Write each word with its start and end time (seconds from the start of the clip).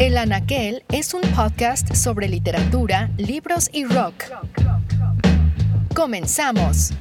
El 0.00 0.16
Anaquel 0.16 0.82
es 0.90 1.12
un 1.12 1.20
podcast 1.36 1.94
sobre 1.94 2.26
literatura, 2.26 3.10
libros 3.18 3.68
y 3.70 3.84
rock. 3.84 4.24
Comenzamos. 5.94 6.94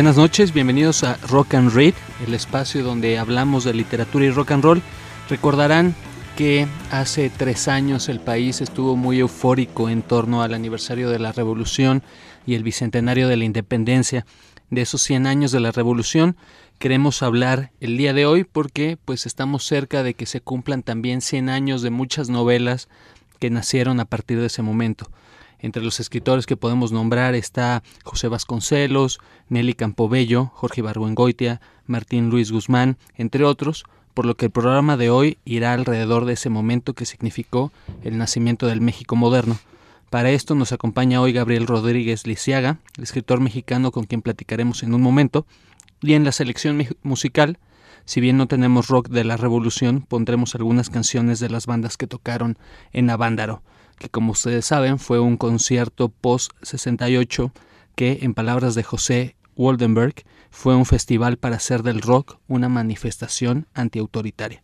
Buenas 0.00 0.16
noches, 0.16 0.54
bienvenidos 0.54 1.04
a 1.04 1.18
Rock 1.28 1.52
and 1.52 1.74
Read, 1.74 1.92
el 2.26 2.32
espacio 2.32 2.82
donde 2.82 3.18
hablamos 3.18 3.64
de 3.64 3.74
literatura 3.74 4.24
y 4.24 4.30
rock 4.30 4.52
and 4.52 4.64
roll. 4.64 4.82
Recordarán 5.28 5.94
que 6.38 6.66
hace 6.90 7.28
tres 7.28 7.68
años 7.68 8.08
el 8.08 8.18
país 8.18 8.62
estuvo 8.62 8.96
muy 8.96 9.18
eufórico 9.18 9.90
en 9.90 10.00
torno 10.00 10.42
al 10.42 10.54
aniversario 10.54 11.10
de 11.10 11.18
la 11.18 11.32
Revolución 11.32 12.02
y 12.46 12.54
el 12.54 12.62
bicentenario 12.62 13.28
de 13.28 13.36
la 13.36 13.44
Independencia. 13.44 14.24
De 14.70 14.80
esos 14.80 15.02
100 15.02 15.26
años 15.26 15.52
de 15.52 15.60
la 15.60 15.70
Revolución 15.70 16.34
queremos 16.78 17.22
hablar 17.22 17.70
el 17.80 17.98
día 17.98 18.14
de 18.14 18.24
hoy 18.24 18.44
porque 18.44 18.96
pues 19.04 19.26
estamos 19.26 19.66
cerca 19.66 20.02
de 20.02 20.14
que 20.14 20.24
se 20.24 20.40
cumplan 20.40 20.82
también 20.82 21.20
100 21.20 21.50
años 21.50 21.82
de 21.82 21.90
muchas 21.90 22.30
novelas 22.30 22.88
que 23.38 23.50
nacieron 23.50 24.00
a 24.00 24.06
partir 24.06 24.40
de 24.40 24.46
ese 24.46 24.62
momento. 24.62 25.10
Entre 25.62 25.82
los 25.82 26.00
escritores 26.00 26.46
que 26.46 26.56
podemos 26.56 26.90
nombrar 26.90 27.34
está 27.34 27.82
José 28.02 28.28
Vasconcelos, 28.28 29.20
Nelly 29.48 29.74
Campobello, 29.74 30.46
Jorge 30.54 30.80
Barbuengoitia, 30.80 31.60
Martín 31.86 32.30
Luis 32.30 32.50
Guzmán, 32.50 32.96
entre 33.16 33.44
otros, 33.44 33.84
por 34.14 34.24
lo 34.24 34.36
que 34.36 34.46
el 34.46 34.50
programa 34.50 34.96
de 34.96 35.10
hoy 35.10 35.38
irá 35.44 35.74
alrededor 35.74 36.24
de 36.24 36.32
ese 36.32 36.48
momento 36.48 36.94
que 36.94 37.04
significó 37.04 37.72
el 38.02 38.16
nacimiento 38.16 38.66
del 38.66 38.80
México 38.80 39.16
moderno. 39.16 39.58
Para 40.08 40.30
esto 40.30 40.54
nos 40.54 40.72
acompaña 40.72 41.20
hoy 41.20 41.32
Gabriel 41.32 41.66
Rodríguez 41.66 42.26
Lisiaga, 42.26 42.78
escritor 43.00 43.40
mexicano 43.40 43.92
con 43.92 44.04
quien 44.04 44.22
platicaremos 44.22 44.82
en 44.82 44.94
un 44.94 45.02
momento, 45.02 45.46
y 46.02 46.14
en 46.14 46.24
la 46.24 46.32
selección 46.32 46.82
musical, 47.02 47.58
si 48.06 48.20
bien 48.20 48.38
no 48.38 48.48
tenemos 48.48 48.88
rock 48.88 49.08
de 49.10 49.24
la 49.24 49.36
revolución, 49.36 50.00
pondremos 50.00 50.54
algunas 50.54 50.88
canciones 50.88 51.38
de 51.38 51.50
las 51.50 51.66
bandas 51.66 51.98
que 51.98 52.06
tocaron 52.06 52.56
en 52.92 53.10
Avándaro 53.10 53.62
que 54.00 54.08
como 54.08 54.32
ustedes 54.32 54.64
saben 54.64 54.98
fue 54.98 55.20
un 55.20 55.36
concierto 55.36 56.08
post-68 56.08 57.52
que, 57.94 58.20
en 58.22 58.32
palabras 58.32 58.74
de 58.74 58.82
José 58.82 59.36
Waldenberg, 59.56 60.24
fue 60.50 60.74
un 60.74 60.86
festival 60.86 61.36
para 61.36 61.56
hacer 61.56 61.82
del 61.82 62.00
rock 62.00 62.38
una 62.48 62.70
manifestación 62.70 63.66
antiautoritaria. 63.74 64.62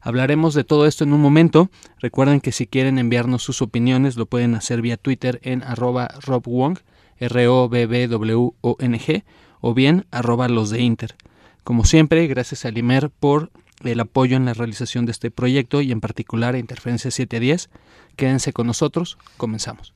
Hablaremos 0.00 0.54
de 0.54 0.64
todo 0.64 0.86
esto 0.86 1.04
en 1.04 1.12
un 1.12 1.20
momento. 1.20 1.70
Recuerden 2.00 2.40
que 2.40 2.50
si 2.50 2.66
quieren 2.66 2.98
enviarnos 2.98 3.44
sus 3.44 3.62
opiniones 3.62 4.16
lo 4.16 4.26
pueden 4.26 4.56
hacer 4.56 4.82
vía 4.82 4.96
Twitter 4.96 5.38
en 5.44 5.62
arroba 5.62 6.08
robwong, 6.20 6.78
r 7.18 7.48
o 7.48 7.68
b 7.68 7.86
b 7.86 8.08
w 8.08 8.54
o 8.60 8.76
n 8.80 8.98
g 8.98 9.24
o 9.60 9.72
bien 9.72 10.04
arroba 10.10 10.48
los 10.48 10.68
de 10.70 10.82
Inter. 10.82 11.14
Como 11.62 11.84
siempre, 11.84 12.26
gracias 12.26 12.64
a 12.64 12.72
Limer 12.72 13.08
por 13.08 13.52
el 13.82 14.00
apoyo 14.00 14.36
en 14.36 14.44
la 14.44 14.54
realización 14.54 15.06
de 15.06 15.12
este 15.12 15.30
proyecto 15.30 15.80
y 15.80 15.92
en 15.92 16.00
particular 16.00 16.54
a 16.54 16.58
Interferencia 16.58 17.10
710. 17.10 17.70
Quédense 18.16 18.52
con 18.52 18.66
nosotros, 18.66 19.18
comenzamos. 19.36 19.94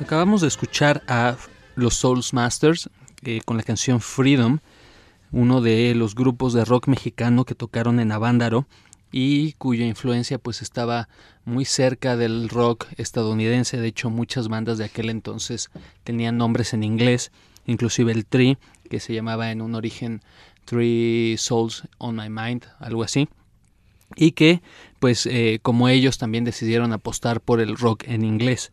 Acabamos 0.00 0.42
de 0.42 0.48
escuchar 0.48 1.02
a 1.08 1.36
los 1.74 1.94
Souls 1.94 2.34
Masters 2.34 2.90
eh, 3.22 3.40
con 3.44 3.56
la 3.56 3.62
canción 3.62 4.00
Freedom, 4.00 4.58
uno 5.30 5.60
de 5.62 5.94
los 5.94 6.14
grupos 6.14 6.52
de 6.52 6.64
rock 6.64 6.88
mexicano 6.88 7.44
que 7.44 7.54
tocaron 7.54 7.98
en 7.98 8.12
Avándaro 8.12 8.66
y 9.12 9.52
cuya 9.52 9.86
influencia 9.86 10.38
pues 10.38 10.62
estaba 10.62 11.08
muy 11.44 11.66
cerca 11.66 12.16
del 12.16 12.48
rock 12.48 12.86
estadounidense. 12.96 13.76
De 13.76 13.88
hecho, 13.88 14.10
muchas 14.10 14.48
bandas 14.48 14.78
de 14.78 14.86
aquel 14.86 15.10
entonces 15.10 15.70
tenían 16.02 16.38
nombres 16.38 16.72
en 16.72 16.82
inglés, 16.82 17.30
inclusive 17.66 18.10
el 18.10 18.24
Tree, 18.24 18.58
que 18.88 18.98
se 18.98 19.14
llamaba 19.14 19.50
en 19.50 19.60
un 19.60 19.74
origen 19.74 20.22
Three 20.64 21.36
Souls 21.38 21.84
on 21.98 22.16
My 22.16 22.30
Mind, 22.30 22.64
algo 22.78 23.02
así. 23.02 23.28
Y 24.16 24.32
que, 24.32 24.62
pues, 24.98 25.26
eh, 25.26 25.58
como 25.62 25.88
ellos 25.88 26.18
también 26.18 26.44
decidieron 26.44 26.92
apostar 26.92 27.40
por 27.40 27.60
el 27.60 27.76
rock 27.76 28.04
en 28.06 28.24
inglés. 28.24 28.72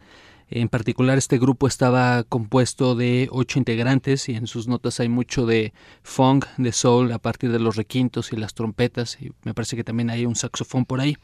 En 0.51 0.67
particular 0.67 1.17
este 1.17 1.37
grupo 1.37 1.67
estaba 1.67 2.23
compuesto 2.23 2.95
de 2.95 3.27
ocho 3.31 3.59
integrantes 3.59 4.29
y 4.29 4.35
en 4.35 4.47
sus 4.47 4.67
notas 4.67 4.99
hay 4.99 5.07
mucho 5.07 5.45
de 5.45 5.73
funk, 6.01 6.45
de 6.57 6.71
soul 6.71 7.11
a 7.11 7.19
partir 7.19 7.51
de 7.51 7.59
los 7.59 7.75
requintos 7.75 8.33
y 8.33 8.35
las 8.35 8.55
trompetas 8.55 9.17
y 9.21 9.31
me 9.43 9.53
parece 9.53 9.75
que 9.75 9.83
también 9.83 10.09
hay 10.09 10.25
un 10.25 10.35
saxofón 10.35 10.85
por 10.85 11.01
ahí. 11.01 11.17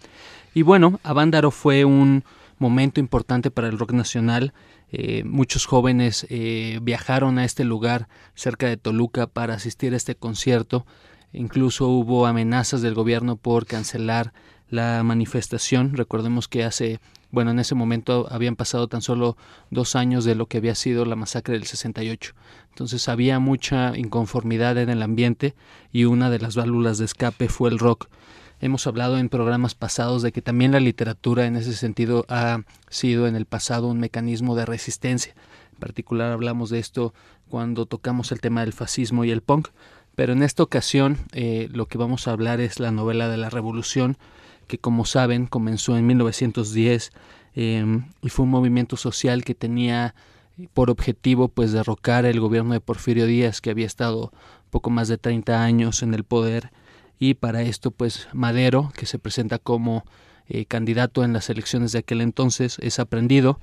Y 0.54 0.62
bueno, 0.62 1.00
Avándaro 1.04 1.50
fue 1.50 1.86
un 1.86 2.24
momento 2.60 3.00
importante 3.00 3.50
para 3.50 3.68
el 3.68 3.80
rock 3.80 3.94
nacional. 3.94 4.54
Eh, 4.92 5.24
muchos 5.26 5.66
jóvenes 5.66 6.28
eh, 6.30 6.80
viajaron 6.84 7.40
a 7.40 7.46
este 7.46 7.64
lugar 7.64 8.08
cerca 8.36 8.68
de 8.68 8.78
Toluca 8.78 9.26
para 9.26 9.56
asistir 9.56 9.94
a 9.94 9.98
este 9.98 10.16
concierto. 10.16 10.86
Incluso 11.34 11.88
hubo 11.88 12.28
amenazas 12.28 12.82
del 12.82 12.94
gobierno 12.94 13.38
por 13.38 13.66
cancelar 13.66 14.34
la 14.70 15.02
manifestación. 15.04 15.96
Recordemos 15.96 16.48
que 16.48 16.64
hace 16.64 17.00
bueno, 17.36 17.52
en 17.52 17.60
ese 17.60 17.76
momento 17.76 18.28
habían 18.32 18.56
pasado 18.56 18.88
tan 18.88 19.02
solo 19.02 19.36
dos 19.70 19.98
años 19.98 20.24
de 20.24 20.36
lo 20.36 20.46
que 20.46 20.58
había 20.58 20.74
sido 20.74 21.04
la 21.04 21.18
masacre 21.18 21.56
del 21.56 21.66
68. 21.66 22.34
Entonces 22.70 23.10
había 23.10 23.40
mucha 23.40 23.98
inconformidad 23.98 24.78
en 24.78 24.90
el 24.90 25.02
ambiente 25.02 25.54
y 25.92 26.06
una 26.06 26.30
de 26.30 26.40
las 26.40 26.56
válvulas 26.56 26.98
de 26.98 27.04
escape 27.04 27.50
fue 27.50 27.70
el 27.70 27.78
rock. 27.78 28.08
Hemos 28.62 28.88
hablado 28.88 29.18
en 29.18 29.28
programas 29.28 29.76
pasados 29.76 30.22
de 30.22 30.32
que 30.32 30.42
también 30.42 30.72
la 30.72 30.80
literatura 30.80 31.46
en 31.46 31.58
ese 31.58 31.74
sentido 31.74 32.26
ha 32.30 32.62
sido 32.90 33.28
en 33.28 33.36
el 33.36 33.46
pasado 33.46 33.88
un 33.88 34.00
mecanismo 34.00 34.56
de 34.56 34.66
resistencia. 34.66 35.36
En 35.74 35.80
particular 35.80 36.32
hablamos 36.32 36.70
de 36.70 36.80
esto 36.80 37.14
cuando 37.50 37.86
tocamos 37.86 38.32
el 38.32 38.40
tema 38.40 38.62
del 38.62 38.72
fascismo 38.72 39.26
y 39.26 39.32
el 39.32 39.42
punk. 39.42 39.68
Pero 40.16 40.32
en 40.32 40.42
esta 40.42 40.64
ocasión 40.64 41.18
eh, 41.34 41.68
lo 41.74 41.88
que 41.88 41.98
vamos 41.98 42.30
a 42.30 42.32
hablar 42.32 42.62
es 42.62 42.80
la 42.80 42.92
novela 42.92 43.28
de 43.28 43.36
la 43.36 43.50
revolución 43.50 44.18
que 44.66 44.78
como 44.78 45.06
saben 45.06 45.48
comenzó 45.48 45.98
en 45.98 46.06
1910 46.08 47.12
em, 47.54 48.10
y 48.22 48.30
fue 48.30 48.44
un 48.44 48.52
movimiento 48.52 48.98
social 48.98 49.44
que 49.44 49.56
tenía 49.56 50.16
por 50.74 50.90
objetivo 50.90 51.48
pues 51.50 51.72
derrocar 51.72 52.26
el 52.26 52.40
gobierno 52.40 52.74
de 52.74 52.80
Porfirio 52.80 53.26
Díaz 53.26 53.62
que 53.62 53.70
había 53.70 53.86
estado 53.86 54.32
poco 54.70 54.90
más 54.90 55.08
de 55.08 55.18
30 55.18 55.64
años 55.64 56.04
en 56.04 56.14
el 56.14 56.24
poder. 56.24 56.72
Y 57.20 57.36
para 57.36 57.62
esto 57.62 57.92
pues 57.92 58.28
Madero 58.34 58.92
que 58.96 59.06
se 59.06 59.20
presenta 59.20 59.58
como 59.60 60.04
eh, 60.48 60.66
candidato 60.66 61.24
en 61.24 61.34
las 61.34 61.50
elecciones 61.50 61.92
de 61.92 62.00
aquel 62.00 62.22
entonces 62.22 62.78
es 62.80 63.00
aprendido. 63.00 63.60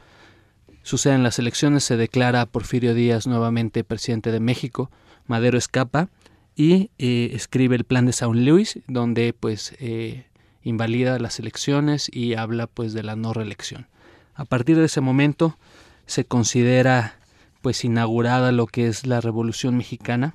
Suceden 0.83 1.23
las 1.23 1.39
elecciones 1.39 1.85
se 1.85 1.97
declara 1.97 2.47
Porfirio 2.47 2.95
Díaz 2.95 3.27
nuevamente 3.27 3.85
presidente 3.85 4.33
de 4.33 4.41
México. 4.41 4.91
Madero 5.27 5.57
escapa 5.57 6.09
y 6.57 6.91
eh, 6.99 7.31
escribe 7.35 7.77
el 7.77 7.85
plan 7.85 8.05
de 8.07 8.13
San 8.13 8.45
Luis 8.45 8.81
donde 8.87 9.33
pues 9.33 9.75
eh, 9.79 10.27
invalida 10.65 11.19
las 11.19 11.39
elecciones 11.39 12.11
y 12.13 12.35
habla 12.35 12.67
pues 12.67 12.93
de 12.93 13.03
la 13.03 13.17
no 13.17 13.33
reelección. 13.33 13.87
A 14.35 14.45
partir 14.45 14.77
de 14.79 14.87
ese 14.87 15.01
momento 15.01 15.59
se 16.07 16.25
considera 16.25 17.17
pues 17.61 17.85
inaugurada 17.85 18.53
lo 18.53 18.67
que 18.67 18.89
es 18.89 19.07
la 19.07 19.21
Revolución 19.21 19.77
Mexicana. 19.77 20.35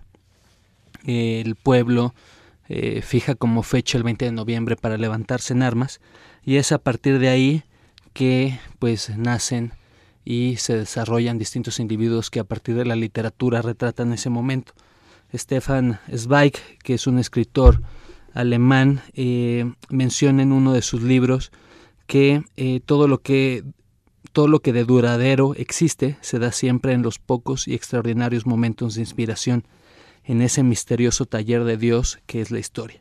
El 1.06 1.56
pueblo 1.56 2.14
eh, 2.70 3.02
fija 3.02 3.36
como 3.36 3.64
fecha 3.64 3.98
el 3.98 4.04
20 4.04 4.26
de 4.26 4.32
noviembre 4.32 4.76
para 4.76 4.98
levantarse 4.98 5.54
en 5.54 5.64
armas 5.64 6.00
y 6.44 6.58
es 6.58 6.72
a 6.72 6.80
partir 6.80 7.20
de 7.20 7.30
ahí 7.30 7.64
que 8.14 8.60
pues 8.80 9.16
nacen 9.18 9.74
y 10.26 10.58
se 10.58 10.78
desarrollan 10.78 11.38
distintos 11.38 11.80
individuos 11.80 12.30
que 12.30 12.40
a 12.40 12.44
partir 12.44 12.76
de 12.76 12.86
la 12.86 12.96
literatura 12.96 13.62
retratan 13.62 14.12
ese 14.12 14.30
momento. 14.30 14.74
Stefan 15.34 16.00
Zweig, 16.14 16.54
que 16.84 16.96
es 16.96 17.08
un 17.08 17.20
escritor 17.20 17.82
alemán 18.38 19.02
eh, 19.14 19.74
menciona 19.90 20.44
en 20.44 20.52
uno 20.52 20.74
de 20.74 20.84
sus 20.84 21.02
libros 21.02 21.52
que 22.06 22.44
eh, 22.56 22.80
todo 22.86 23.08
lo 23.08 23.20
que 23.22 23.64
todo 24.32 24.48
lo 24.48 24.60
que 24.60 24.74
de 24.74 24.84
duradero 24.84 25.56
existe 25.56 26.18
se 26.22 26.38
da 26.38 26.52
siempre 26.52 26.94
en 26.94 27.02
los 27.02 27.18
pocos 27.18 27.68
y 27.68 27.74
extraordinarios 27.74 28.46
momentos 28.46 28.94
de 28.94 29.02
inspiración, 29.02 29.64
en 30.24 30.44
ese 30.44 30.62
misterioso 30.62 31.26
taller 31.26 31.64
de 31.64 31.78
Dios 31.78 32.20
que 32.28 32.42
es 32.42 32.52
la 32.52 32.60
historia. 32.60 33.00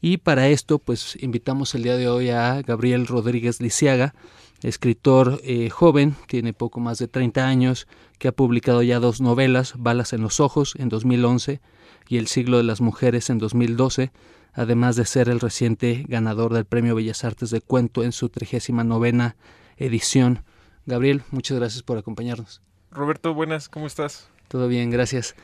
Y 0.00 0.18
para 0.18 0.48
esto, 0.48 0.78
pues 0.78 1.18
invitamos 1.20 1.74
el 1.74 1.82
día 1.82 1.96
de 1.96 2.08
hoy 2.08 2.30
a 2.30 2.62
Gabriel 2.62 3.06
Rodríguez 3.06 3.60
Lisiaga, 3.60 4.14
escritor 4.62 5.40
eh, 5.44 5.68
joven, 5.68 6.14
tiene 6.26 6.54
poco 6.54 6.80
más 6.80 6.98
de 6.98 7.08
30 7.08 7.46
años, 7.46 7.86
que 8.18 8.28
ha 8.28 8.32
publicado 8.32 8.82
ya 8.82 9.00
dos 9.00 9.20
novelas, 9.20 9.74
Balas 9.76 10.14
en 10.14 10.22
los 10.22 10.40
Ojos 10.40 10.74
en 10.78 10.88
2011 10.88 11.60
y 12.08 12.16
El 12.16 12.26
siglo 12.26 12.56
de 12.56 12.64
las 12.64 12.80
mujeres 12.80 13.28
en 13.28 13.38
2012, 13.38 14.12
además 14.54 14.96
de 14.96 15.04
ser 15.04 15.28
el 15.28 15.40
reciente 15.40 16.04
ganador 16.08 16.52
del 16.54 16.64
Premio 16.64 16.94
Bellas 16.94 17.24
Artes 17.24 17.50
de 17.50 17.60
Cuento 17.60 18.02
en 18.02 18.12
su 18.12 18.28
39 18.28 19.34
edición. 19.76 20.44
Gabriel, 20.86 21.22
muchas 21.30 21.58
gracias 21.58 21.82
por 21.82 21.98
acompañarnos. 21.98 22.62
Roberto, 22.90 23.34
buenas, 23.34 23.68
¿cómo 23.68 23.86
estás? 23.86 24.28
Todo 24.48 24.68
bien, 24.68 24.90
gracias. 24.90 25.34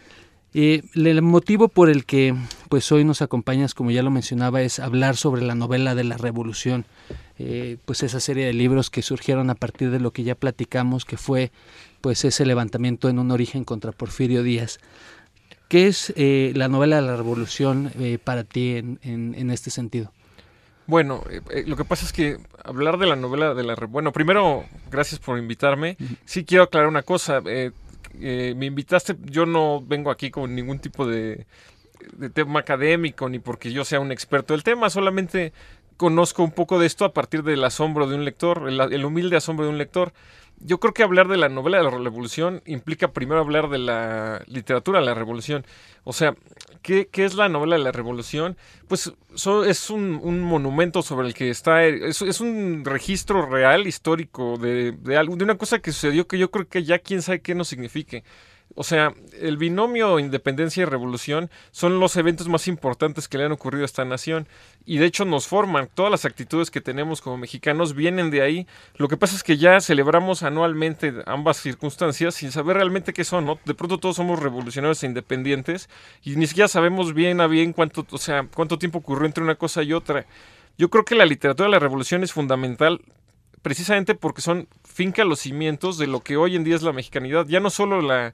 El 0.52 1.22
motivo 1.22 1.68
por 1.68 1.90
el 1.90 2.04
que 2.04 2.34
pues 2.68 2.90
hoy 2.90 3.04
nos 3.04 3.22
acompañas, 3.22 3.72
como 3.72 3.92
ya 3.92 4.02
lo 4.02 4.10
mencionaba, 4.10 4.62
es 4.62 4.80
hablar 4.80 5.16
sobre 5.16 5.42
la 5.42 5.54
novela 5.54 5.94
de 5.94 6.02
la 6.02 6.16
Revolución, 6.16 6.86
eh, 7.38 7.76
pues 7.84 8.02
esa 8.02 8.18
serie 8.18 8.46
de 8.46 8.52
libros 8.52 8.90
que 8.90 9.02
surgieron 9.02 9.48
a 9.50 9.54
partir 9.54 9.90
de 9.92 10.00
lo 10.00 10.12
que 10.12 10.24
ya 10.24 10.34
platicamos, 10.34 11.04
que 11.04 11.16
fue 11.16 11.52
pues 12.00 12.24
ese 12.24 12.44
levantamiento 12.46 13.08
en 13.08 13.20
un 13.20 13.30
origen 13.30 13.64
contra 13.64 13.92
Porfirio 13.92 14.42
Díaz. 14.42 14.80
¿Qué 15.70 15.86
es 15.86 16.12
eh, 16.16 16.50
la 16.56 16.66
novela 16.66 16.96
de 16.96 17.02
la 17.02 17.14
Revolución 17.14 17.92
eh, 18.00 18.18
para 18.18 18.42
ti 18.42 18.74
en, 18.74 18.98
en, 19.04 19.50
este 19.52 19.70
sentido? 19.70 20.12
Bueno, 20.88 21.22
lo 21.64 21.76
que 21.76 21.84
pasa 21.84 22.04
es 22.04 22.12
que 22.12 22.38
hablar 22.64 22.98
de 22.98 23.06
la 23.06 23.14
novela 23.14 23.54
de 23.54 23.62
la... 23.62 23.76
Bueno, 23.76 24.10
primero, 24.10 24.64
gracias 24.90 25.20
por 25.20 25.38
invitarme. 25.38 25.96
Sí 26.24 26.44
quiero 26.44 26.64
aclarar 26.64 26.88
una 26.88 27.04
cosa. 27.04 27.40
Eh, 27.46 27.70
me 28.56 28.66
invitaste, 28.66 29.14
yo 29.26 29.46
no 29.46 29.80
vengo 29.80 30.10
aquí 30.10 30.32
con 30.32 30.56
ningún 30.56 30.80
tipo 30.80 31.06
de, 31.06 31.46
tema 32.34 32.58
académico 32.58 33.28
ni 33.28 33.38
porque 33.38 33.70
yo 33.70 33.84
sea 33.84 34.00
un 34.00 34.10
experto 34.10 34.54
del 34.54 34.64
tema, 34.64 34.90
solamente 34.90 35.52
conozco 35.96 36.42
un 36.42 36.50
poco 36.50 36.80
de 36.80 36.86
esto 36.88 37.04
a 37.04 37.12
partir 37.14 37.44
del 37.44 37.62
asombro 37.62 38.08
de 38.08 38.16
un 38.16 38.24
lector, 38.24 38.68
el 38.68 39.04
humilde 39.04 39.36
asombro 39.36 39.66
de 39.66 39.70
un 39.70 39.78
lector 39.78 40.12
yo 40.60 40.78
creo 40.78 40.92
que 40.92 41.02
hablar 41.02 41.28
de 41.28 41.36
la 41.36 41.48
novela 41.48 41.78
de 41.78 41.84
la 41.84 41.90
revolución 41.90 42.62
implica 42.66 43.12
primero 43.12 43.40
hablar 43.40 43.68
de 43.70 43.78
la 43.78 44.42
literatura 44.46 45.00
de 45.00 45.06
la 45.06 45.14
revolución. 45.14 45.64
O 46.04 46.12
sea, 46.12 46.34
¿qué, 46.82 47.08
es 47.12 47.34
la 47.34 47.48
novela 47.48 47.76
de 47.76 47.82
la 47.82 47.92
revolución? 47.92 48.56
Pues 48.86 49.12
es 49.66 49.90
un, 49.90 50.40
monumento 50.42 51.02
sobre 51.02 51.28
el 51.28 51.34
que 51.34 51.50
está, 51.50 51.84
es, 51.84 52.20
es 52.22 52.40
un 52.40 52.84
registro 52.84 53.46
real, 53.46 53.86
histórico, 53.86 54.58
de, 54.58 54.92
de, 54.92 55.16
algo, 55.16 55.36
de 55.36 55.44
una 55.44 55.56
cosa 55.56 55.78
que 55.78 55.92
sucedió 55.92 56.26
que 56.28 56.38
yo 56.38 56.50
creo 56.50 56.68
que 56.68 56.84
ya 56.84 56.98
quién 56.98 57.22
sabe 57.22 57.40
qué 57.40 57.54
nos 57.54 57.68
signifique. 57.68 58.22
O 58.80 58.82
sea, 58.82 59.12
el 59.38 59.58
binomio 59.58 60.18
independencia 60.18 60.80
y 60.80 60.86
revolución 60.86 61.50
son 61.70 62.00
los 62.00 62.16
eventos 62.16 62.48
más 62.48 62.66
importantes 62.66 63.28
que 63.28 63.36
le 63.36 63.44
han 63.44 63.52
ocurrido 63.52 63.82
a 63.82 63.84
esta 63.84 64.06
nación 64.06 64.48
y 64.86 64.96
de 64.96 65.04
hecho 65.04 65.26
nos 65.26 65.46
forman. 65.46 65.90
Todas 65.92 66.10
las 66.10 66.24
actitudes 66.24 66.70
que 66.70 66.80
tenemos 66.80 67.20
como 67.20 67.36
mexicanos 67.36 67.94
vienen 67.94 68.30
de 68.30 68.40
ahí. 68.40 68.66
Lo 68.96 69.08
que 69.08 69.18
pasa 69.18 69.36
es 69.36 69.42
que 69.42 69.58
ya 69.58 69.82
celebramos 69.82 70.42
anualmente 70.42 71.12
ambas 71.26 71.58
circunstancias 71.58 72.36
sin 72.36 72.52
saber 72.52 72.78
realmente 72.78 73.12
qué 73.12 73.22
son, 73.22 73.44
¿no? 73.44 73.58
De 73.66 73.74
pronto 73.74 73.98
todos 73.98 74.16
somos 74.16 74.40
revolucionarios 74.40 75.02
e 75.02 75.08
independientes 75.08 75.90
y 76.22 76.36
ni 76.36 76.46
siquiera 76.46 76.68
sabemos 76.68 77.12
bien 77.12 77.42
a 77.42 77.48
bien 77.48 77.74
cuánto, 77.74 78.06
o 78.10 78.16
sea, 78.16 78.48
cuánto 78.54 78.78
tiempo 78.78 79.00
ocurrió 79.00 79.26
entre 79.26 79.44
una 79.44 79.56
cosa 79.56 79.82
y 79.82 79.92
otra. 79.92 80.24
Yo 80.78 80.88
creo 80.88 81.04
que 81.04 81.16
la 81.16 81.26
literatura 81.26 81.66
de 81.66 81.72
la 81.72 81.80
revolución 81.80 82.22
es 82.22 82.32
fundamental 82.32 83.02
precisamente 83.62 84.14
porque 84.14 84.40
son 84.40 84.68
finca 84.84 85.24
los 85.24 85.40
cimientos 85.40 85.98
de 85.98 86.06
lo 86.06 86.20
que 86.20 86.36
hoy 86.36 86.56
en 86.56 86.64
día 86.64 86.76
es 86.76 86.82
la 86.82 86.92
mexicanidad. 86.92 87.46
Ya 87.46 87.60
no 87.60 87.70
solo 87.70 88.00
la 88.00 88.32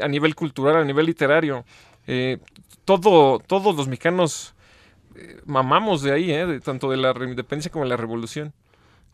a 0.00 0.08
nivel 0.08 0.34
cultural, 0.34 0.76
a 0.76 0.84
nivel 0.84 1.06
literario. 1.06 1.64
Eh, 2.06 2.38
todo, 2.84 3.38
todos 3.38 3.76
los 3.76 3.88
mexicanos 3.88 4.54
eh, 5.14 5.40
mamamos 5.44 6.02
de 6.02 6.12
ahí, 6.12 6.32
eh, 6.32 6.60
tanto 6.64 6.90
de 6.90 6.96
la 6.96 7.10
independencia 7.10 7.70
como 7.70 7.84
de 7.84 7.90
la 7.90 7.96
revolución. 7.96 8.52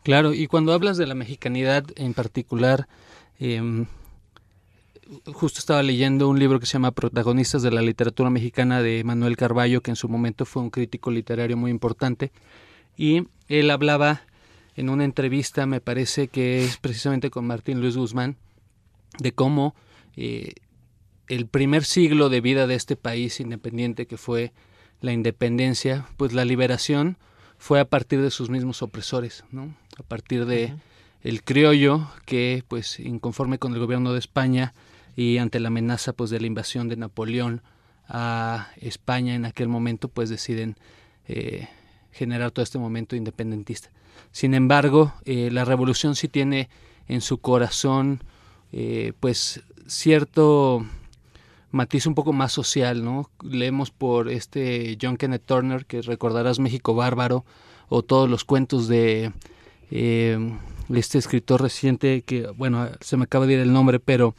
Claro, 0.03 0.33
y 0.33 0.47
cuando 0.47 0.73
hablas 0.73 0.97
de 0.97 1.07
la 1.07 1.15
mexicanidad 1.15 1.83
en 1.95 2.13
particular, 2.13 2.87
em, 3.39 3.85
justo 5.33 5.59
estaba 5.59 5.83
leyendo 5.83 6.29
un 6.29 6.39
libro 6.39 6.59
que 6.59 6.65
se 6.65 6.73
llama 6.73 6.91
Protagonistas 6.91 7.61
de 7.63 7.71
la 7.71 7.81
literatura 7.81 8.29
mexicana 8.29 8.81
de 8.81 9.03
Manuel 9.03 9.35
Carballo, 9.35 9.81
que 9.81 9.91
en 9.91 9.95
su 9.95 10.07
momento 10.07 10.45
fue 10.45 10.61
un 10.61 10.69
crítico 10.69 11.11
literario 11.11 11.57
muy 11.57 11.71
importante, 11.71 12.31
y 12.95 13.27
él 13.47 13.71
hablaba 13.71 14.21
en 14.75 14.89
una 14.89 15.03
entrevista, 15.03 15.65
me 15.65 15.81
parece 15.81 16.29
que 16.29 16.63
es 16.63 16.77
precisamente 16.77 17.29
con 17.29 17.45
Martín 17.45 17.81
Luis 17.81 17.97
Guzmán, 17.97 18.37
de 19.17 19.33
cómo 19.33 19.75
eh, 20.21 20.53
el 21.29 21.47
primer 21.47 21.85
siglo 21.85 22.27
de 22.27 22.41
vida 22.41 22.67
de 22.67 22.75
este 22.75 22.97
país 22.97 23.39
independiente 23.39 24.05
que 24.05 24.17
fue 24.17 24.51
la 24.99 25.13
independencia, 25.13 26.07
pues 26.17 26.33
la 26.33 26.43
liberación 26.43 27.17
fue 27.57 27.79
a 27.79 27.85
partir 27.85 28.21
de 28.21 28.29
sus 28.29 28.49
mismos 28.49 28.81
opresores, 28.81 29.45
¿no? 29.51 29.73
A 29.97 30.03
partir 30.03 30.45
de 30.45 30.75
el 31.21 31.43
criollo 31.43 32.09
que, 32.25 32.65
pues, 32.67 32.99
inconforme 32.99 33.59
con 33.59 33.73
el 33.73 33.79
gobierno 33.79 34.11
de 34.11 34.19
España 34.19 34.73
y 35.15 35.37
ante 35.37 35.61
la 35.61 35.67
amenaza, 35.67 36.11
pues, 36.11 36.29
de 36.31 36.41
la 36.41 36.47
invasión 36.47 36.89
de 36.89 36.97
Napoleón 36.97 37.61
a 38.07 38.69
España 38.77 39.35
en 39.35 39.45
aquel 39.45 39.69
momento, 39.69 40.09
pues, 40.09 40.29
deciden 40.29 40.75
eh, 41.27 41.69
generar 42.11 42.51
todo 42.51 42.63
este 42.63 42.79
momento 42.79 43.15
independentista. 43.15 43.89
Sin 44.31 44.53
embargo, 44.53 45.13
eh, 45.23 45.49
la 45.51 45.63
revolución 45.63 46.15
sí 46.15 46.27
tiene 46.27 46.69
en 47.07 47.21
su 47.21 47.37
corazón, 47.37 48.23
pues, 49.19 49.63
cierto 49.89 50.85
matiz 51.71 52.05
un 52.05 52.15
poco 52.15 52.33
más 52.33 52.51
social, 52.51 53.03
¿no? 53.03 53.29
Leemos 53.43 53.91
por 53.91 54.29
este 54.29 54.97
John 55.01 55.17
Kenneth 55.17 55.45
Turner, 55.45 55.85
que 55.85 56.01
recordarás 56.01 56.59
México 56.59 56.95
Bárbaro, 56.95 57.45
o 57.89 58.03
todos 58.03 58.29
los 58.29 58.43
cuentos 58.45 58.87
de 58.87 59.31
eh, 59.91 60.57
este 60.93 61.17
escritor 61.17 61.61
reciente, 61.61 62.21
que, 62.21 62.47
bueno, 62.55 62.89
se 63.01 63.17
me 63.17 63.23
acaba 63.23 63.45
de 63.45 63.53
ir 63.53 63.59
el 63.59 63.73
nombre, 63.73 63.99
pero 63.99 64.35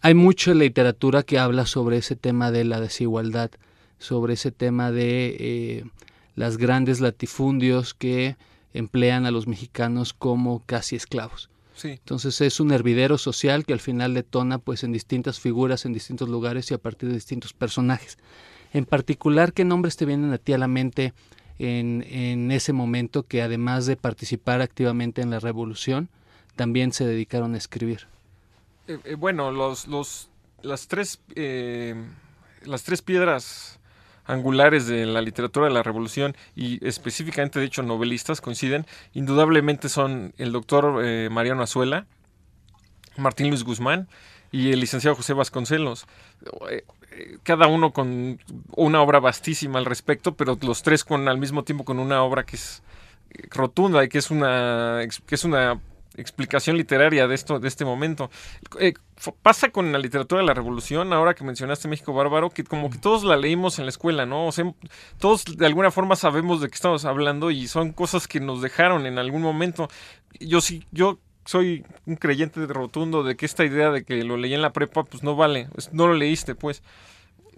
hay 0.00 0.14
mucha 0.14 0.54
literatura 0.54 1.22
que 1.22 1.38
habla 1.38 1.66
sobre 1.66 1.98
ese 1.98 2.16
tema 2.16 2.50
de 2.50 2.64
la 2.64 2.80
desigualdad, 2.80 3.50
sobre 3.98 4.34
ese 4.34 4.52
tema 4.52 4.92
de 4.92 5.36
eh, 5.38 5.84
las 6.36 6.56
grandes 6.56 7.00
latifundios 7.00 7.94
que 7.94 8.36
emplean 8.72 9.26
a 9.26 9.32
los 9.32 9.48
mexicanos 9.48 10.12
como 10.12 10.62
casi 10.66 10.94
esclavos. 10.94 11.50
Entonces 11.84 12.40
es 12.40 12.60
un 12.60 12.72
hervidero 12.72 13.18
social 13.18 13.64
que 13.64 13.72
al 13.72 13.80
final 13.80 14.14
detona 14.14 14.58
pues 14.58 14.84
en 14.84 14.92
distintas 14.92 15.40
figuras, 15.40 15.84
en 15.84 15.92
distintos 15.92 16.28
lugares 16.28 16.70
y 16.70 16.74
a 16.74 16.78
partir 16.78 17.08
de 17.08 17.14
distintos 17.14 17.52
personajes. 17.52 18.18
En 18.72 18.84
particular, 18.84 19.52
¿qué 19.52 19.64
nombres 19.64 19.96
te 19.96 20.04
vienen 20.04 20.32
a 20.32 20.38
ti 20.38 20.52
a 20.52 20.58
la 20.58 20.68
mente 20.68 21.14
en, 21.58 22.04
en 22.08 22.50
ese 22.50 22.72
momento 22.72 23.22
que 23.22 23.42
además 23.42 23.86
de 23.86 23.96
participar 23.96 24.60
activamente 24.60 25.22
en 25.22 25.30
la 25.30 25.40
revolución, 25.40 26.08
también 26.56 26.92
se 26.92 27.06
dedicaron 27.06 27.54
a 27.54 27.58
escribir? 27.58 28.06
Eh, 28.88 28.98
eh, 29.04 29.14
bueno, 29.14 29.52
los, 29.52 29.86
los, 29.86 30.28
las, 30.62 30.88
tres, 30.88 31.20
eh, 31.34 31.94
las 32.64 32.82
tres 32.82 33.00
piedras 33.00 33.77
angulares 34.28 34.86
de 34.86 35.06
la 35.06 35.20
literatura 35.20 35.66
de 35.66 35.72
la 35.72 35.82
revolución 35.82 36.36
y 36.54 36.86
específicamente, 36.86 37.58
de 37.58 37.66
hecho, 37.66 37.82
novelistas 37.82 38.40
coinciden, 38.40 38.86
indudablemente 39.14 39.88
son 39.88 40.34
el 40.38 40.52
doctor 40.52 41.00
eh, 41.02 41.28
Mariano 41.30 41.62
Azuela, 41.62 42.06
Martín 43.16 43.48
Luis 43.48 43.64
Guzmán 43.64 44.06
y 44.52 44.70
el 44.70 44.80
licenciado 44.80 45.16
José 45.16 45.32
Vasconcelos. 45.32 46.06
Eh, 46.70 46.84
cada 47.42 47.66
uno 47.66 47.92
con 47.92 48.38
una 48.76 49.00
obra 49.00 49.18
vastísima 49.18 49.78
al 49.78 49.86
respecto, 49.86 50.36
pero 50.36 50.56
los 50.60 50.82
tres 50.82 51.04
con 51.04 51.26
al 51.26 51.38
mismo 51.38 51.64
tiempo 51.64 51.84
con 51.84 51.98
una 51.98 52.22
obra 52.22 52.44
que 52.44 52.56
es 52.56 52.82
rotunda 53.50 54.04
y 54.04 54.08
que 54.08 54.18
es 54.18 54.30
una 54.30 55.00
que 55.26 55.34
es 55.34 55.44
una 55.44 55.80
explicación 56.20 56.76
literaria 56.76 57.26
de 57.26 57.34
esto, 57.34 57.58
de 57.58 57.68
este 57.68 57.84
momento. 57.84 58.30
Eh, 58.78 58.94
pasa 59.42 59.70
con 59.70 59.90
la 59.92 59.98
literatura 59.98 60.40
de 60.40 60.46
la 60.46 60.54
revolución, 60.54 61.12
ahora 61.12 61.34
que 61.34 61.44
mencionaste 61.44 61.88
México 61.88 62.12
Bárbaro, 62.12 62.50
que 62.50 62.64
como 62.64 62.90
que 62.90 62.98
todos 62.98 63.24
la 63.24 63.36
leímos 63.36 63.78
en 63.78 63.86
la 63.86 63.90
escuela, 63.90 64.26
¿no? 64.26 64.46
O 64.46 64.52
sea, 64.52 64.72
todos 65.18 65.44
de 65.44 65.66
alguna 65.66 65.90
forma 65.90 66.16
sabemos 66.16 66.60
de 66.60 66.68
qué 66.68 66.74
estamos 66.74 67.04
hablando 67.04 67.50
y 67.50 67.66
son 67.68 67.92
cosas 67.92 68.28
que 68.28 68.40
nos 68.40 68.62
dejaron 68.62 69.06
en 69.06 69.18
algún 69.18 69.42
momento. 69.42 69.88
Yo 70.40 70.60
sí, 70.60 70.84
yo 70.90 71.18
soy 71.44 71.84
un 72.06 72.16
creyente 72.16 72.64
rotundo 72.66 73.22
de 73.22 73.36
que 73.36 73.46
esta 73.46 73.64
idea 73.64 73.90
de 73.90 74.04
que 74.04 74.22
lo 74.22 74.36
leí 74.36 74.54
en 74.54 74.62
la 74.62 74.72
prepa, 74.72 75.04
pues 75.04 75.22
no 75.22 75.34
vale, 75.34 75.68
no 75.92 76.06
lo 76.06 76.14
leíste, 76.14 76.54
pues. 76.54 76.82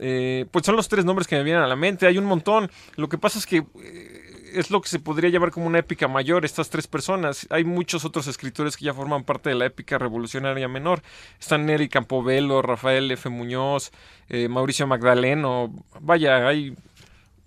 Eh, 0.03 0.47
pues 0.51 0.65
son 0.65 0.77
los 0.77 0.89
tres 0.89 1.05
nombres 1.05 1.29
que 1.29 1.37
me 1.37 1.43
vienen 1.43 1.63
a 1.63 1.67
la 1.67 1.77
mente, 1.77 2.07
hay 2.07 2.17
un 2.17 2.25
montón. 2.25 2.71
Lo 2.97 3.09
que 3.09 3.19
pasa 3.19 3.39
es 3.39 3.47
que... 3.47 3.59
Eh, 3.83 4.40
es 4.53 4.71
lo 4.71 4.81
que 4.81 4.89
se 4.89 4.99
podría 4.99 5.31
llamar 5.31 5.51
como 5.51 5.67
una 5.67 5.79
épica 5.79 6.09
mayor, 6.09 6.45
estas 6.45 6.71
tres 6.71 6.87
personas. 6.87 7.47
Hay 7.51 7.65
muchos 7.65 8.05
otros 8.05 8.27
escritores 8.27 8.77
que 8.77 8.85
ya 8.85 8.95
forman 8.95 9.25
parte 9.25 9.51
de 9.51 9.57
la 9.57 9.67
épica 9.67 9.99
revolucionaria 9.99 10.69
menor. 10.69 11.03
Están 11.39 11.67
Neri 11.67 11.89
Campobello, 11.89 12.63
Rafael 12.63 13.11
F. 13.11 13.29
Muñoz, 13.29 13.93
eh, 14.29 14.49
Mauricio 14.49 14.87
Magdaleno. 14.87 15.73
Vaya, 16.01 16.47
hay 16.47 16.75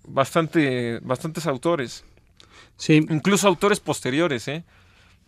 bastante, 0.06 1.00
bastantes 1.02 1.46
autores. 1.46 2.04
Sí. 2.76 3.06
Incluso 3.08 3.48
autores 3.48 3.80
posteriores, 3.80 4.48
¿eh? 4.48 4.64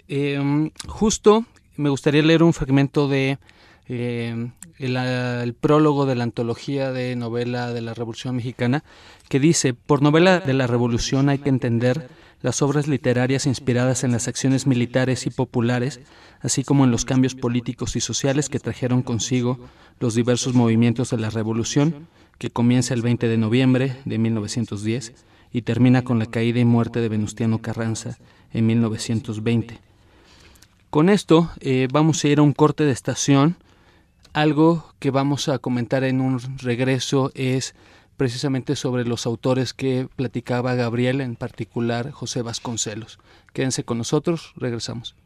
Em, 0.09 0.71
justo 0.87 1.45
me 1.77 1.89
gustaría 1.91 2.23
leer 2.23 2.43
un 2.43 2.53
fragmento 2.53 3.09
de 3.09 3.39
em, 3.89 4.53
el, 4.79 5.55
prólogo 5.55 6.07
de 6.07 6.15
la 6.15 6.25
antología 6.25 6.93
de 6.93 7.17
novela 7.17 7.73
de 7.73 7.81
la 7.81 7.95
Revolución 7.95 8.37
Mexicana, 8.37 8.85
que 9.29 9.41
dice, 9.41 9.75
por 9.75 10.03
novela 10.03 10.41
de 10.41 10.55
la 10.55 10.67
Revolución 10.67 11.29
hay 11.29 11.39
que 11.39 11.49
entender 11.49 12.09
las 12.43 12.63
obras 12.63 12.87
literarias 12.87 13.47
inspiradas 13.47 14.05
en 14.05 14.13
las 14.13 14.29
acciones 14.29 14.67
militares 14.67 15.27
y 15.27 15.31
populares, 15.31 16.01
así 16.41 16.65
como 16.65 16.85
en 16.85 16.91
los 16.91 17.05
cambios 17.05 17.35
políticos 17.35 17.97
y 17.97 18.01
sociales 18.01 18.49
que 18.49 18.61
trajeron 18.61 19.03
consigo 19.03 19.59
los 20.01 20.15
diversos 20.15 20.55
movimientos 20.55 21.11
de 21.11 21.19
la 21.19 21.31
Revolución, 21.31 22.09
que 22.39 22.51
comienza 22.51 22.95
el 22.95 23.03
20 23.03 23.29
de 23.29 23.39
noviembre 23.39 23.97
de 24.05 24.19
1910 24.19 25.15
y 25.53 25.63
termina 25.63 26.03
con 26.03 26.19
la 26.19 26.27
caída 26.27 26.61
y 26.61 26.65
muerte 26.65 27.01
de 27.01 27.09
Venustiano 27.09 27.63
Carranza 27.63 28.19
en 28.53 28.67
1920. 28.67 29.79
Con 30.91 31.09
esto 31.09 31.51
eh, 31.61 31.89
vamos 31.93 32.23
a 32.23 32.29
ir 32.29 32.39
a 32.39 32.43
un 32.43 32.53
corte 32.53 32.85
de 32.85 32.93
estación. 32.93 33.57
Algo 34.37 34.93
que 34.99 35.11
vamos 35.11 35.49
a 35.49 35.59
comentar 35.59 36.05
en 36.05 36.21
un 36.21 36.39
regreso 36.59 37.33
es 37.35 37.75
precisamente 38.19 38.77
sobre 38.77 39.07
los 39.07 39.25
autores 39.25 39.73
que 39.73 40.09
platicaba 40.15 40.75
Gabriel, 40.75 41.23
en 41.23 41.37
particular 41.37 42.11
José 42.11 42.43
Vasconcelos. 42.43 43.19
Quédense 43.55 43.85
con 43.85 43.97
nosotros, 43.97 44.53
regresamos. 44.57 45.17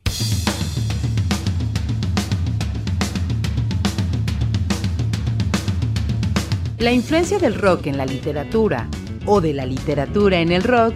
La 6.79 6.93
influencia 6.93 7.41
del 7.41 7.57
rock 7.57 7.89
en 7.89 7.97
la 7.97 8.07
literatura 8.07 8.89
o 9.27 9.41
de 9.41 9.55
la 9.55 9.67
literatura 9.67 10.39
en 10.39 10.53
el 10.53 10.63
rock, 10.63 10.95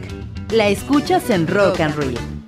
la 0.52 0.68
escuchas 0.68 1.30
en 1.30 1.48
Rock 1.48 1.80
and 1.80 1.96
Roll. 1.96 2.43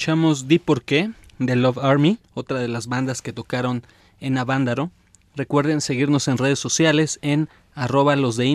Escuchamos 0.00 0.48
Di 0.48 0.58
Por 0.58 0.82
qué 0.82 1.10
de 1.38 1.56
Love 1.56 1.76
Army, 1.76 2.18
otra 2.32 2.58
de 2.58 2.68
las 2.68 2.86
bandas 2.86 3.20
que 3.20 3.34
tocaron 3.34 3.82
en 4.18 4.38
Avándaro. 4.38 4.90
Recuerden 5.36 5.82
seguirnos 5.82 6.26
en 6.26 6.38
redes 6.38 6.58
sociales 6.58 7.18
en 7.20 7.50
arroba 7.74 8.16
los 8.16 8.38
de 8.38 8.46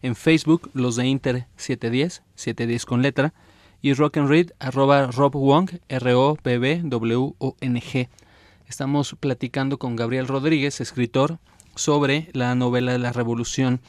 en 0.00 0.16
Facebook 0.16 0.70
los 0.72 0.96
de 0.96 1.06
Inter 1.06 1.46
710, 1.56 2.22
710 2.34 2.86
con 2.86 3.02
letra, 3.02 3.34
y 3.82 3.92
Rock 3.92 4.16
and 4.16 4.30
Read 4.30 4.52
arroba 4.58 5.08
Rob 5.08 5.34
Wong, 5.34 5.68
R-O-B-B-W-O-N-G. 5.90 6.48
Estamos 8.66 9.16
platicando 9.20 9.78
con 9.78 9.96
Gabriel 9.96 10.26
Rodríguez, 10.26 10.80
escritor, 10.80 11.40
sobre 11.74 12.30
la 12.32 12.54
novela 12.54 12.92
de 12.92 13.00
la 13.00 13.12
Revolución. 13.12 13.82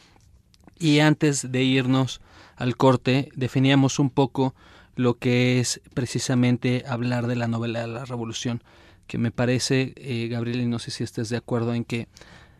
Y 0.77 1.00
antes 1.00 1.53
de 1.53 1.63
irnos 1.63 2.20
al 2.58 2.75
corte, 2.75 3.29
definíamos 3.34 3.98
un 3.98 4.10
poco 4.10 4.53
lo 4.96 5.18
que 5.18 5.60
es 5.60 5.82
precisamente 5.94 6.84
hablar 6.88 7.28
de 7.28 7.36
la 7.36 7.48
novela 7.48 7.82
de 7.82 7.88
la 7.88 8.06
revolución, 8.06 8.64
que 9.08 9.18
me 9.18 9.32
parece, 9.32 9.94
eh, 9.98 10.28
Gabriel, 10.30 10.62
y 10.62 10.66
no 10.68 10.80
sé 10.80 10.92
si 10.92 11.04
estés 11.04 11.30
de 11.30 11.38
acuerdo 11.38 11.74
en 11.74 11.84
que 11.84 12.08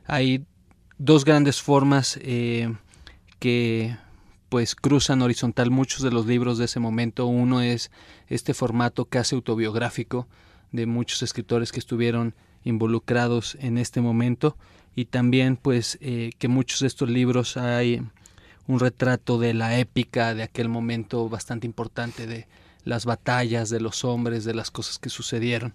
hay 0.06 0.46
dos 0.98 1.26
grandes 1.26 1.62
formas 1.62 2.20
eh, 2.22 2.74
que 3.40 3.98
pues 4.50 4.76
cruzan 4.76 5.22
horizontal 5.22 5.72
muchos 5.72 6.02
de 6.02 6.12
los 6.12 6.26
libros 6.26 6.58
de 6.58 6.66
ese 6.66 6.80
momento. 6.80 7.26
Uno 7.26 7.62
es 7.62 7.92
este 8.28 8.54
formato 8.54 9.06
casi 9.06 9.36
autobiográfico 9.36 10.28
de 10.72 10.86
muchos 10.86 11.24
escritores 11.24 11.72
que 11.72 11.80
estuvieron 11.80 12.36
involucrados 12.64 13.58
en 13.60 13.78
este 13.78 14.02
momento 14.02 14.58
y 14.96 15.06
también 15.06 15.58
pues 15.58 15.98
eh, 16.02 16.32
que 16.38 16.48
muchos 16.48 16.82
de 16.82 16.88
estos 16.88 17.10
libros 17.10 17.58
hay 17.58 18.02
un 18.68 18.80
retrato 18.80 19.38
de 19.38 19.54
la 19.54 19.80
épica 19.80 20.34
de 20.34 20.44
aquel 20.44 20.70
momento 20.70 21.30
bastante 21.30 21.68
importante, 21.68 22.28
de 22.28 22.48
las 22.84 23.06
batallas, 23.06 23.70
de 23.70 23.80
los 23.80 24.04
hombres, 24.06 24.46
de 24.46 24.54
las 24.54 24.72
cosas 24.72 25.00
que 25.00 25.10
sucedieron. 25.10 25.74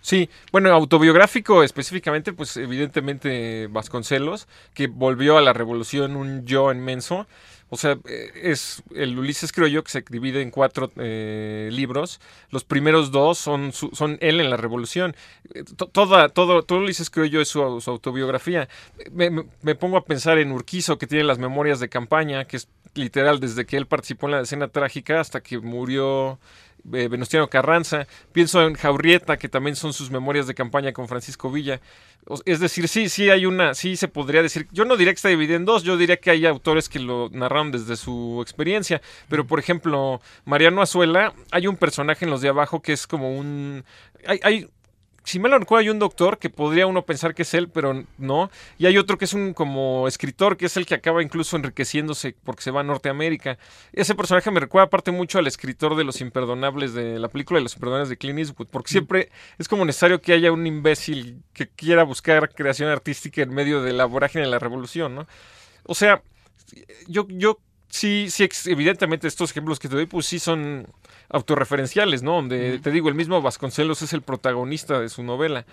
Sí, 0.00 0.30
bueno, 0.52 0.70
autobiográfico 0.72 1.64
específicamente, 1.64 2.32
pues 2.32 2.56
evidentemente 2.56 3.66
Vasconcelos, 3.66 4.46
que 4.72 4.86
volvió 4.86 5.36
a 5.36 5.42
la 5.42 5.52
revolución 5.52 6.14
un 6.14 6.46
yo 6.46 6.70
inmenso. 6.70 7.26
O 7.68 7.76
sea, 7.76 7.98
eh, 8.08 8.30
es 8.42 8.82
el 8.94 9.18
Ulises 9.18 9.50
creo 9.52 9.66
yo 9.66 9.82
que 9.82 9.90
se 9.90 10.04
divide 10.08 10.40
en 10.40 10.50
cuatro 10.50 10.92
eh, 10.96 11.68
libros. 11.72 12.20
Los 12.50 12.64
primeros 12.64 13.10
dos 13.10 13.38
son, 13.38 13.72
son 13.72 14.18
él 14.20 14.40
en 14.40 14.50
la 14.50 14.56
revolución. 14.56 15.16
Eh, 15.52 15.64
toda, 15.92 16.28
todo, 16.28 16.62
todo 16.62 16.78
Ulises 16.78 17.10
creo 17.10 17.26
yo 17.26 17.40
es 17.40 17.48
su, 17.48 17.62
autobiografía. 17.62 18.68
Me, 19.10 19.30
me, 19.30 19.74
pongo 19.74 19.96
a 19.96 20.04
pensar 20.04 20.38
en 20.38 20.52
Urquizo, 20.52 20.96
que 20.98 21.08
tiene 21.08 21.24
las 21.24 21.38
memorias 21.38 21.80
de 21.80 21.88
campaña, 21.88 22.44
que 22.44 22.58
es 22.58 22.68
literal 22.94 23.40
desde 23.40 23.66
que 23.66 23.76
él 23.76 23.86
participó 23.86 24.26
en 24.26 24.32
la 24.32 24.40
escena 24.40 24.68
trágica 24.68 25.20
hasta 25.20 25.42
que 25.42 25.58
murió 25.58 26.38
eh, 26.92 27.08
Venustiano 27.08 27.48
Carranza, 27.48 28.06
pienso 28.32 28.62
en 28.66 28.74
Jaurrieta, 28.74 29.36
que 29.36 29.48
también 29.48 29.76
son 29.76 29.92
sus 29.92 30.10
memorias 30.10 30.46
de 30.46 30.54
campaña 30.54 30.92
con 30.92 31.08
Francisco 31.08 31.50
Villa. 31.50 31.80
Es 32.44 32.60
decir, 32.60 32.88
sí, 32.88 33.08
sí 33.08 33.30
hay 33.30 33.46
una, 33.46 33.74
sí 33.74 33.96
se 33.96 34.08
podría 34.08 34.42
decir, 34.42 34.66
yo 34.72 34.84
no 34.84 34.96
diría 34.96 35.12
que 35.12 35.16
está 35.16 35.28
dividido 35.28 35.56
en 35.56 35.64
dos, 35.64 35.84
yo 35.84 35.96
diría 35.96 36.16
que 36.16 36.30
hay 36.30 36.44
autores 36.46 36.88
que 36.88 36.98
lo 36.98 37.28
narraron 37.30 37.70
desde 37.70 37.96
su 37.96 38.40
experiencia, 38.42 39.00
pero 39.28 39.46
por 39.46 39.60
ejemplo, 39.60 40.20
Mariano 40.44 40.82
Azuela, 40.82 41.34
hay 41.52 41.66
un 41.66 41.76
personaje 41.76 42.24
en 42.24 42.30
los 42.30 42.40
de 42.40 42.48
abajo 42.48 42.82
que 42.82 42.92
es 42.92 43.06
como 43.06 43.36
un... 43.36 43.84
Hay, 44.26 44.40
hay 44.42 44.68
si 45.26 45.40
me 45.40 45.48
lo 45.48 45.58
recuerdo, 45.58 45.80
hay 45.80 45.88
un 45.88 45.98
doctor 45.98 46.38
que 46.38 46.50
podría 46.50 46.86
uno 46.86 47.02
pensar 47.02 47.34
que 47.34 47.42
es 47.42 47.52
él, 47.52 47.68
pero 47.68 48.04
no. 48.16 48.48
Y 48.78 48.86
hay 48.86 48.96
otro 48.96 49.18
que 49.18 49.24
es 49.24 49.34
un 49.34 49.54
como 49.54 50.06
escritor, 50.06 50.56
que 50.56 50.66
es 50.66 50.76
el 50.76 50.86
que 50.86 50.94
acaba 50.94 51.20
incluso 51.20 51.56
enriqueciéndose 51.56 52.36
porque 52.44 52.62
se 52.62 52.70
va 52.70 52.82
a 52.82 52.84
Norteamérica. 52.84 53.58
Ese 53.92 54.14
personaje 54.14 54.52
me 54.52 54.60
recuerda 54.60 54.86
aparte 54.86 55.10
mucho 55.10 55.40
al 55.40 55.48
escritor 55.48 55.96
de 55.96 56.04
Los 56.04 56.20
Imperdonables, 56.20 56.94
de 56.94 57.18
la 57.18 57.26
película 57.26 57.58
de 57.58 57.64
Los 57.64 57.74
Imperdonables 57.74 58.08
de 58.08 58.16
Clint 58.16 58.38
Eastwood, 58.38 58.68
porque 58.68 58.88
siempre 58.88 59.30
es 59.58 59.66
como 59.66 59.84
necesario 59.84 60.22
que 60.22 60.32
haya 60.32 60.52
un 60.52 60.64
imbécil 60.64 61.42
que 61.52 61.66
quiera 61.66 62.04
buscar 62.04 62.54
creación 62.54 62.88
artística 62.88 63.42
en 63.42 63.52
medio 63.52 63.82
de 63.82 63.94
la 63.94 64.04
vorágine 64.04 64.44
de 64.44 64.50
la 64.50 64.60
revolución, 64.60 65.16
¿no? 65.16 65.26
O 65.82 65.96
sea, 65.96 66.22
yo, 67.08 67.26
yo 67.28 67.58
sí, 67.96 68.26
sí, 68.30 68.48
evidentemente 68.66 69.26
estos 69.26 69.50
ejemplos 69.50 69.78
que 69.78 69.88
te 69.88 69.96
doy, 69.96 70.06
pues 70.06 70.26
sí 70.26 70.38
son 70.38 70.86
autorreferenciales, 71.28 72.22
¿no? 72.22 72.34
Donde 72.34 72.78
te 72.78 72.90
digo, 72.90 73.08
el 73.08 73.14
mismo 73.14 73.40
Vasconcelos 73.42 74.02
es 74.02 74.12
el 74.12 74.22
protagonista 74.22 75.00
de 75.00 75.08
su 75.08 75.22
novela. 75.22 75.66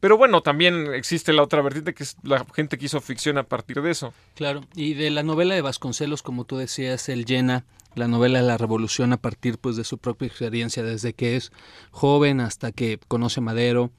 Pero 0.00 0.16
bueno, 0.16 0.42
también 0.42 0.94
existe 0.94 1.32
la 1.32 1.42
otra 1.42 1.60
vertiente 1.60 1.92
que 1.92 2.04
es 2.04 2.16
la 2.22 2.44
gente 2.54 2.78
que 2.78 2.86
hizo 2.86 3.00
ficción 3.00 3.36
a 3.36 3.42
partir 3.42 3.82
de 3.82 3.90
eso. 3.90 4.14
Claro, 4.34 4.64
y 4.74 4.94
de 4.94 5.10
la 5.10 5.22
novela 5.22 5.54
de 5.54 5.60
Vasconcelos, 5.60 6.22
como 6.22 6.44
tú 6.44 6.56
decías, 6.56 7.08
él 7.08 7.24
llena 7.24 7.64
la 7.94 8.06
novela 8.06 8.40
de 8.40 8.46
la 8.46 8.58
revolución 8.58 9.12
a 9.12 9.16
partir 9.16 9.58
pues 9.58 9.76
de 9.76 9.84
su 9.84 9.98
propia 9.98 10.28
experiencia, 10.28 10.82
desde 10.82 11.14
que 11.14 11.36
es 11.36 11.52
joven 11.90 12.40
hasta 12.40 12.70
que 12.70 13.00
conoce 13.08 13.40
Madero 13.40 13.90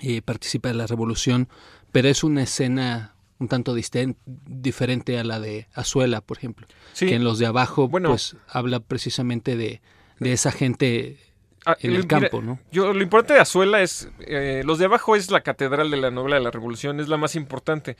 y 0.00 0.20
participa 0.22 0.68
de 0.68 0.74
la 0.74 0.86
revolución, 0.86 1.48
pero 1.92 2.08
es 2.08 2.24
una 2.24 2.42
escena 2.42 3.14
un 3.38 3.48
tanto 3.48 3.74
diferente 4.46 5.18
a 5.18 5.24
la 5.24 5.40
de 5.40 5.68
Azuela, 5.74 6.20
por 6.20 6.38
ejemplo, 6.38 6.66
que 6.98 7.14
en 7.14 7.24
los 7.24 7.38
de 7.38 7.46
abajo 7.46 7.88
pues 7.88 8.36
habla 8.48 8.80
precisamente 8.80 9.56
de 9.56 9.80
de 10.18 10.32
esa 10.32 10.50
gente 10.50 11.16
ah, 11.64 11.76
en 11.80 11.94
el 11.94 12.06
campo, 12.06 12.42
¿no? 12.42 12.58
Yo, 12.70 12.92
lo 12.92 13.02
importante 13.02 13.34
de 13.34 13.40
Azuela 13.40 13.82
es, 13.82 14.08
eh, 14.20 14.62
los 14.64 14.78
de 14.78 14.86
abajo 14.86 15.16
es 15.16 15.30
la 15.30 15.42
catedral 15.42 15.90
de 15.90 15.96
la 15.96 16.10
novela 16.10 16.36
de 16.36 16.42
la 16.42 16.50
revolución, 16.50 17.00
es 17.00 17.08
la 17.08 17.16
más 17.16 17.36
importante. 17.36 17.96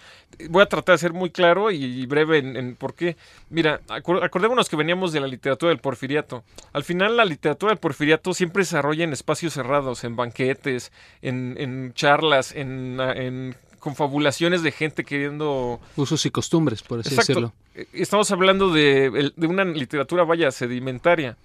Voy 0.50 0.62
a 0.62 0.66
tratar 0.66 0.94
de 0.94 0.98
ser 0.98 1.12
muy 1.12 1.30
claro 1.30 1.70
y, 1.70 2.04
breve 2.06 2.38
en, 2.38 2.76
por 2.76 2.94
qué. 2.94 3.16
Mira, 3.50 3.80
acordémonos 3.88 4.68
que 4.68 4.76
veníamos 4.76 5.12
de 5.12 5.20
la 5.20 5.26
literatura 5.26 5.70
del 5.70 5.80
porfiriato. 5.80 6.44
Al 6.72 6.84
final 6.84 7.16
la 7.16 7.24
literatura 7.24 7.70
del 7.70 7.78
porfiriato 7.78 8.34
siempre 8.34 8.64
se 8.64 8.76
desarrolla 8.76 9.04
en 9.04 9.12
espacios 9.12 9.54
cerrados, 9.54 10.04
en 10.04 10.16
banquetes, 10.16 10.92
en, 11.22 11.92
charlas, 11.94 12.52
en, 12.54 13.56
confabulaciones 13.78 14.62
de 14.62 14.72
gente 14.72 15.04
queriendo... 15.04 15.80
Usos 15.96 16.24
y 16.26 16.30
costumbres, 16.30 16.82
por 16.82 17.00
así 17.00 17.14
decirlo. 17.14 17.52
Eh, 17.74 17.86
estamos 17.92 18.30
hablando 18.30 18.72
de, 18.72 19.32
de 19.34 19.46
una 19.46 19.64
literatura, 19.64 20.24
vaya, 20.24 20.50
sedimentaria. 20.50 21.36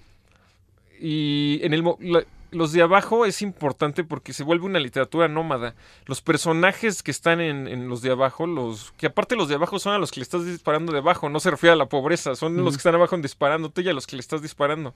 Y 0.99 1.59
en 1.63 1.73
el, 1.73 1.83
los 2.53 2.71
de 2.71 2.81
abajo 2.81 3.25
es 3.25 3.41
importante 3.41 4.03
porque 4.03 4.33
se 4.33 4.43
vuelve 4.43 4.65
una 4.65 4.79
literatura 4.79 5.27
nómada. 5.27 5.75
Los 6.05 6.21
personajes 6.21 7.03
que 7.03 7.11
están 7.11 7.41
en, 7.41 7.89
los 7.89 8.01
de 8.01 8.11
abajo, 8.11 8.47
los 8.47 8.91
que 8.97 9.07
aparte 9.07 9.35
los 9.35 9.49
de 9.49 9.55
abajo 9.55 9.79
son 9.79 9.93
a 9.93 9.97
los 9.97 10.11
que 10.11 10.19
le 10.19 10.23
estás 10.23 10.45
disparando 10.45 10.91
de 10.91 10.99
abajo, 10.99 11.29
no 11.29 11.39
se 11.39 11.51
refiere 11.51 11.73
a 11.73 11.75
la 11.75 11.87
pobreza, 11.87 12.35
son 12.35 12.55
los 12.57 12.73
que 12.73 12.77
están 12.77 12.95
abajo 12.95 13.17
disparándote 13.17 13.81
y 13.81 13.89
a 13.89 13.93
los 13.93 14.07
que 14.07 14.15
le 14.15 14.21
estás 14.21 14.41
disparando. 14.41 14.93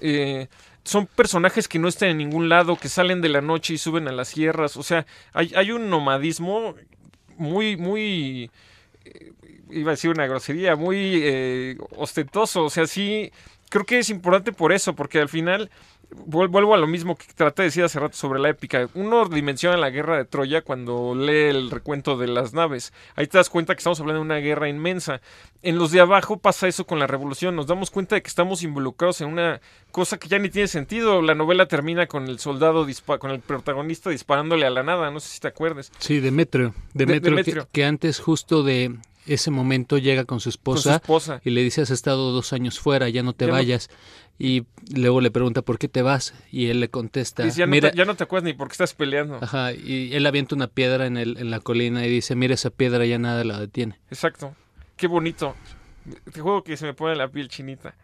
Eh, 0.00 0.48
son 0.84 1.06
personajes 1.06 1.68
que 1.68 1.78
no 1.78 1.88
están 1.88 2.10
en 2.10 2.18
ningún 2.18 2.48
lado, 2.48 2.76
que 2.76 2.88
salen 2.88 3.20
de 3.20 3.28
la 3.28 3.40
noche 3.40 3.74
y 3.74 3.78
suben 3.78 4.08
a 4.08 4.12
las 4.12 4.28
sierras. 4.28 4.76
O 4.76 4.82
sea, 4.82 5.06
hay, 5.32 5.52
hay 5.54 5.70
un 5.70 5.90
nomadismo 5.90 6.74
muy, 7.36 7.76
muy... 7.76 8.50
Iba 9.74 9.90
a 9.90 9.94
decir 9.94 10.10
una 10.10 10.26
grosería, 10.26 10.76
muy 10.76 11.20
eh, 11.22 11.76
ostentoso. 11.96 12.64
O 12.64 12.70
sea, 12.70 12.86
sí 12.86 13.30
creo 13.68 13.84
que 13.84 13.98
es 13.98 14.10
importante 14.10 14.52
por 14.52 14.72
eso, 14.72 14.94
porque 14.94 15.20
al 15.20 15.28
final 15.28 15.70
vuelvo 16.26 16.74
a 16.74 16.78
lo 16.78 16.86
mismo 16.86 17.16
que 17.16 17.26
traté 17.34 17.62
de 17.62 17.68
decir 17.68 17.84
hace 17.84 17.98
rato 17.98 18.16
sobre 18.16 18.40
la 18.40 18.48
épica. 18.48 18.88
Uno 18.94 19.28
dimensiona 19.28 19.76
la 19.76 19.90
guerra 19.90 20.16
de 20.16 20.24
Troya 20.24 20.62
cuando 20.62 21.14
lee 21.14 21.48
el 21.50 21.70
recuento 21.70 22.16
de 22.16 22.28
las 22.28 22.52
naves. 22.54 22.92
Ahí 23.16 23.26
te 23.26 23.38
das 23.38 23.50
cuenta 23.50 23.74
que 23.74 23.78
estamos 23.78 24.00
hablando 24.00 24.20
de 24.20 24.26
una 24.26 24.36
guerra 24.36 24.68
inmensa. 24.68 25.20
En 25.62 25.78
los 25.78 25.90
de 25.90 26.00
abajo 26.00 26.38
pasa 26.38 26.68
eso 26.68 26.86
con 26.86 26.98
la 26.98 27.06
revolución. 27.06 27.56
Nos 27.56 27.66
damos 27.66 27.90
cuenta 27.90 28.14
de 28.14 28.22
que 28.22 28.28
estamos 28.28 28.62
involucrados 28.62 29.20
en 29.20 29.28
una 29.28 29.60
cosa 29.90 30.18
que 30.18 30.28
ya 30.28 30.38
ni 30.38 30.50
tiene 30.50 30.68
sentido. 30.68 31.22
La 31.22 31.34
novela 31.34 31.66
termina 31.66 32.06
con 32.06 32.28
el 32.28 32.38
soldado, 32.38 32.86
con 33.18 33.30
el 33.30 33.40
protagonista 33.40 34.10
disparándole 34.10 34.66
a 34.66 34.70
la 34.70 34.82
nada. 34.82 35.10
No 35.10 35.20
sé 35.20 35.28
si 35.30 35.40
te 35.40 35.48
acuerdes. 35.48 35.90
Sí, 35.98 36.20
Demetrio. 36.20 36.74
Demetrio, 36.92 37.30
Demetrio. 37.30 37.64
Que, 37.64 37.70
que 37.80 37.84
antes 37.84 38.20
justo 38.20 38.62
de 38.62 38.94
ese 39.26 39.50
momento 39.50 39.98
llega 39.98 40.24
con 40.24 40.40
su 40.40 40.48
esposa, 40.48 41.00
y 41.44 41.50
le 41.50 41.62
dice 41.62 41.82
has 41.82 41.90
estado 41.90 42.32
dos 42.32 42.52
años 42.52 42.78
fuera, 42.78 43.08
ya 43.08 43.22
no 43.22 43.32
te 43.32 43.46
vayas. 43.46 43.90
Y 44.36 44.64
luego 44.92 45.20
le 45.20 45.30
pregunta 45.30 45.62
por 45.62 45.78
qué 45.78 45.86
te 45.86 46.02
vas 46.02 46.34
y 46.50 46.66
él 46.66 46.80
le 46.80 46.90
contesta, 46.90 47.46
ya, 47.46 47.66
mira, 47.66 47.88
no 47.88 47.92
te, 47.92 47.98
ya 47.98 48.04
no 48.04 48.16
te 48.16 48.24
acuerdas 48.24 48.44
ni 48.44 48.52
por 48.52 48.66
qué 48.66 48.72
estás 48.72 48.92
peleando. 48.92 49.38
Ajá, 49.40 49.72
y 49.72 50.12
él 50.12 50.26
avienta 50.26 50.56
una 50.56 50.66
piedra 50.66 51.06
en, 51.06 51.16
el, 51.16 51.36
en 51.36 51.50
la 51.50 51.60
colina 51.60 52.04
y 52.04 52.10
dice, 52.10 52.34
mira 52.34 52.54
esa 52.54 52.70
piedra, 52.70 53.06
ya 53.06 53.16
nada 53.18 53.44
la 53.44 53.60
detiene. 53.60 54.00
Exacto, 54.10 54.56
qué 54.96 55.06
bonito. 55.06 55.54
Te 56.32 56.40
juego 56.40 56.64
que 56.64 56.76
se 56.76 56.84
me 56.84 56.94
pone 56.94 57.14
la 57.14 57.28
piel 57.28 57.48
chinita. 57.48 57.94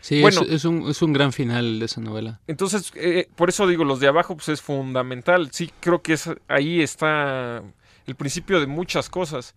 Sí, 0.00 0.22
bueno, 0.22 0.42
es, 0.48 0.64
un, 0.64 0.88
es 0.88 1.02
un 1.02 1.12
gran 1.12 1.32
final 1.32 1.80
de 1.80 1.84
esa 1.84 2.00
novela. 2.00 2.40
Entonces, 2.46 2.92
eh, 2.94 3.28
por 3.34 3.48
eso 3.48 3.66
digo, 3.66 3.84
los 3.84 4.00
de 4.00 4.06
abajo 4.06 4.36
pues 4.36 4.48
es 4.48 4.62
fundamental. 4.62 5.50
Sí, 5.52 5.70
creo 5.80 6.02
que 6.02 6.14
es, 6.14 6.30
ahí 6.48 6.80
está 6.80 7.62
el 8.06 8.14
principio 8.14 8.60
de 8.60 8.66
muchas 8.66 9.10
cosas. 9.10 9.54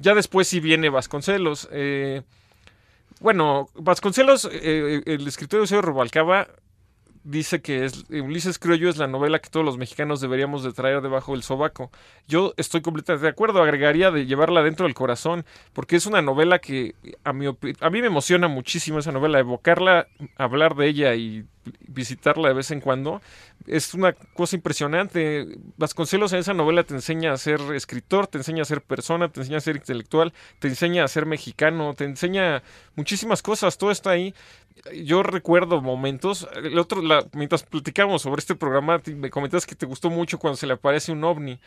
Ya 0.00 0.14
después 0.14 0.48
sí 0.48 0.60
viene 0.60 0.88
Vasconcelos. 0.88 1.68
Eh, 1.72 2.22
bueno, 3.20 3.68
Vasconcelos, 3.74 4.48
eh, 4.50 5.02
el 5.04 5.26
escritor 5.26 5.60
Eusebio 5.60 5.82
Rubalcaba 5.82 6.48
dice 7.22 7.60
que 7.60 7.84
es, 7.84 8.04
Ulises 8.10 8.58
Criollo 8.58 8.88
es 8.88 8.96
la 8.96 9.06
novela 9.06 9.40
que 9.40 9.50
todos 9.50 9.64
los 9.64 9.76
mexicanos 9.76 10.20
deberíamos 10.20 10.62
de 10.62 10.72
traer 10.72 11.02
debajo 11.02 11.32
del 11.32 11.42
sobaco. 11.42 11.90
Yo 12.26 12.54
estoy 12.56 12.80
completamente 12.80 13.24
de 13.24 13.30
acuerdo, 13.30 13.62
agregaría 13.62 14.10
de 14.10 14.26
llevarla 14.26 14.62
dentro 14.62 14.86
del 14.86 14.94
corazón, 14.94 15.44
porque 15.72 15.96
es 15.96 16.06
una 16.06 16.22
novela 16.22 16.58
que 16.60 16.94
a, 17.24 17.32
mi 17.32 17.46
a 17.46 17.90
mí 17.90 18.00
me 18.00 18.06
emociona 18.06 18.48
muchísimo 18.48 18.98
esa 18.98 19.12
novela, 19.12 19.38
evocarla, 19.38 20.06
hablar 20.36 20.74
de 20.76 20.86
ella 20.86 21.14
y 21.14 21.44
visitarla 21.80 22.48
de 22.48 22.54
vez 22.54 22.70
en 22.70 22.80
cuando. 22.80 23.20
Es 23.66 23.94
una 23.94 24.12
cosa 24.12 24.56
impresionante. 24.56 25.46
Vasconcelos 25.76 26.32
en 26.32 26.40
esa 26.40 26.54
novela 26.54 26.84
te 26.84 26.94
enseña 26.94 27.32
a 27.32 27.36
ser 27.36 27.60
escritor, 27.74 28.26
te 28.26 28.38
enseña 28.38 28.62
a 28.62 28.64
ser 28.64 28.82
persona, 28.82 29.28
te 29.28 29.40
enseña 29.40 29.58
a 29.58 29.60
ser 29.60 29.76
intelectual, 29.76 30.32
te 30.58 30.68
enseña 30.68 31.04
a 31.04 31.08
ser 31.08 31.26
mexicano, 31.26 31.94
te 31.94 32.04
enseña 32.04 32.62
muchísimas 32.96 33.42
cosas. 33.42 33.78
Todo 33.78 33.90
está 33.90 34.10
ahí. 34.10 34.34
Yo 35.04 35.22
recuerdo 35.22 35.80
momentos. 35.80 36.48
El 36.54 36.78
otro, 36.78 37.02
mientras 37.32 37.62
platicábamos 37.62 38.22
sobre 38.22 38.40
este 38.40 38.54
programa, 38.54 39.00
me 39.06 39.30
comentas 39.30 39.66
que 39.66 39.74
te 39.74 39.86
gustó 39.86 40.10
mucho 40.10 40.38
cuando 40.38 40.56
se 40.56 40.66
le 40.66 40.74
aparece 40.74 41.12
un 41.12 41.24
ovni. 41.24 41.60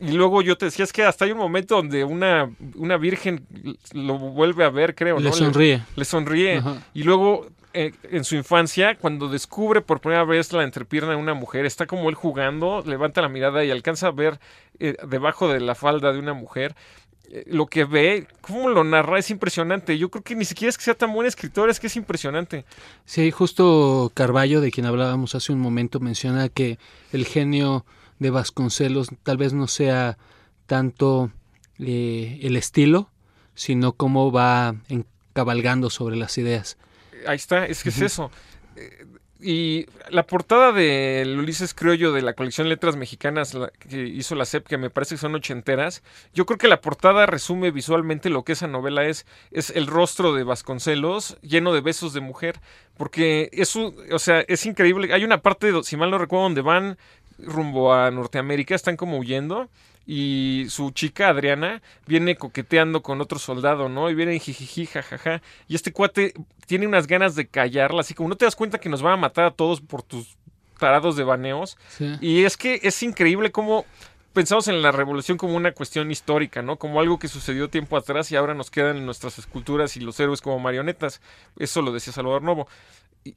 Y 0.00 0.12
luego 0.12 0.42
yo 0.42 0.58
te 0.58 0.64
decía, 0.64 0.84
es 0.84 0.92
que 0.92 1.04
hasta 1.04 1.24
hay 1.24 1.30
un 1.30 1.38
momento 1.38 1.76
donde 1.76 2.02
una, 2.02 2.50
una 2.74 2.96
virgen 2.96 3.46
lo 3.92 4.18
vuelve 4.18 4.64
a 4.64 4.70
ver, 4.70 4.96
creo, 4.96 5.20
le 5.20 5.32
Sonríe. 5.32 5.82
Le, 5.94 6.04
sonríe. 6.04 6.60
Y 6.92 7.04
luego 7.04 7.46
eh, 7.74 7.92
en 8.04 8.24
su 8.24 8.36
infancia, 8.36 8.96
cuando 8.96 9.28
descubre 9.28 9.80
por 9.80 10.00
primera 10.00 10.24
vez 10.24 10.52
la 10.52 10.62
entrepierna 10.62 11.10
de 11.10 11.16
una 11.16 11.34
mujer, 11.34 11.64
está 11.64 11.86
como 11.86 12.08
él 12.08 12.14
jugando, 12.14 12.82
levanta 12.86 13.22
la 13.22 13.28
mirada 13.28 13.64
y 13.64 13.70
alcanza 13.70 14.08
a 14.08 14.10
ver 14.10 14.38
eh, 14.78 14.96
debajo 15.08 15.48
de 15.48 15.60
la 15.60 15.74
falda 15.74 16.12
de 16.12 16.18
una 16.18 16.34
mujer 16.34 16.74
eh, 17.30 17.44
lo 17.46 17.66
que 17.66 17.84
ve, 17.84 18.26
cómo 18.42 18.68
lo 18.68 18.84
narra, 18.84 19.18
es 19.18 19.30
impresionante. 19.30 19.96
Yo 19.96 20.10
creo 20.10 20.22
que 20.22 20.34
ni 20.34 20.44
siquiera 20.44 20.68
es 20.68 20.76
que 20.76 20.84
sea 20.84 20.94
tan 20.94 21.12
buen 21.12 21.26
escritor, 21.26 21.70
es 21.70 21.80
que 21.80 21.86
es 21.86 21.96
impresionante. 21.96 22.64
Sí, 23.06 23.30
justo 23.30 24.10
Carballo, 24.12 24.60
de 24.60 24.70
quien 24.70 24.86
hablábamos 24.86 25.34
hace 25.34 25.52
un 25.52 25.60
momento, 25.60 25.98
menciona 25.98 26.48
que 26.50 26.78
el 27.12 27.24
genio 27.24 27.86
de 28.18 28.30
Vasconcelos 28.30 29.08
tal 29.22 29.38
vez 29.38 29.52
no 29.52 29.66
sea 29.66 30.18
tanto 30.66 31.30
el 31.78 32.56
estilo, 32.56 33.08
sino 33.54 33.92
cómo 33.92 34.30
va 34.30 34.76
cabalgando 35.32 35.90
sobre 35.90 36.16
las 36.16 36.38
ideas 36.38 36.76
ahí 37.26 37.36
está, 37.36 37.66
es 37.66 37.82
que 37.82 37.90
es 37.90 38.00
eso. 38.00 38.30
Eh, 38.76 39.06
y 39.42 39.86
la 40.08 40.24
portada 40.24 40.70
del 40.70 41.36
Ulises 41.38 41.74
Criollo 41.74 42.12
de 42.12 42.22
la 42.22 42.34
colección 42.34 42.68
Letras 42.68 42.94
Mexicanas 42.94 43.56
que 43.80 44.06
hizo 44.06 44.36
la 44.36 44.46
CEP, 44.46 44.68
que 44.68 44.78
me 44.78 44.88
parece 44.88 45.16
que 45.16 45.20
son 45.20 45.34
ochenteras, 45.34 46.04
yo 46.32 46.46
creo 46.46 46.58
que 46.58 46.68
la 46.68 46.80
portada 46.80 47.26
resume 47.26 47.72
visualmente 47.72 48.30
lo 48.30 48.44
que 48.44 48.52
esa 48.52 48.68
novela 48.68 49.04
es. 49.04 49.26
Es 49.50 49.70
el 49.70 49.88
rostro 49.88 50.32
de 50.32 50.44
Vasconcelos 50.44 51.38
lleno 51.42 51.74
de 51.74 51.80
besos 51.80 52.12
de 52.12 52.20
mujer. 52.20 52.60
Porque 52.96 53.50
eso, 53.52 53.94
o 54.12 54.18
sea, 54.20 54.44
es 54.46 54.64
increíble. 54.64 55.12
Hay 55.12 55.24
una 55.24 55.42
parte, 55.42 55.72
si 55.82 55.96
mal 55.96 56.10
no 56.10 56.18
recuerdo, 56.18 56.44
donde 56.44 56.62
van 56.62 56.96
rumbo 57.38 57.92
a 57.92 58.10
Norteamérica, 58.12 58.76
están 58.76 58.96
como 58.96 59.18
huyendo 59.18 59.68
y 60.06 60.66
su 60.68 60.90
chica 60.90 61.28
Adriana 61.28 61.82
viene 62.06 62.36
coqueteando 62.36 63.02
con 63.02 63.20
otro 63.20 63.38
soldado, 63.38 63.88
¿no? 63.88 64.10
Y 64.10 64.14
viene 64.14 64.38
jijiji, 64.38 64.86
jajaja. 64.86 65.42
Y 65.68 65.74
este 65.74 65.92
cuate 65.92 66.34
tiene 66.66 66.86
unas 66.86 67.06
ganas 67.06 67.34
de 67.34 67.46
callarla, 67.46 68.00
así 68.00 68.14
como 68.14 68.28
no 68.28 68.36
te 68.36 68.44
das 68.44 68.56
cuenta 68.56 68.78
que 68.78 68.88
nos 68.88 69.02
van 69.02 69.14
a 69.14 69.16
matar 69.16 69.44
a 69.44 69.50
todos 69.50 69.80
por 69.80 70.02
tus 70.02 70.36
tarados 70.78 71.16
de 71.16 71.24
baneos. 71.24 71.78
Y 72.20 72.44
es 72.44 72.56
que 72.56 72.80
es 72.82 73.02
increíble 73.02 73.52
cómo 73.52 73.86
pensamos 74.32 74.68
en 74.68 74.82
la 74.82 74.92
revolución 74.92 75.38
como 75.38 75.56
una 75.56 75.72
cuestión 75.72 76.10
histórica, 76.10 76.62
¿no? 76.62 76.76
Como 76.76 77.00
algo 77.00 77.18
que 77.18 77.28
sucedió 77.28 77.70
tiempo 77.70 77.96
atrás 77.96 78.30
y 78.32 78.36
ahora 78.36 78.54
nos 78.54 78.70
quedan 78.70 79.04
nuestras 79.04 79.38
esculturas 79.38 79.96
y 79.96 80.00
los 80.00 80.18
héroes 80.20 80.40
como 80.40 80.58
marionetas. 80.58 81.20
Eso 81.58 81.82
lo 81.82 81.92
decía 81.92 82.12
Salvador 82.12 82.42
Novo. 82.42 82.68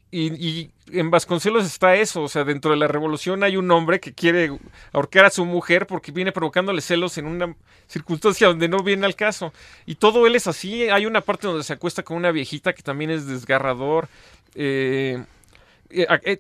Y, 0.09 0.71
en 0.91 1.11
Vasconcelos 1.11 1.63
está 1.63 1.95
eso, 1.95 2.23
o 2.23 2.27
sea, 2.27 2.43
dentro 2.43 2.71
de 2.71 2.77
la 2.77 2.87
revolución 2.87 3.43
hay 3.43 3.55
un 3.55 3.69
hombre 3.69 3.99
que 3.99 4.13
quiere 4.13 4.57
ahorcar 4.91 5.25
a 5.25 5.29
su 5.29 5.45
mujer 5.45 5.85
porque 5.85 6.11
viene 6.11 6.31
provocándole 6.31 6.81
celos 6.81 7.19
en 7.19 7.27
una 7.27 7.55
circunstancia 7.85 8.47
donde 8.47 8.67
no 8.67 8.81
viene 8.81 9.05
al 9.05 9.15
caso. 9.15 9.53
Y 9.85 9.95
todo 9.95 10.25
él 10.25 10.35
es 10.35 10.47
así, 10.47 10.89
hay 10.89 11.05
una 11.05 11.21
parte 11.21 11.45
donde 11.45 11.63
se 11.63 11.73
acuesta 11.73 12.01
con 12.01 12.17
una 12.17 12.31
viejita 12.31 12.73
que 12.73 12.81
también 12.81 13.11
es 13.11 13.27
desgarrador. 13.27 14.07
Eh, 14.55 15.23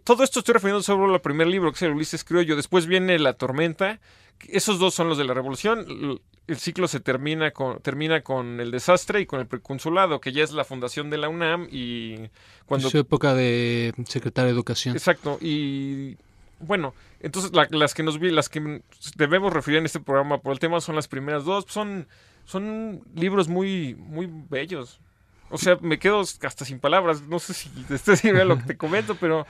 todo 0.03 0.23
esto 0.23 0.39
estoy 0.39 0.53
refiriendo 0.53 0.83
sobre 0.83 1.13
el 1.13 1.21
primer 1.21 1.47
libro, 1.47 1.71
que 1.71 1.77
es 1.77 1.81
el 1.83 1.91
Ulises 1.91 2.23
Criollo. 2.23 2.55
Después 2.55 2.85
viene 2.85 3.19
La 3.19 3.33
Tormenta. 3.33 3.99
Esos 4.47 4.79
dos 4.79 4.93
son 4.93 5.09
los 5.09 5.17
de 5.17 5.23
la 5.23 5.33
revolución 5.33 6.19
el 6.47 6.57
ciclo 6.57 6.87
se 6.87 6.99
termina 6.99 7.51
con, 7.51 7.79
termina 7.79 8.21
con 8.21 8.59
el 8.59 8.71
desastre 8.71 9.21
y 9.21 9.25
con 9.25 9.39
el 9.39 9.47
preconsulado, 9.47 10.21
que 10.21 10.31
ya 10.31 10.43
es 10.43 10.51
la 10.51 10.63
fundación 10.63 11.09
de 11.09 11.17
la 11.17 11.29
UNAM 11.29 11.67
y 11.71 12.29
cuando... 12.65 12.89
Su 12.89 12.99
época 12.99 13.33
de 13.33 13.93
secretario 14.07 14.47
de 14.47 14.53
Educación. 14.53 14.95
Exacto, 14.95 15.37
y 15.41 16.17
bueno, 16.59 16.93
entonces 17.19 17.51
las 17.71 17.93
que 17.93 18.03
nos 18.03 18.19
vi, 18.19 18.29
las 18.31 18.49
que 18.49 18.81
debemos 19.15 19.53
referir 19.53 19.79
en 19.79 19.85
este 19.85 19.99
programa 19.99 20.39
por 20.39 20.53
el 20.53 20.59
tema 20.59 20.79
son 20.81 20.95
las 20.95 21.07
primeras 21.07 21.45
dos, 21.45 21.65
son, 21.67 22.07
son 22.45 23.01
libros 23.15 23.47
muy, 23.47 23.95
muy 23.95 24.29
bellos. 24.49 24.99
O 25.49 25.57
sea, 25.57 25.77
me 25.81 25.99
quedo 25.99 26.21
hasta 26.21 26.65
sin 26.65 26.79
palabras, 26.79 27.21
no 27.23 27.39
sé 27.39 27.53
si 27.53 27.69
te 27.69 27.97
sirve 28.15 28.45
lo 28.45 28.57
que 28.57 28.63
te 28.63 28.77
comento, 28.77 29.15
pero... 29.15 29.45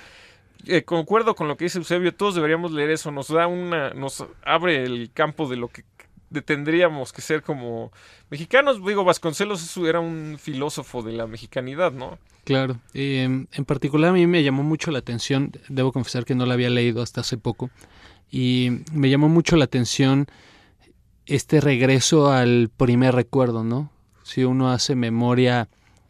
Eh, 0.67 0.83
concuerdo 0.83 1.35
con 1.35 1.47
lo 1.47 1.57
que 1.57 1.65
dice 1.65 1.77
Eusebio, 1.77 2.15
todos 2.15 2.33
deberíamos 2.33 2.71
leer 2.71 2.89
eso, 2.89 3.11
nos 3.11 3.27
da 3.27 3.45
una, 3.45 3.91
nos 3.91 4.25
abre 4.43 4.83
el 4.83 5.11
campo 5.13 5.47
de 5.47 5.57
lo 5.57 5.67
que 5.67 5.83
tendríamos 6.41 7.13
que 7.13 7.21
ser 7.21 7.43
como 7.43 7.91
mexicanos. 8.29 8.83
Digo, 8.83 9.03
Vasconcelos 9.03 9.77
era 9.77 9.99
un 9.99 10.37
filósofo 10.39 11.01
de 11.03 11.13
la 11.13 11.27
mexicanidad, 11.27 11.91
¿no? 11.91 12.17
Claro. 12.43 12.79
Em, 12.93 13.47
en 13.51 13.65
particular 13.65 14.11
a 14.11 14.13
mí 14.13 14.27
me 14.27 14.43
llamó 14.43 14.63
mucho 14.63 14.91
la 14.91 14.99
atención, 14.99 15.51
debo 15.67 15.91
confesar 15.91 16.25
que 16.25 16.35
no 16.35 16.45
la 16.45 16.53
había 16.53 16.69
leído 16.69 17.01
hasta 17.01 17.21
hace 17.21 17.37
poco, 17.37 17.69
y 18.31 18.81
me 18.91 19.09
llamó 19.09 19.29
mucho 19.29 19.55
la 19.55 19.65
atención 19.65 20.27
este 21.25 21.59
regreso 21.59 22.31
al 22.31 22.69
primer 22.75 23.15
recuerdo, 23.15 23.63
¿no? 23.63 23.91
Si 24.23 24.43
uno 24.43 24.71
hace 24.71 24.95
memoria, 24.95 25.69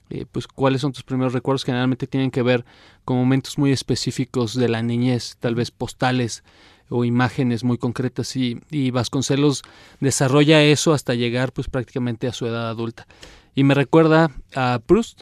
eh, 0.10 0.26
pues 0.32 0.48
cuáles 0.48 0.82
son 0.82 0.92
tus 0.92 1.04
primeros 1.04 1.34
recuerdos, 1.34 1.64
generalmente 1.64 2.08
tienen 2.08 2.32
que 2.32 2.44
ver 2.44 2.66
con 3.06 3.18
momentos 3.18 3.58
muy 3.58 3.72
específicos 3.72 4.56
de 4.56 4.70
la 4.70 4.82
niñez, 4.82 5.38
tal 5.40 5.56
vez 5.56 5.72
postales 5.72 6.44
o 6.90 7.06
imágenes 7.06 7.64
muy 7.64 7.78
concretas 7.78 8.36
y, 8.36 8.92
Vasconcelos 8.92 9.64
desarrolla 10.00 10.62
eso 10.62 10.94
hasta 10.94 11.16
llegar 11.16 11.52
pues 11.52 11.68
prácticamente 11.68 12.28
a 12.28 12.34
su 12.34 12.46
edad 12.46 12.70
adulta. 12.70 13.08
Y 13.56 13.64
me 13.64 13.74
recuerda 13.74 14.32
a 14.56 14.80
Proust, 14.86 15.22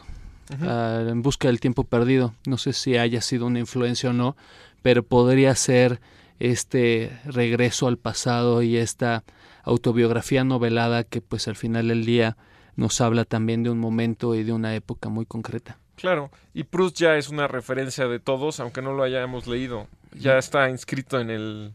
En 0.60 1.22
Busca 1.22 1.48
del 1.48 1.60
Tiempo 1.60 1.84
Perdido. 1.84 2.34
No 2.46 2.58
sé 2.58 2.74
si 2.74 2.98
haya 2.98 3.22
sido 3.22 3.46
una 3.46 3.60
influencia 3.60 4.10
o 4.10 4.12
no, 4.12 4.36
pero 4.82 5.02
podría 5.02 5.54
ser 5.54 6.00
este 6.38 7.18
regreso 7.24 7.86
al 7.86 7.96
pasado 7.96 8.62
y 8.62 8.76
esta 8.76 9.24
autobiografía 9.62 10.44
novelada 10.44 11.04
que 11.04 11.22
pues 11.22 11.48
al 11.48 11.56
final 11.56 11.88
del 11.88 12.04
día 12.04 12.36
nos 12.76 13.00
habla 13.00 13.24
también 13.24 13.62
de 13.62 13.70
un 13.70 13.78
momento 13.78 14.34
y 14.34 14.42
de 14.44 14.52
una 14.52 14.74
época 14.74 15.08
muy 15.08 15.26
concreta. 15.26 15.78
Claro, 15.96 16.30
y 16.52 16.64
Proust 16.64 16.96
ya 16.96 17.16
es 17.16 17.28
una 17.28 17.46
referencia 17.46 18.08
de 18.08 18.18
todos, 18.18 18.58
aunque 18.60 18.82
no 18.82 18.92
lo 18.92 19.04
hayamos 19.04 19.46
leído 19.46 19.86
ya 20.14 20.38
está 20.38 20.68
inscrito 20.70 21.20
en 21.20 21.30
el, 21.30 21.72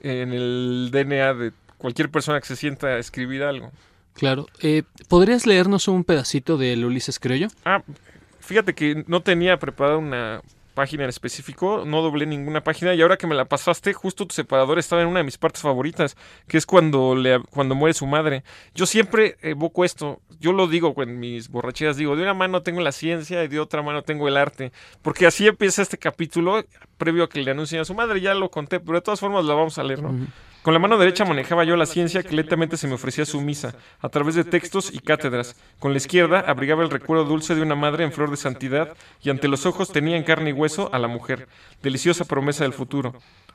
en 0.00 0.32
el 0.32 0.90
DNA 0.92 1.34
de 1.34 1.52
cualquier 1.78 2.10
persona 2.10 2.40
que 2.40 2.46
se 2.46 2.56
sienta 2.56 2.88
a 2.88 2.98
escribir 2.98 3.42
algo. 3.42 3.72
Claro. 4.14 4.46
Eh, 4.60 4.82
¿Podrías 5.08 5.46
leernos 5.46 5.88
un 5.88 6.04
pedacito 6.04 6.56
del 6.58 6.84
Ulises 6.84 7.18
Criollo? 7.18 7.48
Ah, 7.64 7.82
fíjate 8.40 8.74
que 8.74 9.04
no 9.06 9.22
tenía 9.22 9.58
preparada 9.58 9.96
una 9.96 10.42
página 10.74 11.04
en 11.04 11.10
específico, 11.10 11.84
no 11.86 12.02
doblé 12.02 12.26
ninguna 12.26 12.62
página 12.62 12.94
y 12.94 13.02
ahora 13.02 13.16
que 13.16 13.26
me 13.26 13.34
la 13.34 13.44
pasaste, 13.44 13.92
justo 13.92 14.26
tu 14.26 14.34
separador 14.34 14.78
estaba 14.78 15.02
en 15.02 15.08
una 15.08 15.20
de 15.20 15.24
mis 15.24 15.38
partes 15.38 15.62
favoritas, 15.62 16.16
que 16.48 16.58
es 16.58 16.66
cuando, 16.66 17.14
le, 17.14 17.40
cuando 17.50 17.74
muere 17.74 17.94
su 17.94 18.06
madre. 18.06 18.42
Yo 18.74 18.86
siempre 18.86 19.36
evoco 19.42 19.84
esto, 19.84 20.20
yo 20.40 20.52
lo 20.52 20.66
digo 20.66 20.94
en 20.98 21.20
mis 21.20 21.48
borracheras, 21.48 21.96
digo, 21.96 22.16
de 22.16 22.22
una 22.22 22.34
mano 22.34 22.62
tengo 22.62 22.80
la 22.80 22.92
ciencia 22.92 23.44
y 23.44 23.48
de 23.48 23.60
otra 23.60 23.82
mano 23.82 24.02
tengo 24.02 24.28
el 24.28 24.36
arte, 24.36 24.72
porque 25.02 25.26
así 25.26 25.46
empieza 25.46 25.82
este 25.82 25.98
capítulo, 25.98 26.64
previo 26.98 27.24
a 27.24 27.28
que 27.28 27.42
le 27.42 27.50
anuncien 27.50 27.80
a 27.80 27.84
su 27.84 27.94
madre, 27.94 28.20
ya 28.20 28.34
lo 28.34 28.50
conté, 28.50 28.80
pero 28.80 28.94
de 28.94 29.02
todas 29.02 29.20
formas 29.20 29.44
la 29.44 29.54
vamos 29.54 29.78
a 29.78 29.84
leer, 29.84 30.02
¿no? 30.02 30.26
Con 30.62 30.74
la 30.74 30.78
mano 30.78 30.96
derecha 30.96 31.24
manejaba 31.24 31.64
yo 31.64 31.74
la 31.74 31.86
ciencia 31.86 32.22
que 32.22 32.36
lentamente 32.36 32.76
se 32.76 32.86
me 32.86 32.94
ofrecía 32.94 33.24
sumisa, 33.24 33.74
a 34.00 34.08
través 34.08 34.36
de 34.36 34.44
textos 34.44 34.94
y 34.94 35.00
cátedras. 35.00 35.56
Con 35.80 35.90
la 35.90 35.96
izquierda 35.96 36.38
abrigaba 36.38 36.84
el 36.84 36.90
recuerdo 36.90 37.24
dulce 37.24 37.56
de 37.56 37.62
una 37.62 37.74
madre 37.74 38.04
en 38.04 38.12
flor 38.12 38.30
de 38.30 38.36
santidad 38.36 38.96
y 39.20 39.30
ante 39.30 39.48
los 39.48 39.66
ojos 39.66 39.90
tenía 39.90 40.16
en 40.16 40.22
carne 40.22 40.50
y 40.50 40.52
hueso 40.52 40.88
a 40.92 41.00
la 41.00 41.08
mujer, 41.08 41.48
deliciosa 41.82 42.26
promesa 42.26 42.62
del 42.62 42.74
futuro. 42.74 43.12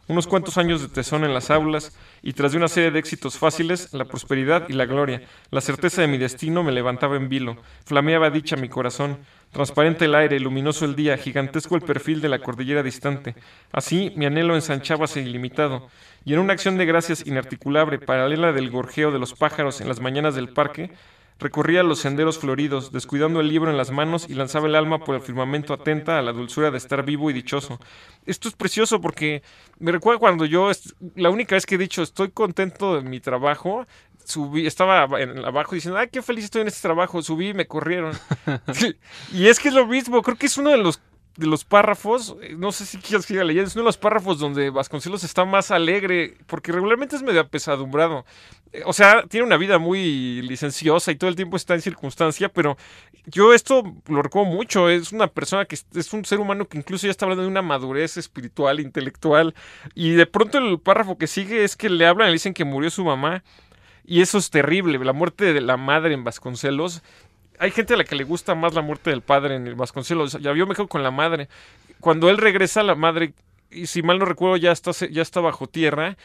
Unos 0.09 0.27
cuantos 0.27 0.57
años 0.57 0.81
de 0.81 0.89
tesón 0.89 1.23
en 1.23 1.33
las 1.33 1.49
aulas 1.49 1.97
y 2.23 2.33
tras 2.33 2.51
de 2.51 2.57
una 2.57 2.67
serie 2.67 2.91
de 2.91 2.99
éxitos 2.99 3.37
fáciles, 3.37 3.93
la 3.93 4.03
prosperidad 4.03 4.67
y 4.67 4.73
la 4.73 4.85
gloria, 4.85 5.21
la 5.49 5.61
certeza 5.61 6.01
de 6.01 6.07
mi 6.09 6.17
destino 6.17 6.61
me 6.61 6.73
levantaba 6.73 7.15
en 7.15 7.29
vilo, 7.29 7.55
flameaba 7.85 8.29
dicha 8.29 8.57
mi 8.57 8.67
corazón, 8.67 9.19
Transparente 9.51 10.05
el 10.05 10.15
aire, 10.15 10.39
luminoso 10.39 10.85
el 10.85 10.95
día, 10.95 11.17
gigantesco 11.17 11.75
el 11.75 11.81
perfil 11.81 12.21
de 12.21 12.29
la 12.29 12.39
cordillera 12.39 12.83
distante. 12.83 13.33
Así 13.71 14.11
mi 14.15 14.25
anhelo 14.25 14.55
ensanchábase 14.55 15.21
ilimitado, 15.21 15.89
y 16.27 16.33
en 16.33 16.39
una 16.39 16.51
acción 16.51 16.77
de 16.77 16.85
gracias 16.85 17.25
inarticulable, 17.25 17.99
paralela 17.99 18.51
del 18.51 18.69
gorjeo 18.69 19.11
de 19.11 19.17
los 19.17 19.33
pájaros 19.33 19.79
en 19.79 19.87
las 19.87 20.01
mañanas 20.01 20.35
del 20.35 20.49
parque, 20.49 20.91
recorría 21.39 21.83
los 21.83 21.99
senderos 21.99 22.37
floridos, 22.37 22.91
descuidando 22.91 23.39
el 23.39 23.47
libro 23.47 23.71
en 23.71 23.77
las 23.77 23.91
manos 23.91 24.25
y 24.27 24.33
lanzaba 24.33 24.67
el 24.67 24.75
alma 24.75 24.99
por 24.99 25.15
el 25.15 25.21
firmamento 25.21 25.73
atenta 25.73 26.19
a 26.19 26.21
la 26.21 26.33
dulzura 26.33 26.69
de 26.69 26.79
estar 26.79 27.05
vivo 27.05 27.29
y 27.29 27.33
dichoso. 27.33 27.79
Esto 28.25 28.49
es 28.49 28.55
precioso 28.55 28.99
porque 28.99 29.41
me 29.79 29.93
recuerda 29.93 30.19
cuando 30.19 30.43
yo, 30.43 30.69
la 31.15 31.29
única 31.29 31.55
vez 31.55 31.65
que 31.65 31.75
he 31.75 31.77
dicho 31.77 32.03
estoy 32.03 32.31
contento 32.31 32.97
de 32.97 33.09
mi 33.09 33.21
trabajo, 33.21 33.87
subí, 34.25 34.67
estaba 34.67 35.07
en, 35.21 35.45
abajo 35.45 35.75
diciendo, 35.75 35.97
ay, 35.97 36.09
qué 36.11 36.21
feliz 36.21 36.43
estoy 36.43 36.63
en 36.63 36.67
este 36.67 36.81
trabajo, 36.81 37.21
subí 37.21 37.51
y 37.51 37.53
me 37.53 37.67
corrieron. 37.67 38.11
y 39.31 39.47
es 39.47 39.61
que 39.61 39.69
es 39.69 39.73
lo 39.73 39.87
mismo, 39.87 40.21
creo 40.21 40.35
que 40.35 40.47
es 40.47 40.57
uno 40.57 40.71
de 40.71 40.77
los 40.77 40.99
de 41.37 41.45
los 41.47 41.63
párrafos, 41.63 42.35
eh, 42.41 42.55
no 42.57 42.71
sé 42.71 42.85
si 42.85 42.97
quieres 42.97 43.25
que 43.25 43.33
leyendo, 43.43 43.67
es 43.67 43.75
uno 43.75 43.83
de 43.83 43.89
los 43.89 43.97
párrafos 43.97 44.39
donde 44.39 44.71
Vasconcelos 44.71 45.23
está 45.23 45.45
más 45.45 45.71
alegre, 45.71 46.35
porque 46.47 46.71
regularmente 46.71 47.15
es 47.15 47.21
medio 47.21 47.41
apesadumbrado. 47.41 48.25
Eh, 48.73 48.81
o 48.85 48.91
sea, 48.91 49.23
tiene 49.27 49.45
una 49.45 49.57
vida 49.57 49.77
muy 49.77 50.41
licenciosa 50.41 51.11
y 51.11 51.15
todo 51.15 51.29
el 51.29 51.35
tiempo 51.35 51.55
está 51.55 51.75
en 51.75 51.81
circunstancia, 51.81 52.49
pero 52.49 52.75
yo 53.27 53.53
esto 53.53 53.83
lo 54.07 54.23
recuerdo 54.23 54.51
mucho. 54.51 54.89
Es 54.89 55.11
una 55.11 55.27
persona 55.27 55.65
que 55.65 55.75
es 55.75 56.13
un 56.13 56.25
ser 56.25 56.39
humano 56.39 56.67
que 56.67 56.79
incluso 56.79 57.05
ya 57.05 57.11
está 57.11 57.25
hablando 57.25 57.43
de 57.43 57.49
una 57.49 57.61
madurez 57.61 58.17
espiritual, 58.17 58.79
intelectual, 58.79 59.53
y 59.93 60.11
de 60.11 60.25
pronto 60.25 60.57
el 60.57 60.79
párrafo 60.79 61.17
que 61.17 61.27
sigue 61.27 61.63
es 61.63 61.75
que 61.75 61.89
le 61.89 62.05
hablan 62.07 62.27
le 62.27 62.33
dicen 62.33 62.53
que 62.53 62.65
murió 62.65 62.89
su 62.89 63.05
mamá. 63.05 63.43
Y 64.09 64.21
eso 64.21 64.37
es 64.37 64.49
terrible, 64.49 64.97
la 65.03 65.11
muerte 65.11 65.51
de 65.51 65.59
la 65.59 65.75
madre 65.75 66.13
en 66.13 66.23
Vasconcelos. 66.23 67.03
Hay 67.59 67.71
gente 67.71 67.93
a 67.93 67.97
la 67.97 68.03
que 68.03 68.15
le 68.15 68.23
gusta 68.23 68.55
más 68.55 68.73
la 68.73 68.81
muerte 68.81 69.09
del 69.09 69.21
padre 69.21 69.55
en 69.55 69.75
Vasconcelos. 69.75 70.33
Ya 70.33 70.53
yo 70.53 70.67
me 70.67 70.75
quedo 70.75 70.87
con 70.87 71.03
la 71.03 71.11
madre. 71.11 71.49
Cuando 71.99 72.29
él 72.29 72.37
regresa, 72.37 72.83
la 72.83 72.95
madre, 72.95 73.33
y 73.71 73.87
si 73.87 74.01
mal 74.03 74.19
no 74.19 74.25
recuerdo, 74.25 74.57
ya 74.57 74.71
está, 74.71 74.91
ya 74.91 75.21
está 75.21 75.39
bajo 75.39 75.67
tierra. 75.67 76.17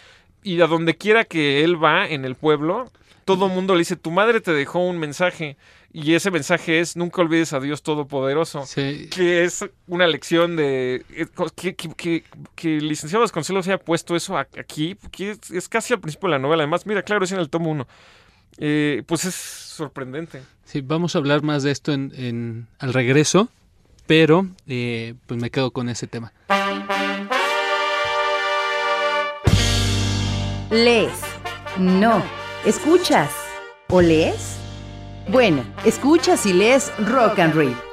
Y 0.43 0.61
a 0.61 0.67
donde 0.67 0.97
quiera 0.97 1.25
que 1.25 1.65
él 1.65 1.83
va 1.83 2.07
en 2.07 2.25
el 2.25 2.35
pueblo, 2.35 2.91
todo 3.25 3.47
el 3.47 3.53
mundo 3.53 3.75
le 3.75 3.81
dice, 3.81 3.97
tu 3.97 4.11
madre 4.11 4.41
te 4.41 4.53
dejó 4.53 4.81
un 4.81 4.99
mensaje. 4.99 5.57
Y 5.95 6.15
ese 6.15 6.31
mensaje 6.31 6.81
es, 6.81 6.97
nunca 6.97 7.21
olvides 7.21 7.53
a 7.53 7.61
Dios 7.61 7.83
Todopoderoso. 7.83 8.65
Que 9.11 9.45
es 9.45 9.65
una 9.87 10.07
lección 10.07 10.57
de... 10.57 11.05
Eh, 11.11 11.27
que, 11.55 11.75
que, 11.75 12.25
que, 12.55 12.77
el 12.79 12.89
licenciado 12.89 13.21
Vasconcelos 13.23 13.69
haya 13.69 13.79
puesto 13.79 14.17
eso 14.17 14.39
aquí, 14.39 14.97
que 15.11 15.37
es, 15.53 15.69
casi 15.69 15.93
al 15.93 16.01
principio 16.01 16.29
de 16.29 16.33
la 16.33 16.39
novela. 16.39 16.63
Además, 16.63 16.87
mira, 16.87 17.03
claro, 17.03 17.25
es 17.25 17.33
en 17.33 17.41
el 17.41 17.51
tomo 17.51 17.71
1. 17.71 17.87
Eh, 18.59 19.03
pues 19.07 19.25
es 19.25 19.35
sorprendente. 19.35 20.43
Sí, 20.65 20.81
vamos 20.81 21.15
a 21.15 21.19
hablar 21.19 21.43
más 21.43 21.63
de 21.63 21.71
esto 21.71 21.93
en, 21.93 22.67
al 22.79 22.93
regreso, 22.93 23.49
pero 24.07 24.47
eh, 24.67 25.15
pues 25.27 25.41
me 25.41 25.51
quedo 25.51 25.71
con 25.71 25.89
ese 25.89 26.07
tema. 26.07 26.33
¿Lees? 30.71 31.21
No. 31.79 32.23
¿Escuchas? 32.65 33.31
¿O 33.89 34.01
lees? 34.01 34.57
Bueno, 35.29 35.65
escuchas 35.85 36.47
y 36.47 36.53
lees 36.53 36.91
Rock 36.99 37.39
and 37.39 37.55
Read 37.55 37.92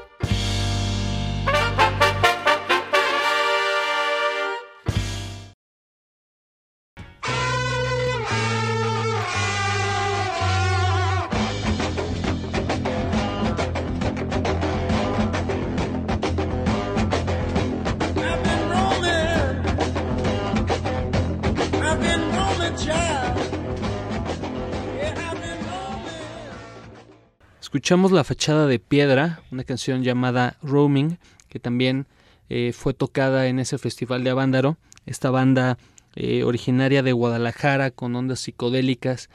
Escuchamos 27.89 28.11
La 28.11 28.23
Fachada 28.23 28.67
de 28.67 28.77
Piedra, 28.77 29.41
una 29.49 29.63
canción 29.63 30.03
llamada 30.03 30.57
Roaming, 30.61 31.17
que 31.47 31.59
también 31.59 32.05
eh, 32.47 32.71
fue 32.71 32.93
tocada 32.93 33.47
en 33.47 33.57
ese 33.57 33.79
festival 33.79 34.23
de 34.23 34.29
Avándaro. 34.29 34.77
Esta 35.07 35.31
banda 35.31 35.79
eh, 36.15 36.43
originaria 36.43 37.01
de 37.01 37.13
Guadalajara 37.13 37.89
con 37.89 38.15
ondas 38.15 38.41
psicodélicas 38.41 39.31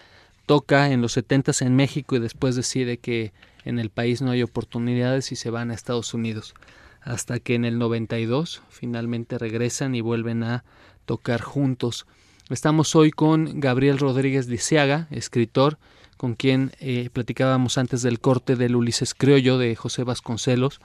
toca 0.46 0.92
en 0.92 1.02
los 1.02 1.10
70 1.14 1.50
en 1.62 1.74
México 1.74 2.14
y 2.14 2.20
después 2.20 2.54
decide 2.54 2.98
que 2.98 3.32
en 3.64 3.80
el 3.80 3.90
país 3.90 4.22
no 4.22 4.30
hay 4.30 4.44
oportunidades 4.44 5.32
y 5.32 5.34
se 5.34 5.50
van 5.50 5.72
a 5.72 5.74
Estados 5.74 6.14
Unidos. 6.14 6.54
Hasta 7.00 7.40
que 7.40 7.56
en 7.56 7.64
el 7.64 7.80
92 7.80 8.62
finalmente 8.68 9.36
regresan 9.36 9.96
y 9.96 10.00
vuelven 10.00 10.44
a 10.44 10.62
tocar 11.06 11.40
juntos. 11.40 12.06
Estamos 12.50 12.94
hoy 12.94 13.10
con 13.10 13.58
Gabriel 13.58 13.98
Rodríguez 13.98 14.46
Lisiaga, 14.46 15.08
escritor, 15.10 15.76
con 16.24 16.36
quien 16.36 16.72
eh, 16.80 17.10
platicábamos 17.12 17.76
antes 17.76 18.00
del 18.00 18.18
corte 18.18 18.56
del 18.56 18.76
Ulises 18.76 19.12
Criollo 19.12 19.58
de 19.58 19.76
José 19.76 20.04
Vasconcelos, 20.04 20.80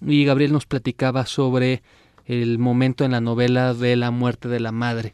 y 0.00 0.24
Gabriel 0.24 0.52
nos 0.52 0.64
platicaba 0.64 1.26
sobre 1.26 1.82
el 2.24 2.60
momento 2.60 3.04
en 3.04 3.10
la 3.10 3.20
novela 3.20 3.74
de 3.74 3.96
la 3.96 4.12
muerte 4.12 4.46
de 4.46 4.60
la 4.60 4.70
madre. 4.70 5.12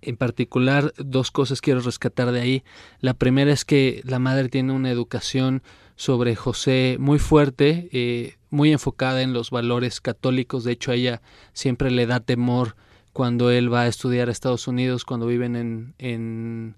En 0.00 0.16
particular, 0.16 0.92
dos 0.96 1.30
cosas 1.30 1.60
quiero 1.60 1.82
rescatar 1.82 2.32
de 2.32 2.40
ahí. 2.40 2.64
La 2.98 3.14
primera 3.14 3.52
es 3.52 3.64
que 3.64 4.02
la 4.04 4.18
madre 4.18 4.48
tiene 4.48 4.72
una 4.72 4.90
educación 4.90 5.62
sobre 5.94 6.34
José 6.34 6.96
muy 6.98 7.20
fuerte, 7.20 7.90
eh, 7.92 8.38
muy 8.50 8.72
enfocada 8.72 9.22
en 9.22 9.32
los 9.32 9.50
valores 9.50 10.00
católicos. 10.00 10.64
De 10.64 10.72
hecho, 10.72 10.90
a 10.90 10.96
ella 10.96 11.22
siempre 11.52 11.92
le 11.92 12.06
da 12.06 12.18
temor 12.18 12.74
cuando 13.12 13.52
él 13.52 13.72
va 13.72 13.82
a 13.82 13.86
estudiar 13.86 14.28
a 14.28 14.32
Estados 14.32 14.66
Unidos, 14.66 15.04
cuando 15.04 15.28
viven 15.28 15.54
en, 15.54 15.94
en 15.98 16.74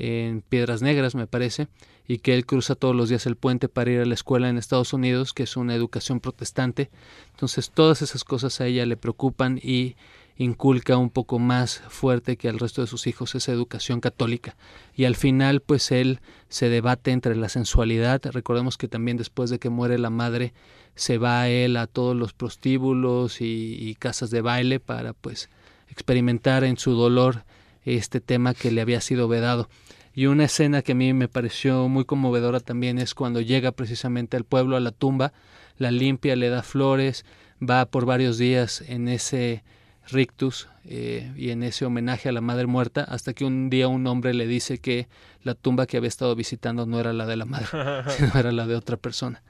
en 0.00 0.42
Piedras 0.42 0.82
Negras, 0.82 1.14
me 1.14 1.26
parece, 1.26 1.68
y 2.08 2.18
que 2.18 2.34
él 2.34 2.46
cruza 2.46 2.74
todos 2.74 2.94
los 2.96 3.08
días 3.08 3.26
el 3.26 3.36
puente 3.36 3.68
para 3.68 3.90
ir 3.90 4.00
a 4.00 4.06
la 4.06 4.14
escuela 4.14 4.48
en 4.48 4.58
Estados 4.58 4.92
Unidos, 4.92 5.32
que 5.32 5.44
es 5.44 5.56
una 5.56 5.74
educación 5.74 6.20
protestante. 6.20 6.90
Entonces 7.32 7.70
todas 7.70 8.02
esas 8.02 8.24
cosas 8.24 8.60
a 8.60 8.66
ella 8.66 8.86
le 8.86 8.96
preocupan 8.96 9.60
y 9.62 9.96
inculca 10.36 10.96
un 10.96 11.10
poco 11.10 11.38
más 11.38 11.82
fuerte 11.88 12.38
que 12.38 12.48
al 12.48 12.58
resto 12.58 12.80
de 12.80 12.86
sus 12.86 13.06
hijos 13.06 13.34
esa 13.34 13.52
educación 13.52 14.00
católica. 14.00 14.56
Y 14.96 15.04
al 15.04 15.14
final, 15.14 15.60
pues 15.60 15.92
él 15.92 16.20
se 16.48 16.70
debate 16.70 17.10
entre 17.10 17.36
la 17.36 17.50
sensualidad. 17.50 18.22
Recordemos 18.24 18.78
que 18.78 18.88
también 18.88 19.18
después 19.18 19.50
de 19.50 19.58
que 19.58 19.68
muere 19.68 19.98
la 19.98 20.08
madre, 20.08 20.54
se 20.94 21.18
va 21.18 21.48
él 21.48 21.76
a 21.76 21.86
todos 21.86 22.16
los 22.16 22.32
prostíbulos 22.32 23.40
y, 23.40 23.76
y 23.78 23.94
casas 23.96 24.30
de 24.30 24.40
baile 24.40 24.80
para 24.80 25.12
pues 25.12 25.50
experimentar 25.88 26.64
en 26.64 26.78
su 26.78 26.92
dolor 26.92 27.44
este 27.84 28.20
tema 28.20 28.54
que 28.54 28.70
le 28.70 28.80
había 28.80 29.00
sido 29.00 29.28
vedado. 29.28 29.68
Y 30.14 30.26
una 30.26 30.44
escena 30.44 30.82
que 30.82 30.92
a 30.92 30.94
mí 30.94 31.12
me 31.12 31.28
pareció 31.28 31.88
muy 31.88 32.04
conmovedora 32.04 32.60
también 32.60 32.98
es 32.98 33.14
cuando 33.14 33.40
llega 33.40 33.72
precisamente 33.72 34.36
al 34.36 34.44
pueblo, 34.44 34.76
a 34.76 34.80
la 34.80 34.90
tumba, 34.90 35.32
la 35.78 35.90
limpia, 35.90 36.34
le 36.36 36.48
da 36.48 36.62
flores, 36.62 37.24
va 37.62 37.86
por 37.86 38.06
varios 38.06 38.36
días 38.36 38.82
en 38.82 39.08
ese 39.08 39.62
rictus 40.08 40.68
eh, 40.84 41.32
y 41.36 41.50
en 41.50 41.62
ese 41.62 41.84
homenaje 41.84 42.28
a 42.28 42.32
la 42.32 42.40
madre 42.40 42.66
muerta, 42.66 43.04
hasta 43.04 43.32
que 43.32 43.44
un 43.44 43.70
día 43.70 43.86
un 43.86 44.06
hombre 44.06 44.34
le 44.34 44.46
dice 44.46 44.78
que 44.78 45.08
la 45.42 45.54
tumba 45.54 45.86
que 45.86 45.96
había 45.96 46.08
estado 46.08 46.34
visitando 46.34 46.86
no 46.86 46.98
era 46.98 47.12
la 47.12 47.26
de 47.26 47.36
la 47.36 47.44
madre, 47.44 47.68
sino 48.16 48.32
era 48.34 48.50
la 48.50 48.66
de 48.66 48.74
otra 48.74 48.96
persona. 48.96 49.42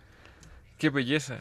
¡Qué 0.78 0.90
belleza! 0.90 1.40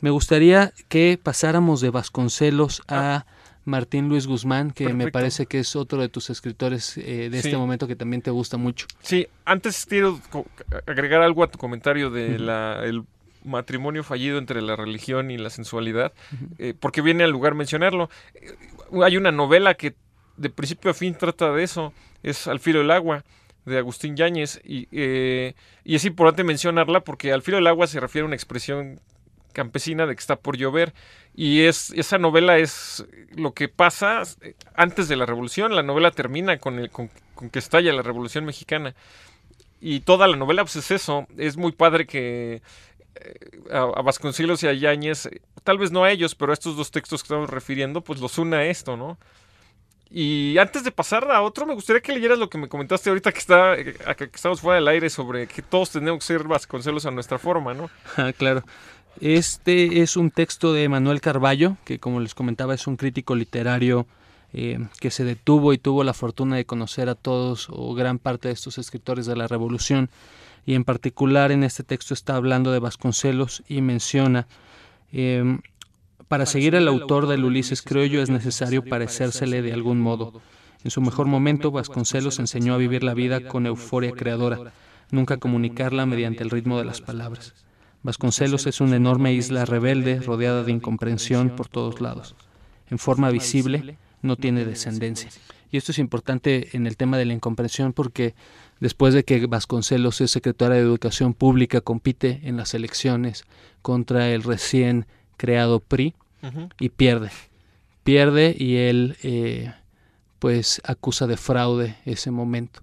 Me 0.00 0.10
gustaría 0.10 0.72
que 0.88 1.18
pasáramos 1.20 1.80
de 1.80 1.90
Vasconcelos 1.90 2.82
a... 2.88 3.26
Martín 3.68 4.08
Luis 4.08 4.26
Guzmán, 4.26 4.70
que 4.70 4.92
me 4.94 5.10
parece 5.10 5.46
que 5.46 5.60
es 5.60 5.76
otro 5.76 6.00
de 6.00 6.08
tus 6.08 6.30
escritores 6.30 6.96
eh, 6.96 7.28
de 7.30 7.38
este 7.38 7.56
momento 7.56 7.86
que 7.86 7.96
también 7.96 8.22
te 8.22 8.30
gusta 8.30 8.56
mucho. 8.56 8.86
Sí, 9.02 9.28
antes 9.44 9.86
quiero 9.86 10.20
agregar 10.86 11.22
algo 11.22 11.44
a 11.44 11.50
tu 11.50 11.58
comentario 11.58 12.10
del 12.10 13.04
matrimonio 13.44 14.02
fallido 14.04 14.38
entre 14.38 14.62
la 14.62 14.76
religión 14.76 15.30
y 15.30 15.38
la 15.38 15.50
sensualidad, 15.50 16.12
eh, 16.58 16.74
porque 16.78 17.02
viene 17.02 17.24
al 17.24 17.30
lugar 17.30 17.54
mencionarlo. 17.54 18.10
Eh, 18.34 18.54
hay 19.02 19.16
una 19.16 19.32
novela 19.32 19.74
que 19.74 19.94
de 20.36 20.50
principio 20.50 20.90
a 20.90 20.94
fin 20.94 21.14
trata 21.14 21.52
de 21.52 21.62
eso, 21.62 21.92
es 22.22 22.46
Al 22.46 22.60
filo 22.60 22.78
del 22.78 22.90
agua 22.90 23.24
de 23.64 23.78
Agustín 23.78 24.16
Yáñez 24.16 24.60
y, 24.64 24.88
eh, 24.92 25.54
y 25.84 25.94
es 25.94 26.04
importante 26.04 26.42
mencionarla 26.42 27.00
porque 27.00 27.32
Al 27.32 27.42
filo 27.42 27.58
del 27.58 27.66
agua 27.66 27.86
se 27.86 28.00
refiere 28.00 28.22
a 28.22 28.26
una 28.26 28.36
expresión 28.36 29.00
campesina 29.52 30.06
de 30.06 30.14
que 30.14 30.20
está 30.20 30.36
por 30.36 30.56
llover 30.56 30.94
y 31.38 31.66
es 31.66 31.90
esa 31.90 32.18
novela 32.18 32.58
es 32.58 33.06
lo 33.36 33.54
que 33.54 33.68
pasa 33.68 34.24
antes 34.74 35.06
de 35.06 35.14
la 35.14 35.24
revolución 35.24 35.72
la 35.72 35.84
novela 35.84 36.10
termina 36.10 36.58
con 36.58 36.80
el 36.80 36.90
con, 36.90 37.10
que 37.52 37.60
estalla 37.60 37.92
la 37.92 38.02
revolución 38.02 38.44
mexicana 38.44 38.96
y 39.80 40.00
toda 40.00 40.26
la 40.26 40.36
novela 40.36 40.64
pues 40.64 40.74
es 40.74 40.90
eso 40.90 41.28
es 41.36 41.56
muy 41.56 41.70
padre 41.70 42.08
que 42.08 42.60
eh, 43.14 43.34
a, 43.70 44.02
Vasconcelos 44.02 44.64
y 44.64 44.66
a 44.66 44.72
Yáñez 44.72 45.28
tal 45.62 45.78
vez 45.78 45.92
no 45.92 46.02
a 46.02 46.10
ellos 46.10 46.34
pero 46.34 46.50
a 46.50 46.54
estos 46.54 46.76
dos 46.76 46.90
textos 46.90 47.22
que 47.22 47.26
estamos 47.26 47.48
refiriendo 47.48 48.00
pues 48.00 48.18
los 48.18 48.36
une 48.36 48.56
a 48.56 48.64
esto 48.66 48.96
no 48.96 49.16
y 50.10 50.56
antes 50.56 50.84
de 50.84 50.90
pasar 50.90 51.30
a 51.30 51.42
otro, 51.42 51.66
me 51.66 51.74
gustaría 51.74 52.00
que 52.00 52.14
leyeras 52.14 52.38
lo 52.38 52.48
que 52.48 52.56
me 52.56 52.66
comentaste 52.66 53.10
ahorita 53.10 53.30
que, 53.30 53.38
está, 53.40 53.76
que 53.76 54.24
estamos 54.32 54.62
fuera 54.62 54.76
del 54.76 54.88
aire 54.88 55.10
sobre 55.10 55.46
que 55.46 55.60
todos 55.60 55.90
tenemos 55.90 56.20
que 56.20 56.24
ser 56.24 56.44
Vasconcelos 56.44 57.04
a 57.04 57.10
nuestra 57.10 57.38
forma, 57.38 57.74
¿no? 57.74 57.90
Ah, 58.16 58.32
claro. 58.32 58.64
Este 59.20 60.00
es 60.00 60.16
un 60.16 60.30
texto 60.30 60.72
de 60.72 60.88
Manuel 60.88 61.20
Carballo, 61.20 61.76
que 61.84 61.98
como 61.98 62.20
les 62.20 62.34
comentaba 62.34 62.74
es 62.74 62.86
un 62.86 62.96
crítico 62.96 63.34
literario 63.34 64.06
eh, 64.52 64.78
que 65.00 65.10
se 65.10 65.24
detuvo 65.24 65.72
y 65.72 65.78
tuvo 65.78 66.04
la 66.04 66.14
fortuna 66.14 66.56
de 66.56 66.64
conocer 66.64 67.08
a 67.08 67.14
todos 67.14 67.68
o 67.70 67.94
gran 67.94 68.18
parte 68.18 68.48
de 68.48 68.54
estos 68.54 68.78
escritores 68.78 69.26
de 69.26 69.36
la 69.36 69.46
Revolución. 69.46 70.08
Y 70.64 70.74
en 70.74 70.84
particular 70.84 71.52
en 71.52 71.64
este 71.64 71.82
texto 71.82 72.14
está 72.14 72.36
hablando 72.36 72.72
de 72.72 72.78
Vasconcelos 72.78 73.62
y 73.68 73.80
menciona, 73.80 74.46
em, 75.12 75.60
para 76.28 76.46
seguir 76.46 76.76
al 76.76 76.88
autor 76.88 77.26
del 77.26 77.44
Ulises 77.44 77.82
Criollo 77.82 78.22
es 78.22 78.30
necesario 78.30 78.84
parecérsele 78.84 79.62
de 79.62 79.72
algún 79.72 80.00
modo. 80.00 80.40
En 80.84 80.90
su 80.90 81.00
mejor 81.00 81.26
momento, 81.26 81.70
Vasconcelos 81.70 82.38
enseñó 82.38 82.74
a 82.74 82.78
vivir 82.78 83.02
la 83.02 83.14
vida 83.14 83.48
con 83.48 83.66
euforia 83.66 84.12
creadora, 84.12 84.72
nunca 85.10 85.38
comunicarla 85.38 86.06
mediante 86.06 86.44
el 86.44 86.50
ritmo 86.50 86.78
de 86.78 86.84
las 86.84 87.00
palabras. 87.00 87.54
Vasconcelos 88.02 88.66
es 88.66 88.80
una 88.80 88.96
enorme 88.96 89.32
isla 89.32 89.64
rebelde 89.64 90.20
rodeada 90.20 90.62
de 90.62 90.72
incomprensión 90.72 91.50
por 91.50 91.68
todos 91.68 92.00
lados. 92.00 92.34
En 92.90 92.98
forma 92.98 93.30
visible, 93.30 93.98
no 94.22 94.36
tiene 94.36 94.64
descendencia. 94.64 95.30
Y 95.70 95.76
esto 95.76 95.92
es 95.92 95.98
importante 95.98 96.76
en 96.76 96.86
el 96.86 96.96
tema 96.96 97.18
de 97.18 97.26
la 97.26 97.34
incomprensión 97.34 97.92
porque 97.92 98.34
después 98.80 99.14
de 99.14 99.24
que 99.24 99.46
Vasconcelos 99.46 100.20
es 100.20 100.30
secretario 100.30 100.76
de 100.76 100.82
Educación 100.82 101.34
Pública, 101.34 101.80
compite 101.80 102.40
en 102.44 102.56
las 102.56 102.72
elecciones 102.74 103.44
contra 103.82 104.30
el 104.30 104.42
recién 104.42 105.06
creado 105.36 105.80
PRI 105.80 106.14
y 106.78 106.88
pierde. 106.90 107.30
Pierde 108.04 108.56
y 108.58 108.76
él 108.76 109.16
eh, 109.22 109.72
pues 110.38 110.80
acusa 110.84 111.26
de 111.26 111.36
fraude 111.36 111.96
ese 112.06 112.30
momento. 112.30 112.80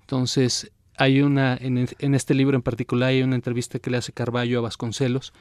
Entonces 0.00 0.70
hay 0.98 1.22
una, 1.22 1.56
en, 1.60 2.14
este 2.14 2.34
libro 2.34 2.56
en 2.56 2.62
particular, 2.62 3.10
hay 3.10 3.22
una 3.22 3.36
entrevista 3.36 3.78
que 3.78 3.88
le 3.88 3.96
hace 3.96 4.12
Carballo 4.12 4.58
a 4.58 4.62
Vasconcelos 4.62 5.32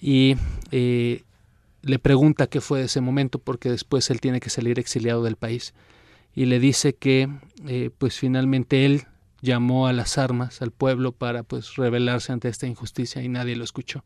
y 0.00 0.36
eh, 0.70 1.22
le 1.82 1.98
pregunta 1.98 2.46
qué 2.46 2.62
fue 2.62 2.80
de 2.80 2.86
ese 2.86 3.02
momento 3.02 3.38
porque 3.38 3.70
después 3.70 4.10
él 4.10 4.20
tiene 4.20 4.40
que 4.40 4.48
salir 4.50 4.78
exiliado 4.78 5.22
del 5.22 5.36
país 5.36 5.74
y 6.34 6.46
le 6.46 6.58
dice 6.58 6.94
que 6.94 7.28
eh, 7.66 7.90
pues 7.98 8.18
finalmente 8.18 8.86
él 8.86 9.04
llamó 9.42 9.86
a 9.86 9.92
las 9.92 10.16
armas 10.16 10.62
al 10.62 10.70
pueblo 10.70 11.12
para 11.12 11.42
pues 11.42 11.76
rebelarse 11.76 12.32
ante 12.32 12.48
esta 12.48 12.66
injusticia 12.66 13.22
y 13.22 13.28
nadie 13.28 13.54
lo 13.54 13.64
escuchó. 13.64 14.02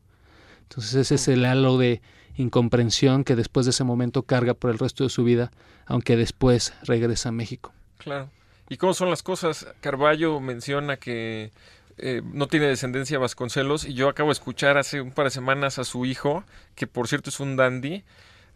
Entonces 0.63 0.93
ese 0.95 1.15
es 1.15 1.27
el 1.29 1.45
halo 1.45 1.77
de 1.77 2.01
incomprensión 2.35 3.23
que 3.23 3.37
después 3.37 3.65
de 3.65 3.71
ese 3.71 3.85
momento 3.85 4.23
carga 4.23 4.53
por 4.53 4.71
el 4.71 4.77
resto 4.77 5.05
de 5.05 5.09
su 5.09 5.23
vida, 5.23 5.51
aunque 5.85 6.17
después 6.17 6.73
regresa 6.83 7.29
a 7.29 7.31
México. 7.33 7.73
Claro. 7.97 8.29
¿Y 8.71 8.77
cómo 8.77 8.93
son 8.93 9.09
las 9.09 9.21
cosas? 9.21 9.67
Carballo 9.81 10.39
menciona 10.39 10.95
que 10.95 11.51
eh, 11.97 12.21
no 12.23 12.47
tiene 12.47 12.67
descendencia 12.67 13.19
Vasconcelos 13.19 13.83
y 13.83 13.95
yo 13.95 14.07
acabo 14.07 14.29
de 14.29 14.33
escuchar 14.33 14.77
hace 14.77 15.01
un 15.01 15.11
par 15.11 15.25
de 15.25 15.31
semanas 15.31 15.77
a 15.77 15.83
su 15.83 16.05
hijo, 16.05 16.45
que 16.73 16.87
por 16.87 17.09
cierto 17.09 17.31
es 17.31 17.41
un 17.41 17.57
dandy, 17.57 18.03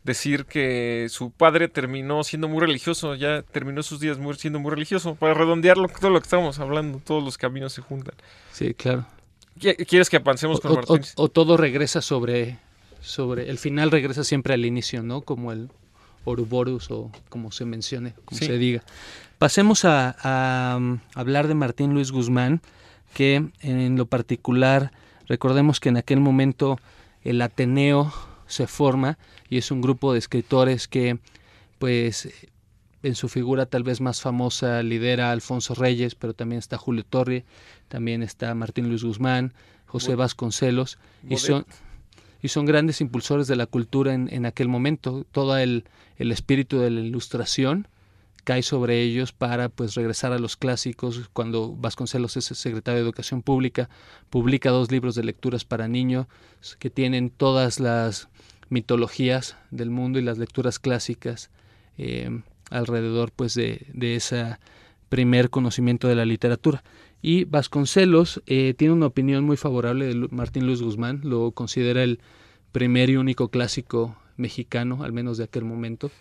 decir 0.06 0.46
que 0.46 1.08
su 1.10 1.32
padre 1.32 1.68
terminó 1.68 2.24
siendo 2.24 2.48
muy 2.48 2.62
religioso, 2.62 3.16
ya 3.16 3.42
terminó 3.42 3.84
sus 3.84 4.00
días 4.00 4.18
muy, 4.18 4.36
siendo 4.36 4.58
muy 4.58 4.72
religioso, 4.72 5.16
para 5.16 5.34
redondear 5.34 5.76
todo 6.00 6.12
lo 6.12 6.20
que 6.22 6.24
estamos 6.24 6.60
hablando, 6.60 7.02
todos 7.04 7.22
los 7.22 7.38
caminos 7.38 7.74
se 7.74 7.82
juntan. 7.82 8.16
Sí, 8.54 8.74
claro. 8.74 9.06
¿Quieres 9.60 10.10
que 10.10 10.16
avancemos 10.16 10.62
con 10.62 10.76
Martín? 10.76 11.02
O, 11.18 11.28
todo 11.28 11.58
regresa 11.58 12.02
sobre, 12.02 12.58
sobre, 13.02 13.50
el 13.50 13.58
final 13.58 13.92
regresa 13.92 14.24
siempre 14.24 14.54
al 14.54 14.64
inicio, 14.64 15.04
¿no? 15.04 15.24
Como 15.24 15.52
el 15.52 15.70
Ouroboros 16.24 16.90
o 16.90 17.12
como 17.28 17.52
se 17.52 17.66
mencione, 17.66 18.14
como 18.24 18.40
se 18.40 18.58
diga. 18.58 18.82
Pasemos 19.38 19.84
a, 19.84 20.78
um, 20.78 21.00
hablar 21.14 21.48
de 21.48 21.56
Martín 21.56 21.94
Luis 21.94 22.12
Guzmán, 22.12 22.62
que 23.14 23.50
en 23.62 23.98
lo 23.98 24.06
particular, 24.06 24.92
recordemos 25.28 25.80
que 25.80 25.90
en 25.90 25.98
aquel 25.98 26.22
momento 26.22 26.80
el 27.22 27.42
Ateneo 27.42 28.14
se 28.48 28.66
forma 28.66 29.18
y 29.50 29.58
es 29.58 29.72
un 29.72 29.82
grupo 29.82 30.14
de 30.14 30.20
escritores 30.20 30.88
que, 30.88 31.20
pues, 31.80 32.30
en 33.04 33.16
su 33.16 33.28
figura 33.28 33.66
tal 33.66 33.84
vez 33.84 34.00
más 34.00 34.22
famosa 34.22 34.82
lidera 34.84 35.32
Alfonso 35.32 35.76
Reyes, 35.76 36.16
pero 36.16 36.34
también 36.34 36.60
está 36.60 36.78
Julio 36.78 37.04
Torre, 37.04 37.44
también 37.90 38.24
está 38.24 38.56
Martín 38.56 38.88
Luis 38.88 39.04
Guzmán, 39.04 39.54
José 39.86 40.16
Vasconcelos, 40.16 40.98
y 41.28 41.38
son, 41.38 41.66
y 42.42 42.48
son 42.48 42.66
grandes 42.66 43.02
impulsores 43.02 43.48
de 43.48 43.58
la 43.58 43.66
cultura 43.66 44.14
en, 44.14 44.30
en 44.32 44.46
aquel 44.46 44.70
momento. 44.70 45.26
Todo 45.32 45.58
el, 45.58 45.84
el 46.18 46.32
espíritu 46.32 46.80
de 46.80 46.90
la 46.90 47.02
ilustración 47.02 47.88
cae 48.46 48.62
sobre 48.64 49.02
ellos 49.02 49.34
para 49.34 49.68
pues 49.70 49.96
regresar 49.96 50.32
a 50.32 50.40
los 50.40 50.56
clásicos. 50.56 51.30
Cuando 51.34 51.76
Vasconcelos 51.76 52.38
es 52.38 52.46
secretario 52.46 53.00
de 53.00 53.04
Educación 53.04 53.42
Pública, 53.42 53.90
publica 54.30 54.70
dos 54.70 54.92
libros 54.92 55.16
de 55.16 55.24
lecturas 55.24 55.66
para 55.66 55.90
niños 55.90 56.28
que 56.80 56.90
tienen 56.90 57.32
todas 57.32 57.82
las 57.82 58.30
mitologías 58.70 59.58
del 59.72 59.90
mundo 59.90 60.20
y 60.20 60.22
las 60.22 60.38
lecturas 60.38 60.80
clásicas 60.80 61.50
eh, 61.98 62.30
alrededor 62.70 63.32
pues 63.36 63.56
de, 63.56 63.88
de 63.94 64.16
ese 64.16 64.58
primer 65.10 65.50
conocimiento 65.50 66.08
de 66.08 66.16
la 66.16 66.26
literatura. 66.26 66.84
Y 67.22 67.46
Vasconcelos 67.46 68.44
eh, 68.46 68.76
tiene 68.78 68.94
una 68.94 69.08
opinión 69.08 69.44
muy 69.44 69.58
favorable 69.58 70.06
de 70.06 70.28
Martín 70.30 70.68
Luis 70.68 70.82
Guzmán, 70.82 71.22
lo 71.24 71.52
considera 71.52 72.04
el 72.04 72.20
primer 72.72 73.10
y 73.10 73.18
único 73.18 73.50
clásico 73.50 74.16
mexicano, 74.38 75.04
al 75.04 75.14
menos 75.14 75.38
de 75.38 75.46
aquel 75.46 75.66
momento 75.66 76.12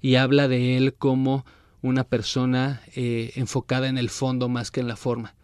y 0.00 0.16
habla 0.16 0.48
de 0.48 0.76
él 0.76 0.94
como 0.94 1.44
una 1.82 2.04
persona 2.04 2.82
eh, 2.94 3.32
enfocada 3.36 3.88
en 3.88 3.98
el 3.98 4.10
fondo 4.10 4.48
más 4.48 4.70
que 4.70 4.80
en 4.80 4.88
la 4.88 4.96
forma. 4.96 5.34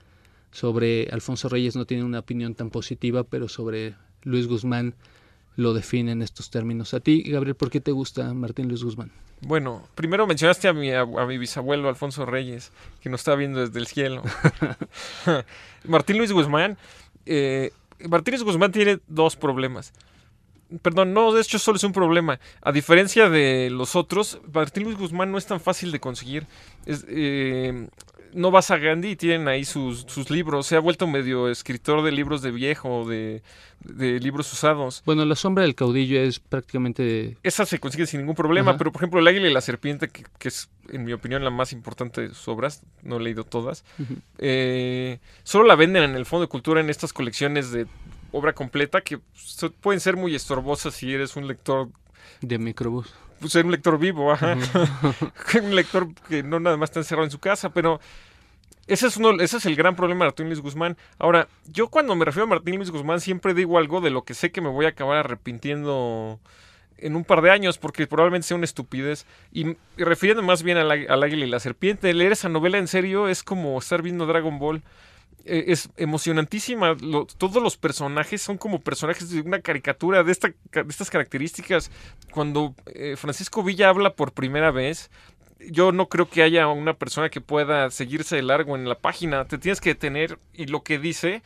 Sobre 0.51 1.09
Alfonso 1.11 1.49
Reyes 1.49 1.77
no 1.77 1.87
tiene 1.87 2.05
una 2.05 2.19
opinión 2.19 2.55
tan 2.55 2.71
positiva, 2.71 3.25
pero 3.25 3.49
sobre 3.49 3.95
Luis 4.23 4.47
Guzmán 4.47 4.95
lo 5.57 5.75
define 5.75 6.13
en 6.13 6.23
estos 6.23 6.51
términos. 6.51 6.95
A 6.95 7.01
ti, 7.01 7.23
Gabriel, 7.23 7.57
¿por 7.57 7.71
qué 7.71 7.81
te 7.81 7.93
gusta 7.93 8.33
Martín 8.35 8.69
Luis 8.69 8.83
Guzmán? 8.83 9.11
Bueno, 9.41 9.83
primero 9.95 10.27
mencionaste 10.27 10.69
a 10.69 10.73
mi, 10.73 10.93
a, 10.93 11.05
mi 11.05 11.37
bisabuelo 11.37 11.89
Alfonso 11.89 12.25
Reyes, 12.25 12.71
que 13.01 13.09
nos 13.09 13.21
está 13.21 13.35
viendo 13.35 13.61
desde 13.61 13.79
el 13.79 13.87
cielo. 13.87 14.23
Martín 15.85 16.19
Luis 16.19 16.33
Guzmán, 16.33 16.79
eh, 17.27 17.73
Martín 18.09 18.33
Luis 18.33 18.45
Guzmán 18.45 18.73
tiene 18.73 19.01
dos 19.09 19.37
problemas. 19.37 19.93
Perdón, 20.81 21.13
no, 21.13 21.33
de 21.33 21.41
hecho 21.43 21.59
solo 21.59 21.77
es 21.77 21.85
un 21.85 21.93
problema. 21.93 22.39
A 22.63 22.73
diferencia 22.73 23.29
de 23.29 23.69
los 23.71 23.97
otros, 23.97 24.41
Martín 24.53 24.85
Luis 24.85 24.97
Guzmán 24.97 25.31
no 25.31 25.39
es 25.39 25.47
tan 25.47 25.61
fácil 25.61 25.93
de 25.93 26.01
conseguir. 26.01 26.47
Eh, 26.87 27.89
no 28.35 28.51
vas 28.51 28.71
a 28.71 28.79
Gandhi 28.79 29.11
y 29.11 29.17
tienen 29.17 29.49
ahí 29.49 29.65
sus, 29.65 30.31
libros. 30.31 30.67
Se 30.67 30.77
ha 30.77 30.81
vuelto 30.81 31.07
medio 31.07 31.49
escritor 31.49 32.03
de 32.03 32.13
libros 32.13 32.43
de 32.43 32.51
viejo, 32.51 33.07
de, 33.09 33.43
de 33.81 34.21
libros 34.21 34.53
usados. 34.53 35.03
Bueno, 35.05 35.25
La 35.25 35.37
sombra 35.37 35.65
del 35.65 35.75
caudillo 35.75 36.21
es 36.21 36.39
prácticamente... 36.39 37.37
Esa 37.43 37.67
se 37.67 37.79
consigue 37.79 38.07
sin 38.07 38.21
ningún 38.21 38.35
problema, 38.35 38.77
pero 38.77 38.93
por 38.93 39.01
ejemplo 39.01 39.21
El 39.21 39.29
águila 39.29 39.49
y 39.49 39.53
la 39.53 39.61
serpiente, 39.61 40.09
que, 40.09 40.49
es 40.49 40.71
en 40.91 41.05
mi 41.05 41.13
opinión 41.13 41.45
la 41.45 41.51
más 41.51 41.73
importante 41.73 42.23
de 42.23 42.29
sus 42.29 42.49
obras, 42.49 42.83
no 43.03 43.19
he 43.19 43.23
leído 43.23 43.45
todas, 43.45 43.85
eh, 44.39 45.19
solo 45.43 45.67
la 45.67 45.77
venden 45.77 46.03
en 46.03 46.17
el 46.17 46.27
Fondo 46.27 46.47
de 46.47 46.49
Cultura 46.49 46.81
en 46.81 46.91
estas 46.91 47.13
colecciones 47.13 47.71
de 47.71 47.87
obra 48.33 48.55
completa 48.55 49.01
que 49.01 49.21
pueden 49.81 50.01
ser 50.01 50.17
muy 50.17 50.35
estorbosas 50.35 50.95
si 50.95 51.13
eres 51.13 51.37
un 51.37 51.47
lector 51.47 51.89
de 52.41 52.59
microbús. 52.59 53.15
Pues 53.41 53.53
ser 53.53 53.65
un 53.65 53.73
lector 53.73 53.99
vivo, 53.99 54.33
ajá. 54.33 54.57
un 55.63 55.75
lector 55.75 56.09
que 56.29 56.43
no 56.43 56.61
nada 56.61 56.77
más 56.77 56.91
está 56.91 57.01
encerrado 57.01 57.25
en 57.25 57.31
su 57.31 57.39
casa, 57.39 57.71
pero 57.71 58.01
ese 58.87 59.07
es, 59.07 59.17
uno, 59.17 59.41
ese 59.41 59.59
es 59.59 59.67
el 59.67 59.77
gran 59.77 59.97
problema 59.97 60.25
de 60.25 60.29
Martín 60.29 60.47
Luis 60.47 60.61
Guzmán. 60.61 60.97
Ahora, 61.19 61.49
yo 61.67 61.89
cuando 61.89 62.15
me 62.15 62.25
refiero 62.25 62.45
a 62.45 62.49
Martín 62.49 62.77
Luis 62.77 62.91
Guzmán 62.91 63.21
siempre 63.21 63.55
digo 63.55 63.79
algo 63.79 64.01
de 64.01 64.11
lo 64.11 64.25
que 64.25 64.35
sé 64.35 64.51
que 64.51 64.61
me 64.61 64.69
voy 64.69 64.87
a 64.87 64.91
acabar 64.91 65.19
arrepintiendo 65.19 66.41
en 66.99 67.17
un 67.17 67.25
par 67.25 67.43
de 67.43 67.51
años, 67.51 67.79
porque 67.79 68.07
probablemente 68.07 68.49
sea 68.49 68.57
una 68.57 68.65
estupidez. 68.65 69.27
Y, 69.53 69.77
refiriendo 69.97 70.43
más 70.43 70.63
bien 70.63 70.79
al 70.79 70.91
águila 70.91 71.45
y 71.45 71.49
la 71.49 71.61
serpiente, 71.61 72.13
leer 72.15 72.33
esa 72.33 72.49
novela 72.49 72.79
en 72.79 72.89
serio 72.89 73.29
es 73.29 73.43
como 73.43 73.79
estar 73.79 74.03
viendo 74.03 74.27
Dragon 74.27 74.59
Ball 74.59 74.83
eh, 75.45 75.65
es 75.69 75.91
emocionantísima. 75.97 76.95
Lo- 77.01 77.27
todos 77.27 77.63
los 77.63 77.77
personajes 77.77 78.43
son 78.43 78.59
como 78.59 78.81
personajes 78.81 79.31
de 79.31 79.41
una 79.41 79.61
caricatura 79.61 80.23
de 80.25 80.33
estas 80.33 81.11
características. 81.11 81.91
Cuando 82.33 82.75
eh, 82.87 83.17
Francisco 83.17 83.63
Villa 83.63 83.89
habla 83.89 84.15
por 84.15 84.33
primera 84.33 84.71
vez, 84.71 85.11
yo 85.71 85.93
no 85.93 86.09
creo 86.09 86.29
que 86.29 86.43
haya 86.43 86.67
una 86.69 86.95
persona 86.95 87.31
que 87.31 87.41
pueda 87.41 87.91
seguirse 87.91 88.37
de 88.37 88.43
largo 88.43 88.77
en 88.77 88.89
la 88.89 88.99
página. 88.99 89.45
Te 89.47 89.59
tienes 89.59 89.81
que 89.81 89.91
detener 89.91 90.39
y 90.53 90.67
lo 90.67 90.83
que 90.83 90.99
dice 90.99 91.43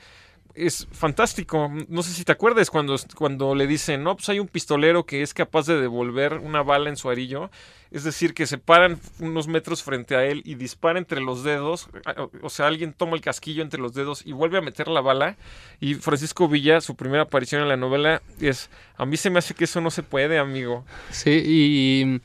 es 0.54 0.88
fantástico. 0.92 1.70
No 1.88 2.02
sé 2.02 2.12
si 2.12 2.24
te 2.24 2.32
acuerdas 2.32 2.70
cuando, 2.70 2.96
cuando 3.14 3.54
le 3.54 3.66
dicen, 3.66 4.02
no, 4.02 4.16
pues 4.16 4.28
hay 4.30 4.40
un 4.40 4.48
pistolero 4.48 5.04
que 5.04 5.22
es 5.22 5.34
capaz 5.34 5.66
de 5.66 5.78
devolver 5.80 6.34
una 6.34 6.62
bala 6.62 6.88
en 6.88 6.96
su 6.96 7.10
arillo. 7.10 7.50
Es 7.90 8.02
decir, 8.04 8.34
que 8.34 8.46
se 8.46 8.58
paran 8.58 8.98
unos 9.20 9.46
metros 9.48 9.82
frente 9.82 10.16
a 10.16 10.24
él 10.24 10.42
y 10.44 10.56
dispara 10.56 10.98
entre 10.98 11.20
los 11.20 11.44
dedos. 11.44 11.88
O- 12.42 12.50
sea, 12.50 12.66
alguien 12.66 12.92
toma 12.92 13.14
el 13.14 13.20
casquillo 13.20 13.62
entre 13.62 13.80
los 13.80 13.94
dedos 13.94 14.22
y 14.26 14.32
vuelve 14.32 14.58
a 14.58 14.60
meter 14.60 14.88
la 14.88 15.00
bala. 15.00 15.36
Y 15.80 15.94
Francisco 15.94 16.48
Villa, 16.48 16.80
su 16.80 16.96
primera 16.96 17.22
aparición 17.22 17.62
en 17.62 17.68
la 17.68 17.76
novela 17.76 18.22
es, 18.40 18.70
a 18.96 19.06
mí 19.06 19.16
se 19.16 19.30
me 19.30 19.38
hace 19.38 19.54
que 19.54 19.64
eso 19.64 19.80
no 19.80 19.90
se 19.90 20.02
puede, 20.02 20.38
amigo. 20.38 20.84
Sí, 21.10 21.42
y 21.44 22.20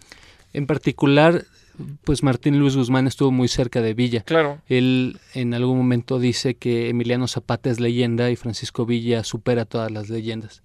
en 0.54 0.65
particular, 0.65 1.45
pues 2.04 2.24
Martín 2.24 2.60
Luis 2.60 2.76
Guzmán 2.76 3.08
estuvo 3.08 3.32
muy 3.32 3.47
cerca 3.47 3.82
de 3.82 3.93
Villa. 3.93 4.21
Claro. 4.21 4.60
Él 4.67 5.19
en 5.34 5.54
algún 5.54 5.78
momento 5.78 6.19
dice 6.19 6.56
que 6.56 6.89
Emiliano 6.89 7.28
Zapata 7.28 7.69
es 7.69 7.80
leyenda 7.80 8.30
y 8.32 8.36
Francisco 8.36 8.86
Villa 8.86 9.24
supera 9.24 9.65
todas 9.65 9.91
las 9.91 10.10
leyendas. 10.10 10.63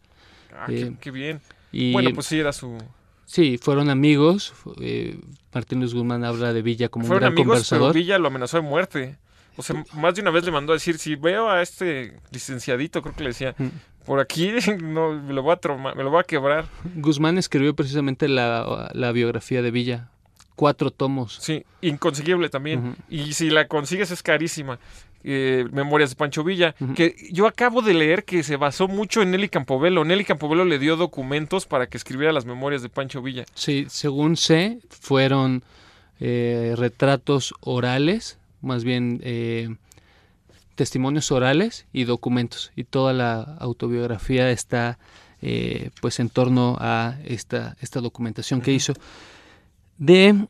Ah, 0.52 0.66
Eh, 0.70 0.92
qué, 0.92 0.96
qué 1.00 1.10
bien. 1.10 1.40
Y 1.70 1.92
Bueno, 1.92 2.10
pues 2.14 2.26
sí, 2.26 2.38
era 2.38 2.52
su... 2.52 2.78
sí, 3.26 3.58
fueron 3.58 3.90
amigos. 3.90 4.54
eh, 4.80 5.18
Martín 5.52 5.80
Luis 5.80 5.92
Guzmán 5.92 6.24
habla 6.24 6.52
de 6.54 6.62
Villa 6.62 6.88
como 6.88 7.04
Fueron 7.06 7.16
un 7.16 7.20
gran 7.20 7.32
amigos, 7.32 7.68
pero 7.68 7.80
conversador. 7.80 7.94
Villa 7.94 8.18
lo 8.18 8.28
amenazó 8.28 8.56
de 8.56 8.62
muerte. 8.62 9.16
O 9.58 9.62
sea, 9.62 9.84
más 9.94 10.14
de 10.14 10.20
una 10.22 10.30
vez 10.30 10.44
le 10.44 10.50
mandó 10.52 10.72
a 10.72 10.76
decir, 10.76 10.98
si 10.98 11.14
veo 11.16 11.48
a 11.50 11.62
este 11.62 12.18
licenciadito, 12.30 13.00
creo 13.02 13.14
que 13.14 13.22
le 13.22 13.30
decía, 13.30 13.54
Mm. 13.58 13.68
por 14.04 14.20
aquí 14.20 14.52
no, 14.82 15.12
me 15.14 15.32
lo 15.32 15.42
voy 15.42 15.54
a 15.54 15.94
me 15.94 16.02
lo 16.04 16.10
voy 16.10 16.20
a 16.20 16.24
quebrar. 16.24 16.66
Guzmán 16.96 17.38
escribió 17.38 17.74
precisamente 17.74 18.28
la, 18.28 18.90
la 18.94 19.12
biografía 19.12 19.62
de 19.62 19.70
Villa. 19.70 20.08
Cuatro 20.56 20.90
tomos. 20.90 21.38
Sí, 21.40 21.64
inconseguible 21.82 22.48
también. 22.48 22.96
Y 23.10 23.32
si 23.34 23.50
la 23.50 23.66
consigues 23.68 24.10
es 24.10 24.22
carísima. 24.22 24.78
Eh, 25.28 25.66
Memorias 25.72 26.10
de 26.10 26.16
Pancho 26.16 26.44
Villa, 26.44 26.76
que 26.94 27.16
yo 27.32 27.48
acabo 27.48 27.82
de 27.82 27.94
leer 27.94 28.24
que 28.24 28.44
se 28.44 28.54
basó 28.54 28.86
mucho 28.86 29.22
en 29.22 29.32
Nelly 29.32 29.48
Campobello. 29.48 30.04
Nelly 30.04 30.24
Campobello 30.24 30.64
le 30.64 30.78
dio 30.78 30.94
documentos 30.96 31.66
para 31.66 31.88
que 31.88 31.96
escribiera 31.96 32.32
las 32.32 32.44
memorias 32.44 32.80
de 32.80 32.90
Pancho 32.90 33.20
Villa. 33.22 33.44
Sí, 33.52 33.86
según 33.88 34.36
sé, 34.36 34.78
fueron 34.88 35.64
eh, 36.20 36.74
retratos 36.76 37.54
orales, 37.60 38.38
más 38.60 38.84
bien 38.84 39.20
eh, 39.24 39.74
testimonios 40.76 41.32
orales 41.32 41.86
y 41.92 42.04
documentos. 42.04 42.70
Y 42.76 42.84
toda 42.84 43.12
la 43.12 43.40
autobiografía 43.58 44.52
está 44.52 44.96
eh, 45.42 45.90
pues 46.00 46.20
en 46.20 46.30
torno 46.30 46.76
a 46.78 47.16
esta, 47.24 47.76
esta 47.80 48.00
documentación 48.00 48.60
que 48.60 48.72
hizo. 48.72 48.94
De 49.98 50.46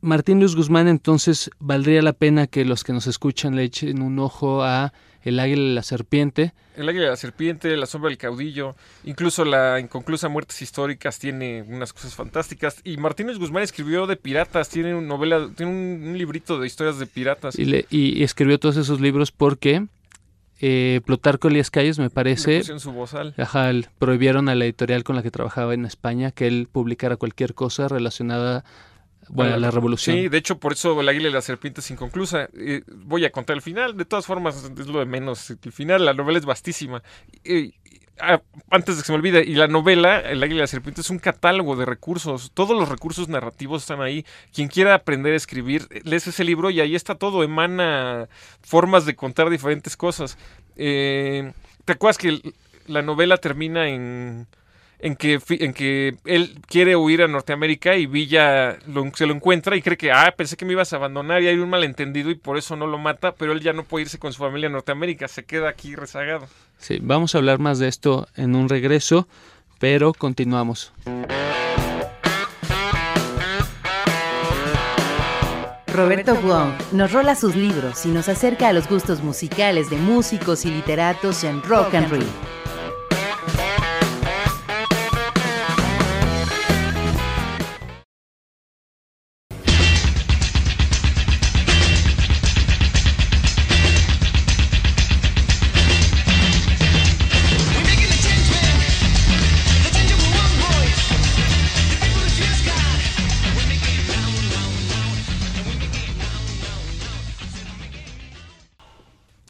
Martín 0.00 0.38
Luis 0.40 0.54
Guzmán, 0.54 0.86
entonces, 0.88 1.50
valdría 1.58 2.02
la 2.02 2.12
pena 2.12 2.46
que 2.46 2.64
los 2.64 2.84
que 2.84 2.92
nos 2.92 3.06
escuchan 3.06 3.56
le 3.56 3.64
echen 3.64 4.00
un 4.02 4.18
ojo 4.20 4.62
a 4.62 4.92
El 5.22 5.40
Águila 5.40 5.62
y 5.62 5.74
la 5.74 5.82
Serpiente. 5.82 6.52
El 6.76 6.88
águila 6.88 7.06
y 7.06 7.08
la 7.08 7.16
serpiente, 7.16 7.76
la 7.76 7.86
sombra 7.86 8.08
del 8.08 8.18
caudillo, 8.18 8.76
incluso 9.02 9.44
la 9.44 9.80
inconclusa 9.80 10.28
Muertes 10.28 10.62
históricas 10.62 11.18
tiene 11.18 11.62
unas 11.66 11.92
cosas 11.92 12.14
fantásticas. 12.14 12.80
Y 12.84 12.96
Martínez 12.98 13.36
Guzmán 13.38 13.64
escribió 13.64 14.06
de 14.06 14.14
piratas, 14.14 14.68
tiene 14.68 14.94
una 14.94 15.08
novela, 15.08 15.48
tiene 15.56 15.72
un, 15.72 16.08
un 16.10 16.16
librito 16.16 16.60
de 16.60 16.68
historias 16.68 17.00
de 17.00 17.06
piratas. 17.06 17.58
Y, 17.58 17.64
le- 17.64 17.86
y- 17.90 18.22
escribió 18.22 18.60
todos 18.60 18.76
esos 18.76 19.00
libros 19.00 19.32
porque 19.32 19.86
eh, 20.60 21.00
Plutarco 21.04 21.48
Elías 21.48 21.70
Calles, 21.72 21.98
me 21.98 22.10
parece, 22.10 22.62
su 22.78 22.92
bozal. 22.92 23.34
ajá, 23.38 23.70
el- 23.70 23.88
prohibieron 23.98 24.48
a 24.48 24.54
la 24.54 24.64
editorial 24.64 25.02
con 25.02 25.16
la 25.16 25.24
que 25.24 25.32
trabajaba 25.32 25.74
en 25.74 25.84
España 25.84 26.30
que 26.30 26.46
él 26.46 26.68
publicara 26.70 27.16
cualquier 27.16 27.54
cosa 27.54 27.88
relacionada 27.88 28.64
bueno, 29.28 29.56
la 29.56 29.70
revolución. 29.70 30.16
Sí, 30.16 30.28
de 30.28 30.38
hecho, 30.38 30.58
por 30.58 30.72
eso 30.72 31.00
el 31.00 31.08
águila 31.08 31.28
y 31.28 31.32
la 31.32 31.42
serpiente 31.42 31.80
es 31.80 31.90
inconclusa. 31.90 32.48
Eh, 32.54 32.82
voy 32.88 33.24
a 33.24 33.30
contar 33.30 33.56
el 33.56 33.62
final. 33.62 33.96
De 33.96 34.04
todas 34.04 34.26
formas, 34.26 34.70
es 34.78 34.86
lo 34.86 34.98
de 34.98 35.06
menos. 35.06 35.50
El 35.50 35.72
final, 35.72 36.04
la 36.04 36.14
novela 36.14 36.38
es 36.38 36.44
vastísima. 36.44 37.02
Eh, 37.44 37.72
ah, 38.20 38.40
antes 38.70 38.96
de 38.96 39.02
que 39.02 39.06
se 39.06 39.12
me 39.12 39.18
olvide, 39.18 39.44
y 39.44 39.54
la 39.54 39.68
novela, 39.68 40.20
El 40.20 40.42
águila 40.42 40.58
y 40.58 40.60
la 40.60 40.66
serpiente, 40.66 41.00
es 41.00 41.10
un 41.10 41.18
catálogo 41.18 41.76
de 41.76 41.84
recursos. 41.84 42.52
Todos 42.54 42.78
los 42.78 42.88
recursos 42.88 43.28
narrativos 43.28 43.82
están 43.82 44.00
ahí. 44.00 44.24
Quien 44.52 44.68
quiera 44.68 44.94
aprender 44.94 45.34
a 45.34 45.36
escribir, 45.36 45.88
lees 46.04 46.26
ese 46.26 46.44
libro 46.44 46.70
y 46.70 46.80
ahí 46.80 46.94
está 46.94 47.14
todo. 47.14 47.42
Emana 47.42 48.28
formas 48.62 49.04
de 49.06 49.14
contar 49.14 49.50
diferentes 49.50 49.96
cosas. 49.96 50.38
Eh, 50.76 51.52
¿Te 51.84 51.92
acuerdas 51.92 52.18
que 52.18 52.54
la 52.86 53.02
novela 53.02 53.36
termina 53.36 53.88
en 53.88 54.46
en 55.00 55.14
que, 55.16 55.38
en 55.48 55.72
que 55.74 56.16
él 56.24 56.58
quiere 56.66 56.96
huir 56.96 57.22
a 57.22 57.28
Norteamérica 57.28 57.96
y 57.96 58.06
Villa 58.06 58.78
lo- 58.86 59.10
se 59.14 59.26
lo 59.26 59.34
encuentra 59.34 59.76
y 59.76 59.82
cree 59.82 59.96
que, 59.96 60.10
ah, 60.10 60.34
pensé 60.36 60.56
que 60.56 60.64
me 60.64 60.72
ibas 60.72 60.92
a 60.92 60.96
abandonar 60.96 61.42
y 61.42 61.46
hay 61.48 61.56
un 61.58 61.70
malentendido 61.70 62.30
y 62.30 62.34
por 62.34 62.58
eso 62.58 62.74
no 62.76 62.86
lo 62.86 62.98
mata, 62.98 63.32
pero 63.34 63.52
él 63.52 63.60
ya 63.60 63.72
no 63.72 63.84
puede 63.84 64.02
irse 64.04 64.18
con 64.18 64.32
su 64.32 64.40
familia 64.42 64.68
a 64.68 64.72
Norteamérica, 64.72 65.28
se 65.28 65.44
queda 65.44 65.68
aquí 65.68 65.94
rezagado. 65.94 66.46
Sí, 66.78 66.98
vamos 67.00 67.34
a 67.34 67.38
hablar 67.38 67.58
más 67.60 67.78
de 67.78 67.88
esto 67.88 68.26
en 68.36 68.54
un 68.56 68.68
regreso, 68.68 69.28
pero 69.78 70.12
continuamos. 70.12 70.92
Roberto 75.94 76.34
Wong 76.36 76.70
nos 76.92 77.12
rola 77.12 77.34
sus 77.34 77.56
libros 77.56 78.04
y 78.06 78.08
nos 78.10 78.28
acerca 78.28 78.68
a 78.68 78.72
los 78.72 78.88
gustos 78.88 79.22
musicales 79.22 79.90
de 79.90 79.96
músicos 79.96 80.64
y 80.64 80.70
literatos 80.70 81.42
en 81.44 81.62
Rock 81.62 81.94
and 81.94 82.10
Roll. 82.10 82.26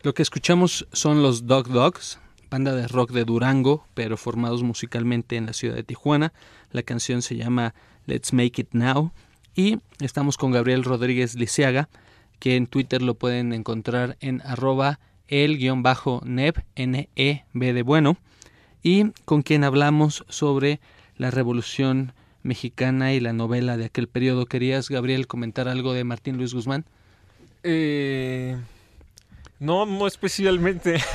Lo 0.09 0.15
que 0.15 0.23
escuchamos 0.23 0.89
son 0.91 1.23
los 1.23 1.47
Dog 1.47 1.69
Dogs, 1.69 2.19
banda 2.49 2.75
de 2.75 2.89
rock 2.89 3.11
de 3.11 3.27
Durango, 3.27 3.85
pero 3.93 4.17
formados 4.17 4.63
musicalmente 4.63 5.37
en 5.37 5.45
la 5.45 5.53
ciudad 5.53 5.75
de 5.75 5.83
Tijuana. 5.83 6.33
La 6.73 6.83
canción 6.83 7.21
se 7.21 7.37
llama 7.37 7.75
Let's 8.07 8.33
Make 8.33 8.63
It 8.63 8.69
Now. 8.73 9.13
Y 9.55 9.81
estamos 10.01 10.39
con 10.39 10.51
Gabriel 10.51 10.83
Rodríguez 10.83 11.35
Lisiaga, 11.35 11.91
que 12.39 12.57
en 12.57 12.67
Twitter 12.67 13.03
lo 13.03 13.17
pueden 13.17 13.53
encontrar 13.53 14.17
en 14.21 14.41
arroba 14.47 14.99
el-neb, 15.29 16.65
N-E-B 16.75 17.73
de 17.75 17.83
bueno, 17.83 18.17
y 18.83 19.11
con 19.27 19.43
quien 19.43 19.63
hablamos 19.63 20.25
sobre 20.31 20.81
la 21.19 21.31
Revolución 21.31 22.15
Mexicana 22.43 23.13
y 23.13 23.21
la 23.21 23.35
novela 23.35 23.77
de 23.77 23.85
aquel 23.85 24.09
periodo. 24.09 24.47
¿Querías, 24.47 24.89
Gabriel, 24.89 25.27
comentar 25.27 25.69
algo 25.69 25.93
de 25.93 26.05
Martín 26.05 26.39
Luis 26.39 26.55
Guzmán? 26.55 26.87
Eh, 27.63 28.57
no, 29.61 29.87
no 29.87 30.07
especialmente. 30.07 31.01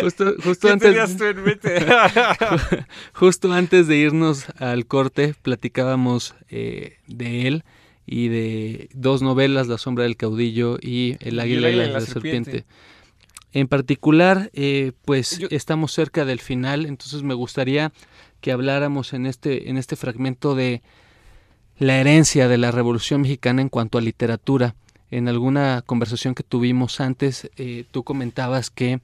Justo, 0.00 0.34
justo 0.42 0.68
¿Qué 0.68 0.72
antes... 0.72 0.88
tenías 0.88 1.16
tú 1.16 1.24
en 1.24 1.42
mente? 1.44 1.86
Justo 3.12 3.52
antes 3.52 3.86
de 3.88 3.96
irnos 3.96 4.46
al 4.58 4.86
corte, 4.86 5.34
platicábamos 5.42 6.34
eh, 6.48 6.96
de 7.06 7.46
él 7.46 7.64
y 8.06 8.28
de 8.28 8.88
dos 8.94 9.20
novelas, 9.20 9.66
La 9.68 9.76
sombra 9.78 10.04
del 10.04 10.16
caudillo 10.16 10.78
y 10.80 11.16
El 11.20 11.38
águila 11.40 11.70
y 11.70 11.76
la, 11.76 12.00
serpiente. 12.00 12.64
En 13.52 13.68
particular, 13.68 14.50
eh, 14.54 14.92
pues 15.04 15.38
Yo- 15.38 15.48
estamos 15.50 15.92
cerca 15.92 16.24
del 16.24 16.40
final, 16.40 16.86
entonces 16.86 17.22
me 17.22 17.34
gustaría 17.34 17.92
que 18.40 18.52
habláramos 18.52 19.12
en 19.12 19.26
este, 19.26 19.68
en 19.70 19.76
este 19.76 19.96
fragmento 19.96 20.54
de 20.54 20.82
la 21.78 21.98
herencia 21.98 22.48
de 22.48 22.58
la 22.58 22.70
Revolución 22.70 23.22
Mexicana 23.22 23.60
en 23.60 23.68
cuanto 23.68 23.98
a 23.98 24.00
literatura. 24.00 24.74
En 25.10 25.28
alguna 25.28 25.82
conversación 25.86 26.34
que 26.34 26.42
tuvimos 26.42 27.00
antes, 27.00 27.50
eh, 27.56 27.84
tú 27.90 28.02
comentabas 28.02 28.70
que 28.70 29.00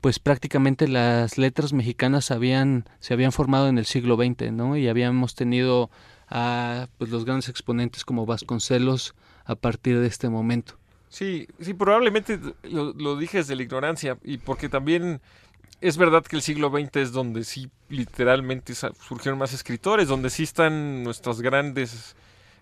pues 0.00 0.18
prácticamente 0.18 0.88
las 0.88 1.38
letras 1.38 1.72
mexicanas 1.72 2.32
habían, 2.32 2.84
se 2.98 3.14
habían 3.14 3.30
formado 3.30 3.68
en 3.68 3.78
el 3.78 3.86
siglo 3.86 4.16
XX, 4.16 4.50
¿no? 4.50 4.76
Y 4.76 4.88
habíamos 4.88 5.36
tenido 5.36 5.90
a 6.28 6.88
pues, 6.98 7.10
los 7.10 7.24
grandes 7.24 7.48
exponentes 7.48 8.04
como 8.04 8.26
Vasconcelos 8.26 9.14
a 9.44 9.54
partir 9.54 10.00
de 10.00 10.08
este 10.08 10.28
momento. 10.28 10.74
Sí, 11.08 11.46
sí, 11.60 11.74
probablemente 11.74 12.40
lo, 12.64 12.92
lo 12.94 13.16
dije 13.16 13.38
desde 13.38 13.54
la 13.54 13.62
ignorancia 13.62 14.18
y 14.24 14.38
porque 14.38 14.68
también 14.68 15.20
es 15.82 15.96
verdad 15.96 16.24
que 16.24 16.36
el 16.36 16.42
siglo 16.42 16.70
XX 16.70 16.96
es 16.96 17.12
donde 17.12 17.44
sí 17.44 17.70
literalmente 17.88 18.74
surgieron 18.74 19.38
más 19.38 19.52
escritores, 19.52 20.08
donde 20.08 20.30
sí 20.30 20.44
están 20.44 21.02
nuestras 21.02 21.40
grandes 21.42 22.16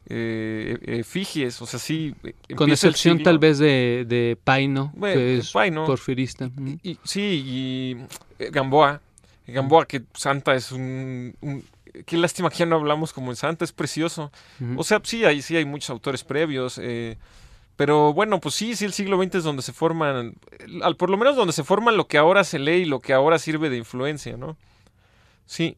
eh, 0.07 0.79
efigies, 0.87 1.61
o 1.63 1.67
sea, 1.67 1.79
sí. 1.79 2.15
eh, 2.25 2.55
Con 2.55 2.71
excepción 2.71 3.19
siglo- 3.19 3.25
tal 3.31 3.39
vez 3.39 3.59
de, 3.59 4.05
de 4.09 4.37
Paino, 4.43 4.93
Bueno, 4.95 5.15
que 5.21 5.39
es 5.39 5.51
Paino. 5.53 5.87
porfirista. 5.87 6.51
Y, 6.83 6.99
sí, 7.05 7.43
y 7.47 7.97
eh, 8.39 8.51
Gamboa. 8.51 9.01
Gamboa, 9.47 9.87
que 9.87 10.03
Santa 10.15 10.55
es 10.55 10.71
un, 10.73 11.35
un- 11.41 11.65
Qué 12.07 12.17
lástima 12.17 12.51
que 12.51 12.59
ya 12.59 12.67
no 12.67 12.77
hablamos 12.77 13.13
como 13.13 13.33
en 13.33 13.37
Santa, 13.37 13.65
es 13.65 13.73
precioso. 13.73 14.31
O 14.77 14.85
sea, 14.85 15.01
sí, 15.03 15.25
ahí 15.25 15.43
sí 15.43 15.57
hay 15.57 15.65
muchos 15.65 15.91
autores 15.91 16.23
previos. 16.23 16.79
eh, 16.81 17.17
pero 17.75 18.13
bueno, 18.13 18.41
pues 18.41 18.55
sí, 18.55 18.77
sí, 18.77 18.85
el 18.85 18.93
siglo 18.93 19.21
XX 19.21 19.37
es 19.37 19.45
donde 19.45 19.63
se 19.63 19.73
forman, 19.73 20.35
eh, 20.53 20.67
al, 20.83 20.95
por 20.97 21.11
lo 21.11 21.17
menos 21.17 21.35
donde 21.35 21.53
se 21.53 21.65
forman 21.65 21.97
lo 21.97 22.07
que 22.07 22.17
ahora 22.19 22.45
se 22.45 22.59
lee 22.61 22.83
y 22.83 22.85
lo 22.85 23.01
que 23.01 23.13
ahora 23.13 23.39
sirve 23.41 23.71
de 23.71 23.77
influencia, 23.79 24.37
¿no? 24.37 24.57
Sí, 25.47 25.77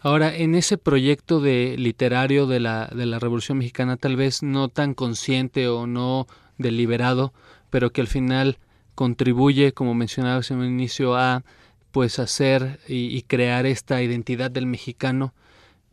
Ahora, 0.00 0.36
en 0.36 0.54
ese 0.54 0.78
proyecto 0.78 1.40
de 1.40 1.76
literario 1.78 2.46
de 2.46 2.60
la, 2.60 2.86
de 2.86 3.06
la 3.06 3.18
Revolución 3.18 3.58
Mexicana, 3.58 3.96
tal 3.96 4.16
vez 4.16 4.42
no 4.42 4.68
tan 4.68 4.94
consciente 4.94 5.68
o 5.68 5.86
no 5.86 6.26
deliberado, 6.58 7.32
pero 7.70 7.90
que 7.90 8.02
al 8.02 8.06
final 8.06 8.58
contribuye, 8.94 9.72
como 9.72 9.94
mencionabas 9.94 10.50
en 10.50 10.58
un 10.58 10.66
inicio, 10.66 11.16
a 11.16 11.44
pues 11.92 12.18
hacer 12.18 12.78
y, 12.86 13.22
crear 13.22 13.64
esta 13.64 14.02
identidad 14.02 14.50
del 14.50 14.66
mexicano. 14.66 15.32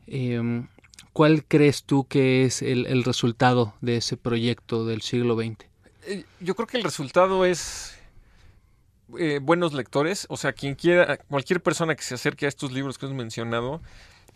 Em, 0.06 0.68
¿Cuál 1.14 1.46
crees 1.46 1.84
tú 1.84 2.06
que 2.06 2.44
es 2.44 2.62
el, 2.62 2.88
el 2.88 3.04
resultado 3.04 3.74
de 3.82 3.98
ese 3.98 4.18
proyecto 4.18 4.86
del 4.86 5.02
siglo 5.02 5.36
XX? 5.36 5.66
Eh, 6.06 6.26
yo 6.42 6.56
creo 6.56 6.68
que 6.68 6.78
el 6.78 6.84
resultado 6.84 7.46
es 7.46 7.98
eh, 9.18 9.40
buenos 9.42 9.74
lectores. 9.74 10.26
O 10.30 10.38
sea, 10.38 10.54
quien 10.54 10.76
quiera, 10.76 11.18
cualquier 11.18 11.62
persona 11.62 11.96
que 11.96 12.04
se 12.04 12.16
acerque 12.16 12.46
a 12.46 12.50
estos 12.50 12.72
libros 12.72 12.98
que 12.98 13.06
hemos 13.06 13.18
mencionado, 13.18 13.82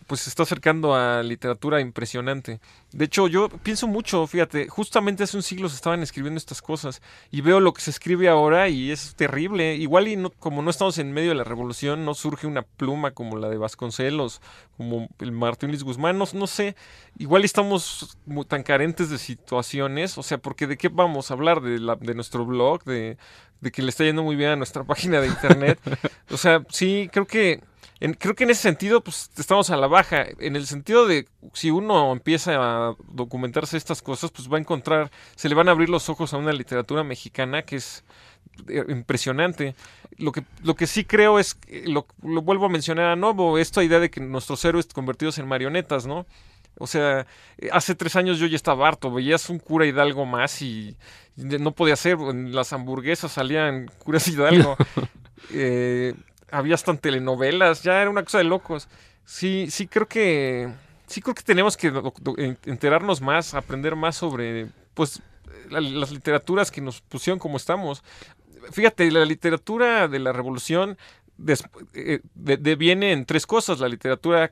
pues 0.07 0.21
se 0.21 0.29
está 0.29 0.43
acercando 0.43 0.95
a 0.95 1.21
literatura 1.21 1.81
impresionante. 1.81 2.59
De 2.91 3.05
hecho, 3.05 3.27
yo 3.27 3.49
pienso 3.49 3.87
mucho, 3.87 4.25
fíjate, 4.25 4.67
justamente 4.69 5.23
hace 5.23 5.35
un 5.35 5.43
siglo 5.43 5.67
se 5.67 5.75
estaban 5.75 6.01
escribiendo 6.01 6.37
estas 6.37 6.61
cosas 6.61 7.01
y 7.29 7.41
veo 7.41 7.59
lo 7.59 7.73
que 7.73 7.81
se 7.81 7.91
escribe 7.91 8.29
ahora 8.29 8.69
y 8.69 8.91
es 8.91 9.15
terrible. 9.15 9.75
Igual 9.75 10.07
y 10.07 10.17
como 10.39 10.61
no 10.61 10.69
estamos 10.69 10.97
en 10.97 11.11
medio 11.11 11.29
de 11.29 11.35
la 11.35 11.43
revolución, 11.43 12.05
no 12.05 12.13
surge 12.13 12.47
una 12.47 12.61
pluma 12.61 13.11
como 13.11 13.37
la 13.37 13.49
de 13.49 13.57
Vasconcelos, 13.57 14.41
como 14.77 15.09
el 15.19 15.33
Martín 15.33 15.69
Luis 15.69 15.83
Guzmán, 15.83 16.17
no, 16.17 16.25
no 16.33 16.47
sé. 16.47 16.75
Igual 17.17 17.43
estamos 17.43 18.17
tan 18.47 18.63
carentes 18.63 19.09
de 19.09 19.17
situaciones, 19.17 20.17
o 20.17 20.23
sea, 20.23 20.37
porque 20.37 20.67
de 20.67 20.77
qué 20.77 20.87
vamos 20.87 21.31
a 21.31 21.33
hablar 21.33 21.61
de, 21.61 21.79
la, 21.79 21.95
de 21.95 22.13
nuestro 22.13 22.45
blog, 22.45 22.83
de, 22.85 23.17
de 23.61 23.71
que 23.71 23.81
le 23.81 23.89
está 23.89 24.03
yendo 24.03 24.23
muy 24.23 24.35
bien 24.35 24.51
a 24.51 24.55
nuestra 24.55 24.83
página 24.85 25.19
de 25.21 25.27
internet. 25.27 25.79
o 26.31 26.37
sea, 26.37 26.63
sí, 26.69 27.09
creo 27.11 27.25
que 27.27 27.61
en- 27.99 28.13
creo 28.13 28.35
que 28.35 28.43
en 28.43 28.51
ese 28.51 28.61
sentido, 28.61 29.01
pues 29.03 29.31
estamos 29.37 29.69
a 29.71 29.77
la 29.77 29.87
baja. 29.87 30.25
En 30.39 30.55
el 30.55 30.67
sentido 30.67 31.07
de 31.07 31.27
si 31.53 31.71
uno 31.71 32.11
empieza 32.11 32.53
a 32.89 32.95
documentarse 33.07 33.75
estas 33.77 34.01
cosas, 34.03 34.29
pues 34.31 34.51
va 34.51 34.57
a 34.57 34.59
encontrar, 34.59 35.09
se 35.35 35.49
le 35.49 35.55
van 35.55 35.67
a 35.67 35.71
abrir 35.71 35.89
los 35.89 36.07
ojos 36.09 36.33
a 36.33 36.37
una 36.37 36.53
literatura 36.53 37.03
mexicana 37.03 37.63
que 37.63 37.77
es 37.77 38.03
eh, 38.67 38.83
impresionante. 38.89 39.75
Lo 40.17 40.31
que, 40.31 40.43
lo 40.63 40.75
que 40.75 40.85
sí 40.87 41.05
creo 41.05 41.39
es, 41.39 41.57
lo, 41.85 42.05
lo 42.23 42.41
vuelvo 42.43 42.65
a 42.67 42.69
mencionar 42.69 43.05
a 43.05 43.15
nuevo, 43.15 43.57
esta 43.57 43.83
idea 43.83 43.99
de 43.99 44.09
que 44.11 44.19
nuestros 44.21 44.63
héroes 44.65 44.85
convertidos 44.87 45.37
en 45.39 45.47
marionetas, 45.47 46.05
¿no? 46.05 46.25
O 46.79 46.87
sea, 46.87 47.25
hace 47.71 47.95
tres 47.95 48.15
años 48.15 48.39
yo 48.39 48.45
ya 48.47 48.55
estaba 48.55 48.87
harto, 48.87 49.11
veías 49.11 49.49
un 49.49 49.59
cura 49.59 49.85
Hidalgo 49.85 50.25
más 50.25 50.61
y, 50.61 50.95
no 51.35 51.71
podía 51.71 51.95
ser, 51.95 52.17
en 52.19 52.53
las 52.55 52.73
hamburguesas 52.73 53.31
salían 53.31 53.87
curas 53.99 54.27
Hidalgo. 54.27 54.77
Eh, 55.51 56.13
había 56.51 56.75
hasta 56.75 56.91
en 56.91 56.97
telenovelas, 56.97 57.83
ya 57.83 58.01
era 58.01 58.09
una 58.09 58.23
cosa 58.23 58.37
de 58.39 58.43
locos. 58.45 58.87
Sí, 59.25 59.67
sí 59.69 59.87
creo 59.87 60.07
que 60.07 60.69
sí 61.07 61.21
creo 61.21 61.35
que 61.35 61.43
tenemos 61.43 61.77
que 61.77 61.91
enterarnos 62.65 63.21
más, 63.21 63.53
aprender 63.53 63.95
más 63.95 64.15
sobre 64.15 64.67
pues 64.93 65.21
la- 65.69 65.81
las 65.81 66.11
literaturas 66.11 66.71
que 66.71 66.81
nos 66.81 67.01
pusieron 67.01 67.39
como 67.39 67.57
estamos. 67.57 68.03
Fíjate, 68.71 69.09
la 69.11 69.23
literatura 69.25 70.07
de 70.07 70.19
la 70.19 70.33
revolución 70.33 70.97
des- 71.37 71.63
eh, 71.93 72.19
de- 72.35 72.57
deviene 72.57 73.11
en 73.11 73.25
tres 73.25 73.45
cosas. 73.45 73.79
La 73.79 73.87
literatura, 73.87 74.51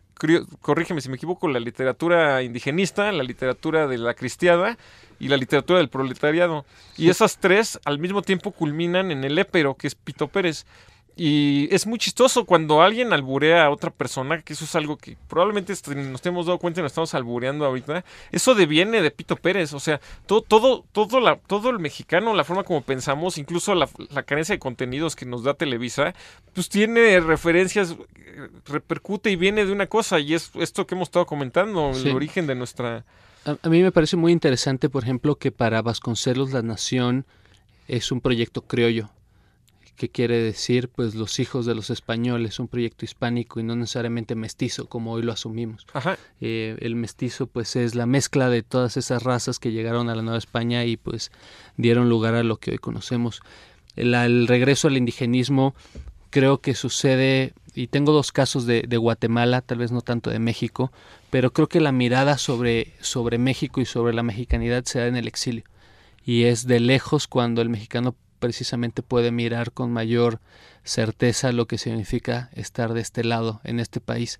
corrígeme 0.62 1.02
si 1.02 1.10
me 1.10 1.16
equivoco, 1.16 1.48
la 1.48 1.60
literatura 1.60 2.44
indigenista, 2.44 3.12
la 3.12 3.24
literatura 3.24 3.88
de 3.88 3.98
la 3.98 4.14
cristiada 4.14 4.78
y 5.20 5.28
la 5.28 5.38
literatura 5.38 5.80
del 5.80 5.90
proletariado. 5.90 6.66
Y 6.98 7.10
esas 7.10 7.38
tres 7.40 7.80
al 7.86 8.00
mismo 8.00 8.22
tiempo 8.22 8.52
culminan 8.52 9.12
en 9.12 9.24
el 9.24 9.38
épero, 9.38 9.76
que 9.76 9.88
es 9.88 9.96
Pito 9.96 10.28
Pérez. 10.28 10.66
Y 11.18 11.70
es 11.74 11.88
muy 11.88 11.98
chistoso 11.98 12.44
cuando 12.44 12.82
alguien 12.82 13.14
alburea 13.14 13.64
a 13.66 13.70
otra 13.70 13.90
persona, 13.90 14.42
que 14.42 14.52
eso 14.52 14.66
es 14.66 14.76
algo 14.76 14.98
que 14.98 15.16
probablemente 15.30 15.72
est- 15.72 15.88
nos 15.88 16.26
hemos 16.26 16.46
dado 16.46 16.60
cuenta 16.60 16.82
y 16.82 16.84
nos 16.84 16.92
estamos 16.92 17.14
albureando 17.14 17.66
ahorita. 17.66 18.04
Eso 18.34 18.54
deviene 18.54 19.02
de 19.02 19.12
Pito 19.12 19.38
Pérez. 19.38 19.74
O 19.74 19.80
sea, 19.80 20.02
todo, 20.26 20.42
todo, 20.42 20.84
todo, 20.92 21.22
la, 21.22 21.38
todo 21.38 21.70
el 21.70 21.80
mexicano, 21.80 22.34
la 22.34 22.44
forma 22.44 22.64
como 22.64 22.82
pensamos, 22.82 23.38
incluso 23.38 23.74
la, 23.76 23.88
la 24.10 24.24
carencia 24.24 24.56
de 24.56 24.60
contenidos 24.60 25.16
que 25.16 25.26
nos 25.26 25.44
da 25.44 25.54
Televisa, 25.54 26.14
pues 26.54 26.68
tiene 26.68 27.18
referencias, 27.22 27.96
eh, 28.18 28.50
repercute 28.68 29.32
y 29.32 29.38
viene 29.38 29.66
de 29.66 29.72
una 29.72 29.88
cosa, 29.88 30.20
y 30.20 30.34
es 30.34 30.52
esto 30.56 30.86
que 30.86 30.96
hemos 30.96 31.08
estado 31.08 31.26
comentando, 31.26 31.94
Sí. 31.94 32.10
el 32.10 32.16
origen 32.16 32.46
de 32.46 32.56
nuestra. 32.56 33.06
A, 33.46 33.56
a 33.62 33.70
mí 33.70 33.82
me 33.82 33.92
parece 33.94 34.18
muy 34.18 34.34
interesante, 34.34 34.90
por 34.90 35.04
ejemplo, 35.04 35.36
que 35.36 35.52
para 35.54 35.82
Vasconcelos 35.82 36.52
la 36.52 36.62
nación 36.62 37.26
es 37.88 38.12
un 38.12 38.20
proyecto 38.20 38.64
criollo, 38.64 39.12
que 39.96 40.10
quiere 40.10 40.38
decir, 40.38 40.90
pues, 40.90 41.16
los 41.16 41.40
hijos 41.40 41.66
de 41.66 41.76
los 41.76 41.90
españoles, 41.90 42.60
un 42.60 42.68
proyecto 42.68 43.06
hispánico 43.06 43.60
y 43.60 43.64
no 43.64 43.76
necesariamente 43.76 44.36
mestizo, 44.36 44.88
como 44.88 45.14
hoy 45.14 45.24
lo 45.24 45.32
asumimos. 45.32 45.88
Ajá. 45.94 46.18
Eh, 46.42 46.78
el 46.80 46.96
mestizo, 46.96 47.48
pues, 47.48 47.76
es 47.76 47.96
la 47.96 48.06
mezcla 48.06 48.50
de 48.50 48.64
todas 48.64 48.98
esas 48.98 49.24
razas 49.24 49.60
que 49.60 49.72
llegaron 49.72 50.10
a 50.10 50.16
la 50.16 50.22
Nueva 50.22 50.38
España 50.38 50.86
y, 50.86 50.98
pues, 50.98 51.32
dieron 51.78 52.10
lugar 52.10 52.36
a 52.36 52.44
lo 52.44 52.58
que 52.58 52.72
hoy 52.72 52.78
conocemos. 52.78 53.42
El, 53.96 54.14
el 54.14 54.48
regreso 54.48 54.88
al 54.88 54.98
indigenismo 54.98 55.74
creo 56.30 56.60
que 56.60 56.76
sucede, 56.76 57.54
y 57.74 57.88
tengo 57.88 58.12
dos 58.12 58.34
casos 58.34 58.66
de, 58.66 58.84
de 58.86 58.98
Guatemala, 58.98 59.62
tal 59.62 59.78
vez 59.78 59.94
no 59.94 60.02
tanto 60.02 60.30
de 60.30 60.40
México, 60.40 60.92
pero 61.30 61.54
creo 61.54 61.68
que 61.68 61.80
la 61.80 61.94
mirada 61.94 62.38
sobre, 62.38 62.94
sobre 63.00 63.38
México 63.38 63.80
y 63.80 63.86
sobre 63.86 64.14
la 64.14 64.24
mexicanidad 64.24 64.84
se 64.84 65.00
da 65.00 65.08
en 65.08 65.16
el 65.16 65.28
exilio. 65.28 65.64
Y 66.26 66.44
es 66.44 66.68
de 66.68 66.80
lejos 66.82 67.28
cuando 67.28 67.62
el 67.62 67.70
mexicano 67.70 68.16
precisamente 68.46 69.02
puede 69.02 69.32
mirar 69.32 69.72
con 69.72 69.92
mayor 69.92 70.40
certeza 70.84 71.52
lo 71.52 71.66
que 71.66 71.80
significa 71.80 72.52
estar 72.54 72.94
de 72.94 73.02
este 73.02 73.24
lado, 73.24 73.60
en 73.64 73.80
este 73.80 74.00
país. 74.00 74.40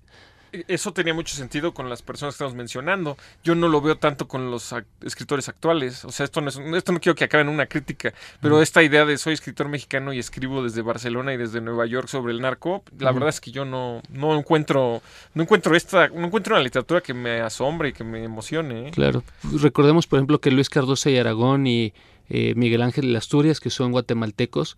E, 0.52 0.64
Eso 0.68 0.92
tenía 0.92 1.12
mucho 1.12 1.34
sentido 1.34 1.74
con 1.74 1.90
las 1.90 2.02
personas 2.02 2.34
que 2.34 2.36
estamos 2.36 2.54
mencionando. 2.54 3.16
Yo 3.42 3.56
no 3.56 3.66
lo 3.66 3.80
veo 3.80 3.98
tanto 3.98 4.28
con 4.28 4.52
los 4.52 4.72
escritores 5.02 5.48
actuales. 5.48 6.04
O 6.04 6.12
sea, 6.12 6.22
esto 6.22 6.40
no, 6.40 6.50
es, 6.50 6.56
esto 6.56 6.92
no 6.92 7.00
quiero 7.00 7.16
que 7.16 7.24
acabe 7.24 7.42
en 7.42 7.48
una 7.48 7.66
crítica, 7.66 8.14
pero 8.40 8.62
esta 8.62 8.84
idea 8.84 9.04
de 9.04 9.18
soy 9.18 9.34
escritor 9.34 9.68
mexicano 9.68 10.12
y 10.12 10.20
escribo 10.20 10.62
desde 10.62 10.82
Barcelona 10.82 11.34
y 11.34 11.36
desde 11.36 11.60
Nueva 11.60 11.86
York 11.86 12.06
sobre 12.06 12.32
el 12.32 12.40
narco, 12.40 12.84
la 13.00 13.10
verdad 13.10 13.30
es 13.30 13.40
que 13.40 13.50
yo 13.50 13.64
no, 13.64 14.02
no 14.08 14.38
encuentro, 14.38 15.02
no 15.34 15.42
encuentro 15.42 15.74
esta, 15.74 16.06
no 16.10 16.26
encuentro 16.26 16.54
una 16.54 16.62
literatura 16.62 17.00
que 17.00 17.12
me 17.12 17.40
asombre 17.40 17.88
y 17.88 17.92
que 17.92 18.04
me 18.04 18.22
emocione. 18.22 18.88
¿eh? 18.88 18.90
Claro. 18.92 19.24
Recordemos, 19.60 20.06
por 20.06 20.20
ejemplo, 20.20 20.40
que 20.40 20.52
Luis 20.52 20.70
Cardoso 20.70 21.10
y 21.10 21.18
Aragón 21.18 21.66
y 21.66 21.92
eh, 22.28 22.54
Miguel 22.56 22.82
Ángel 22.82 23.12
de 23.12 23.18
Asturias, 23.18 23.60
que 23.60 23.70
son 23.70 23.92
guatemaltecos, 23.92 24.76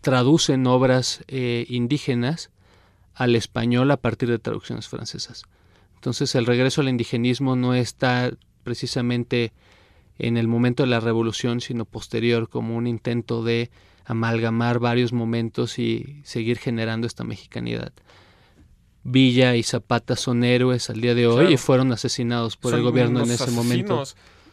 traducen 0.00 0.66
obras 0.66 1.24
eh, 1.28 1.66
indígenas 1.68 2.50
al 3.14 3.34
español 3.34 3.90
a 3.90 3.96
partir 3.96 4.28
de 4.28 4.38
traducciones 4.38 4.88
francesas. 4.88 5.44
Entonces, 5.94 6.34
el 6.34 6.46
regreso 6.46 6.80
al 6.80 6.88
indigenismo 6.88 7.56
no 7.56 7.74
está 7.74 8.32
precisamente 8.62 9.52
en 10.18 10.36
el 10.36 10.48
momento 10.48 10.82
de 10.82 10.88
la 10.88 11.00
revolución, 11.00 11.60
sino 11.60 11.84
posterior, 11.84 12.48
como 12.48 12.76
un 12.76 12.86
intento 12.86 13.42
de 13.42 13.70
amalgamar 14.04 14.78
varios 14.78 15.12
momentos 15.12 15.78
y 15.78 16.20
seguir 16.24 16.58
generando 16.58 17.06
esta 17.06 17.24
mexicanidad. 17.24 17.92
Villa 19.02 19.56
y 19.56 19.62
Zapata 19.62 20.16
son 20.16 20.44
héroes 20.44 20.90
al 20.90 21.00
día 21.00 21.14
de 21.14 21.26
hoy 21.26 21.34
Claro. 21.36 21.50
y 21.50 21.56
fueron 21.56 21.92
asesinados 21.92 22.56
por 22.56 22.74
el 22.74 22.82
gobierno 22.82 23.22
en 23.22 23.30
ese 23.30 23.50
momento. 23.50 24.04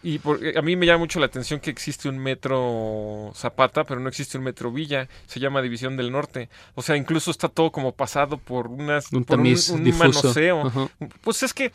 Y 0.04 0.20
por- 0.20 0.46
eh, 0.46 0.54
a 0.58 0.62
mí 0.62 0.76
me 0.76 0.86
llama 0.86 1.00
mucho 1.00 1.20
la 1.20 1.28
atención 1.28 1.60
que 1.62 1.70
existe 1.70 2.10
un 2.10 2.20
metro 2.20 3.32
Zapata, 3.36 3.84
pero 3.86 4.00
no 4.02 4.10
existe 4.10 4.38
un 4.38 4.44
metro 4.44 4.72
Villa. 4.72 5.08
Se 5.28 5.40
llama 5.40 5.62
División 5.62 5.96
del 5.96 6.12
Norte. 6.12 6.50
O 6.76 6.82
sea, 6.82 6.98
incluso 6.98 7.32
está 7.32 7.48
todo 7.48 7.72
como 7.72 7.94
pasado 7.94 8.38
por 8.38 8.68
unas 8.68 9.12
Un 9.14 9.24
por 9.24 9.38
tamiz 9.38 9.70
un, 9.70 9.84
manoseo. 9.98 10.90
Pues 11.22 11.44
es 11.44 11.54
que 11.54 11.72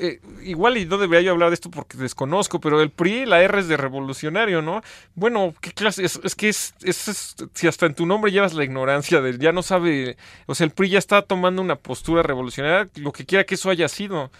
eh, 0.00 0.20
igual 0.42 0.76
y 0.76 0.84
no 0.84 0.98
debería 0.98 1.22
yo 1.22 1.32
hablar 1.32 1.48
de 1.48 1.54
esto 1.54 1.70
porque 1.70 1.96
desconozco, 1.96 2.60
pero 2.60 2.80
el 2.82 2.90
PRI, 2.90 3.24
la 3.24 3.42
R 3.42 3.58
es 3.60 3.66
de 3.66 3.78
revolucionario, 3.78 4.60
¿no? 4.60 4.82
Bueno, 5.14 5.54
¿qué 5.62 5.72
clase? 5.72 6.04
Es, 6.04 6.20
es 6.22 6.34
que 6.34 6.50
es, 6.50 6.74
es- 6.82 7.08
es- 7.08 7.36
si 7.54 7.66
hasta 7.66 7.86
en 7.86 7.94
tu 7.94 8.04
nombre 8.04 8.30
llevas 8.30 8.52
la 8.52 8.62
ignorancia 8.62 9.20
del 9.22 9.38
ya 9.38 9.52
no 9.52 9.62
sabe, 9.62 10.16
o 10.46 10.54
sea, 10.54 10.66
el 10.66 10.70
PRI 10.72 10.90
ya 10.90 10.98
está 10.98 11.22
tomando 11.22 11.62
una 11.62 11.76
postura 11.76 12.22
revolucionaria, 12.22 12.90
lo 12.96 13.10
que 13.12 13.24
quiera 13.24 13.44
que 13.44 13.54
eso 13.54 13.70
haya 13.70 13.88
sido. 13.88 14.30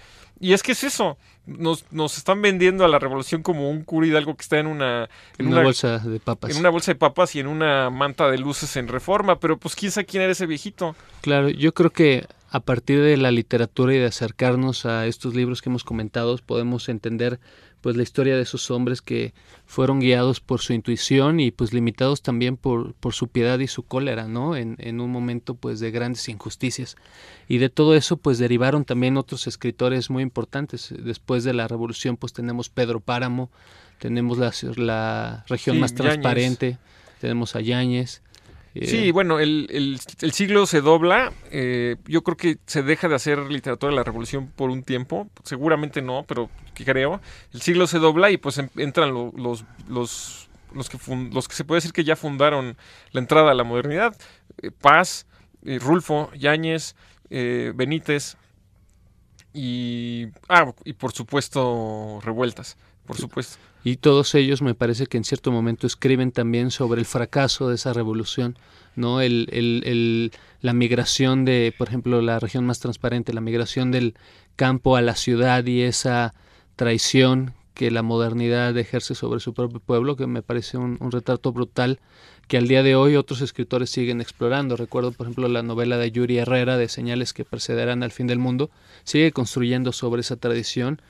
Y 0.40 0.54
es 0.54 0.62
que 0.62 0.72
es 0.72 0.84
eso, 0.84 1.18
nos, 1.46 1.84
nos 1.92 2.16
están 2.16 2.40
vendiendo 2.40 2.84
a 2.84 2.88
la 2.88 2.98
revolución 2.98 3.42
como 3.42 3.70
un 3.70 3.84
cura 3.84 4.06
Hidalgo 4.06 4.34
que 4.36 4.42
está 4.42 4.58
en 4.58 4.66
una, 4.66 5.08
en 5.36 5.48
una, 5.48 5.56
una, 5.56 5.64
bolsa 5.64 5.98
de 5.98 6.18
papas. 6.18 6.50
en 6.50 6.56
una 6.56 6.70
bolsa 6.70 6.92
de 6.92 6.94
papas 6.94 7.36
y 7.36 7.40
en 7.40 7.46
una 7.46 7.90
manta 7.90 8.30
de 8.30 8.38
luces 8.38 8.74
en 8.76 8.88
reforma, 8.88 9.38
pero 9.38 9.58
pues 9.58 9.76
quién 9.76 9.92
sabe 9.92 10.06
quién 10.06 10.22
era 10.22 10.32
ese 10.32 10.46
viejito. 10.46 10.96
Claro, 11.20 11.50
yo 11.50 11.74
creo 11.74 11.90
que 11.90 12.26
a 12.50 12.60
partir 12.60 13.00
de 13.00 13.16
la 13.16 13.30
literatura 13.30 13.94
y 13.94 13.98
de 13.98 14.06
acercarnos 14.06 14.86
a 14.86 15.06
estos 15.06 15.34
libros 15.34 15.62
que 15.62 15.68
hemos 15.68 15.84
comentado, 15.84 16.36
podemos 16.44 16.88
entender 16.88 17.38
pues 17.80 17.96
la 17.96 18.02
historia 18.02 18.36
de 18.36 18.42
esos 18.42 18.70
hombres 18.70 19.02
que 19.02 19.32
fueron 19.66 20.00
guiados 20.00 20.40
por 20.40 20.60
su 20.60 20.72
intuición 20.72 21.40
y 21.40 21.50
pues 21.50 21.72
limitados 21.72 22.22
también 22.22 22.56
por, 22.56 22.94
por 22.94 23.14
su 23.14 23.28
piedad 23.28 23.58
y 23.58 23.66
su 23.66 23.82
cólera, 23.82 24.28
¿no? 24.28 24.56
En, 24.56 24.76
en 24.78 25.00
un 25.00 25.10
momento 25.10 25.54
pues 25.54 25.80
de 25.80 25.90
grandes 25.90 26.28
injusticias. 26.28 26.96
Y 27.48 27.58
de 27.58 27.68
todo 27.68 27.94
eso 27.94 28.16
pues 28.16 28.38
derivaron 28.38 28.84
también 28.84 29.16
otros 29.16 29.46
escritores 29.46 30.10
muy 30.10 30.22
importantes. 30.22 30.94
Después 30.96 31.44
de 31.44 31.54
la 31.54 31.68
revolución 31.68 32.16
pues 32.16 32.32
tenemos 32.32 32.68
Pedro 32.68 33.00
Páramo, 33.00 33.50
tenemos 33.98 34.38
la, 34.38 34.52
la 34.76 35.44
región 35.48 35.76
Sí, 35.76 35.80
más 35.80 35.94
transparente, 35.94 36.78
tenemos 37.20 37.56
a 37.56 37.60
Yáñez. 37.60 38.22
Eh, 38.74 38.86
Sí, 38.86 39.10
bueno, 39.10 39.40
el, 39.40 39.66
el- 39.70 40.00
el 40.20 40.32
siglo 40.32 40.66
se 40.66 40.80
dobla. 40.80 41.32
eh, 41.50 41.96
yo 42.06 42.22
creo 42.22 42.36
que 42.36 42.58
se 42.66 42.82
deja 42.82 43.08
de 43.08 43.14
hacer 43.16 43.38
literatura 43.50 43.90
de 43.90 43.96
la 43.96 44.04
revolución 44.04 44.48
por 44.48 44.70
un 44.70 44.82
tiempo. 44.82 45.28
Seguramente 45.44 46.02
no, 46.02 46.24
pero 46.26 46.50
creo. 46.74 47.20
El 47.52 47.62
siglo 47.62 47.86
se 47.86 47.98
dobla 47.98 48.30
y 48.30 48.36
pues 48.36 48.58
entran 48.76 49.12
lo- 49.12 49.32
los, 49.36 49.64
los, 49.88 50.48
los, 50.74 50.88
que 50.88 50.98
los 51.32 51.48
que 51.48 51.54
se 51.54 51.64
puede 51.64 51.78
decir 51.78 51.92
que 51.92 52.04
ya 52.04 52.16
fundaron 52.16 52.76
la 53.12 53.20
entrada 53.20 53.50
a 53.50 53.54
la 53.54 53.64
modernidad. 53.64 54.16
Eh, 54.62 54.70
Paz, 54.70 55.26
Rulfo, 55.62 56.30
Yáñez, 56.34 56.94
eh, 57.28 57.72
Benítez 57.74 58.36
y, 59.52 60.28
ah, 60.48 60.72
y 60.84 60.92
por 60.92 61.12
supuesto 61.12 62.20
Revueltas. 62.22 62.76
Por 63.06 63.16
supuesto. 63.16 63.58
Y 63.82 63.96
todos 63.96 64.34
ellos 64.34 64.60
me 64.62 64.74
parece 64.74 65.06
que 65.06 65.16
en 65.16 65.24
cierto 65.24 65.50
momento 65.52 65.86
escriben 65.86 66.32
también 66.32 66.70
sobre 66.70 67.00
el 67.00 67.06
fracaso 67.06 67.68
de 67.68 67.76
esa 67.76 67.92
revolución, 67.92 68.58
¿no? 68.94 69.20
El, 69.20 69.48
el- 69.52 69.82
el- 69.86 70.32
la 70.60 70.74
migración 70.74 71.44
de, 71.46 71.74
por 71.78 71.88
ejemplo, 71.88 72.20
la 72.20 72.38
región 72.38 72.66
más 72.66 72.80
transparente, 72.80 73.32
la 73.32 73.40
migración 73.40 73.90
del 73.90 74.14
campo 74.56 74.96
a 74.96 75.00
la 75.02 75.14
ciudad 75.16 75.64
y 75.64 75.80
esa 75.82 76.34
traición 76.76 77.54
que 77.72 77.90
la 77.90 78.02
modernidad 78.02 78.76
ejerce 78.76 79.14
sobre 79.14 79.40
su 79.40 79.54
propio 79.54 79.80
pueblo, 79.80 80.16
que 80.16 80.26
me 80.26 80.42
parece 80.42 80.76
un, 80.76 80.98
un 81.00 81.10
retrato 81.10 81.50
brutal 81.52 81.98
que 82.46 82.58
al 82.58 82.68
día 82.68 82.82
de 82.82 82.94
hoy 82.96 83.16
otros 83.16 83.40
escritores 83.40 83.88
siguen 83.88 84.20
explorando. 84.20 84.76
Recuerdo, 84.76 85.12
por 85.12 85.26
ejemplo, 85.26 85.48
la 85.48 85.62
novela 85.62 85.96
de 85.96 86.10
Yuri 86.10 86.36
Herrera 86.36 86.76
de 86.76 86.88
Señales 86.88 87.32
que 87.32 87.46
precederán 87.46 88.02
al 88.02 88.10
fin 88.10 88.26
del 88.26 88.38
mundo, 88.38 88.70
sigue 89.04 89.32
construyendo 89.32 89.92
sobre 89.92 90.20
esa 90.20 90.36
tradición 90.36 91.00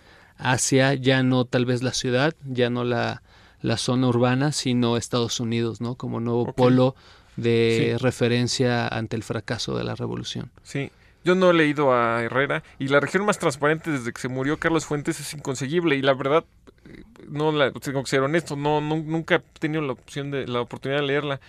hacia 0.41 0.95
ya 0.95 1.22
no 1.22 1.45
tal 1.45 1.66
vez 1.66 1.82
la 1.82 1.93
ciudad, 1.93 2.34
ya 2.45 2.70
no 2.70 2.84
la, 2.84 3.22
la 3.62 3.76
zona 3.76 4.09
urbana, 4.09 4.53
sino 4.53 4.97
Estados 4.97 5.41
Unidos, 5.41 5.80
¿no? 5.80 5.95
Como 5.95 6.20
nuevo 6.20 6.53
polo 6.53 6.95
de 7.36 7.95
Sí. 7.97 8.03
referencia 8.03 8.86
ante 8.88 9.16
el 9.16 9.22
fracaso 9.22 9.76
de 9.76 9.84
la 9.84 9.95
revolución. 9.95 10.51
Sí, 10.62 10.91
yo 11.24 11.34
no 11.34 11.51
he 11.51 11.55
leído 11.55 11.93
a 11.93 12.22
Herrera 12.22 12.62
y 12.78 12.88
la 12.88 13.01
región 13.01 13.24
más 13.24 13.38
transparente 13.38 13.91
desde 13.91 14.12
que 14.12 14.20
se 14.20 14.28
murió 14.28 14.59
Carlos 14.59 14.84
Fuentes 14.84 15.20
es 15.20 15.32
inconseguible 15.34 15.97
y 15.97 16.03
la 16.03 16.14
verdad, 16.14 16.45
eh, 16.86 17.03
no 17.28 17.53
la, 17.53 17.70
tengo 17.72 18.03
que 18.03 18.09
ser 18.11 18.20
honesto, 18.20 18.57
no, 18.57 18.80
nu- 18.80 19.05
nunca 19.05 19.36
he 19.36 19.43
tenido 19.59 19.82
la 19.82 19.93
opción 19.93 20.30
de 20.30 20.47
la 20.47 20.61
oportunidad 20.61 21.01
de 21.01 21.07
leerla. 21.07 21.41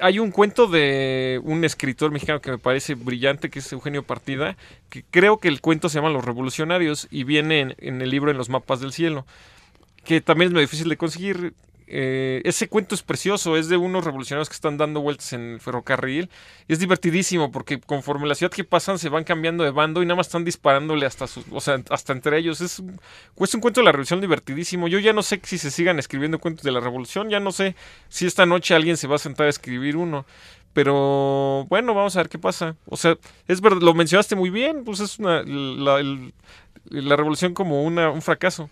Hay 0.00 0.18
un 0.18 0.30
cuento 0.30 0.66
de 0.66 1.40
un 1.44 1.64
escritor 1.64 2.10
mexicano 2.10 2.40
que 2.40 2.50
me 2.50 2.58
parece 2.58 2.94
brillante, 2.94 3.50
que 3.50 3.58
es 3.58 3.72
Eugenio 3.72 4.02
Partida, 4.02 4.56
que 4.88 5.04
creo 5.10 5.38
que 5.38 5.48
el 5.48 5.60
cuento 5.60 5.88
se 5.88 5.96
llama 5.98 6.10
Los 6.10 6.24
Revolucionarios 6.24 7.06
y 7.10 7.24
viene 7.24 7.60
en, 7.60 7.74
en 7.78 8.00
el 8.00 8.10
libro 8.10 8.30
En 8.30 8.38
los 8.38 8.48
mapas 8.48 8.80
del 8.80 8.92
cielo, 8.92 9.26
que 10.04 10.20
también 10.20 10.48
es 10.48 10.52
muy 10.52 10.62
difícil 10.62 10.88
de 10.88 10.96
conseguir. 10.96 11.54
Eh, 11.96 12.42
ese 12.44 12.68
cuento 12.68 12.96
es 12.96 13.04
precioso, 13.04 13.56
es 13.56 13.68
de 13.68 13.76
unos 13.76 14.04
revolucionarios 14.04 14.48
que 14.48 14.56
están 14.56 14.76
dando 14.76 15.00
vueltas 15.00 15.32
en 15.32 15.52
el 15.52 15.60
ferrocarril 15.60 16.28
y 16.66 16.72
es 16.72 16.80
divertidísimo 16.80 17.52
porque 17.52 17.78
conforme 17.78 18.26
la 18.26 18.34
ciudad 18.34 18.50
que 18.50 18.64
pasan 18.64 18.98
se 18.98 19.08
van 19.08 19.22
cambiando 19.22 19.62
de 19.62 19.70
bando 19.70 20.02
y 20.02 20.06
nada 20.06 20.16
más 20.16 20.26
están 20.26 20.44
disparándole 20.44 21.06
hasta 21.06 21.28
sus, 21.28 21.44
o 21.52 21.60
sea, 21.60 21.80
hasta 21.90 22.12
entre 22.12 22.36
ellos. 22.36 22.60
Es, 22.60 22.82
es 23.38 23.54
un 23.54 23.60
cuento 23.60 23.80
de 23.80 23.84
la 23.84 23.92
revolución 23.92 24.20
divertidísimo. 24.20 24.88
Yo 24.88 24.98
ya 24.98 25.12
no 25.12 25.22
sé 25.22 25.40
si 25.44 25.56
se 25.56 25.70
sigan 25.70 26.00
escribiendo 26.00 26.40
cuentos 26.40 26.64
de 26.64 26.72
la 26.72 26.80
revolución, 26.80 27.30
ya 27.30 27.38
no 27.38 27.52
sé 27.52 27.76
si 28.08 28.26
esta 28.26 28.44
noche 28.44 28.74
alguien 28.74 28.96
se 28.96 29.06
va 29.06 29.14
a 29.14 29.18
sentar 29.20 29.46
a 29.46 29.50
escribir 29.50 29.96
uno. 29.96 30.26
Pero 30.72 31.64
bueno, 31.70 31.94
vamos 31.94 32.16
a 32.16 32.22
ver 32.22 32.28
qué 32.28 32.40
pasa. 32.40 32.74
O 32.86 32.96
sea, 32.96 33.16
es 33.46 33.60
verdad, 33.60 33.82
lo 33.82 33.94
mencionaste 33.94 34.34
muy 34.34 34.50
bien, 34.50 34.82
pues 34.82 34.98
es 34.98 35.20
una, 35.20 35.44
la, 35.44 36.02
la 36.90 37.14
revolución 37.16 37.54
como 37.54 37.84
una, 37.84 38.10
un 38.10 38.20
fracaso. 38.20 38.68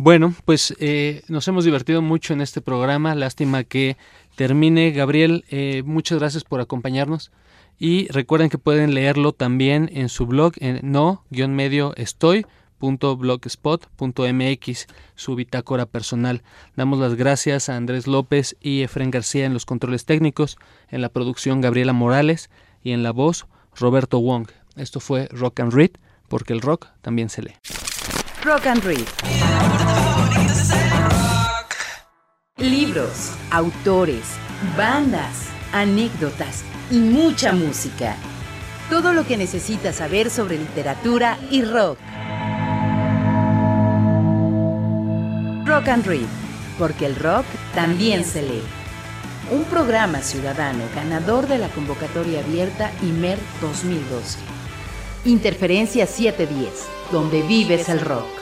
Bueno, 0.00 0.32
pues 0.44 0.76
eh, 0.78 1.22
nos 1.26 1.48
hemos 1.48 1.64
divertido 1.64 2.02
mucho 2.02 2.32
en 2.32 2.40
este 2.40 2.60
programa. 2.60 3.16
Lástima 3.16 3.64
que 3.64 3.96
termine. 4.36 4.92
Gabriel, 4.92 5.44
eh, 5.50 5.82
muchas 5.84 6.20
gracias 6.20 6.44
por 6.44 6.60
acompañarnos. 6.60 7.32
Y 7.80 8.06
recuerden 8.12 8.48
que 8.48 8.58
pueden 8.58 8.94
leerlo 8.94 9.32
también 9.32 9.90
en 9.92 10.08
su 10.08 10.26
blog 10.26 10.52
en 10.58 10.78
no-medio 10.84 11.96
estoy.blogspot.mx, 11.96 14.86
su 15.16 15.34
bitácora 15.34 15.86
personal. 15.86 16.44
Damos 16.76 17.00
las 17.00 17.16
gracias 17.16 17.68
a 17.68 17.74
Andrés 17.74 18.06
López 18.06 18.56
y 18.60 18.82
Efren 18.82 19.10
García 19.10 19.46
en 19.46 19.52
los 19.52 19.66
controles 19.66 20.04
técnicos, 20.04 20.58
en 20.90 21.02
la 21.02 21.08
producción 21.08 21.60
Gabriela 21.60 21.92
Morales 21.92 22.50
y 22.84 22.92
en 22.92 23.02
la 23.02 23.10
voz 23.10 23.48
Roberto 23.74 24.20
Wong. 24.20 24.46
Esto 24.76 25.00
fue 25.00 25.26
Rock 25.32 25.58
and 25.58 25.72
Read, 25.72 25.90
porque 26.28 26.52
el 26.52 26.60
rock 26.60 26.86
también 27.02 27.30
se 27.30 27.42
lee. 27.42 27.54
Rock 28.48 28.66
and 28.66 28.82
Read. 28.82 29.06
Libros, 32.56 33.32
autores, 33.50 34.24
bandas, 34.74 35.48
anécdotas 35.74 36.64
y 36.90 36.96
mucha 36.96 37.52
música. 37.52 38.16
Todo 38.88 39.12
lo 39.12 39.26
que 39.26 39.36
necesitas 39.36 39.96
saber 39.96 40.30
sobre 40.30 40.56
literatura 40.56 41.36
y 41.50 41.60
rock. 41.62 41.98
Rock 45.66 45.88
and 45.88 46.06
Read, 46.06 46.28
porque 46.78 47.04
el 47.04 47.16
rock 47.16 47.44
también 47.74 48.24
se 48.24 48.40
lee. 48.40 48.64
Un 49.50 49.64
programa 49.64 50.22
ciudadano 50.22 50.84
ganador 50.94 51.48
de 51.48 51.58
la 51.58 51.68
convocatoria 51.68 52.40
abierta 52.40 52.92
IMER 53.02 53.38
2012. 53.60 54.38
Interferencia 55.26 56.06
710, 56.06 56.88
donde 57.12 57.42
vives 57.42 57.90
el 57.90 58.00
rock. 58.00 58.37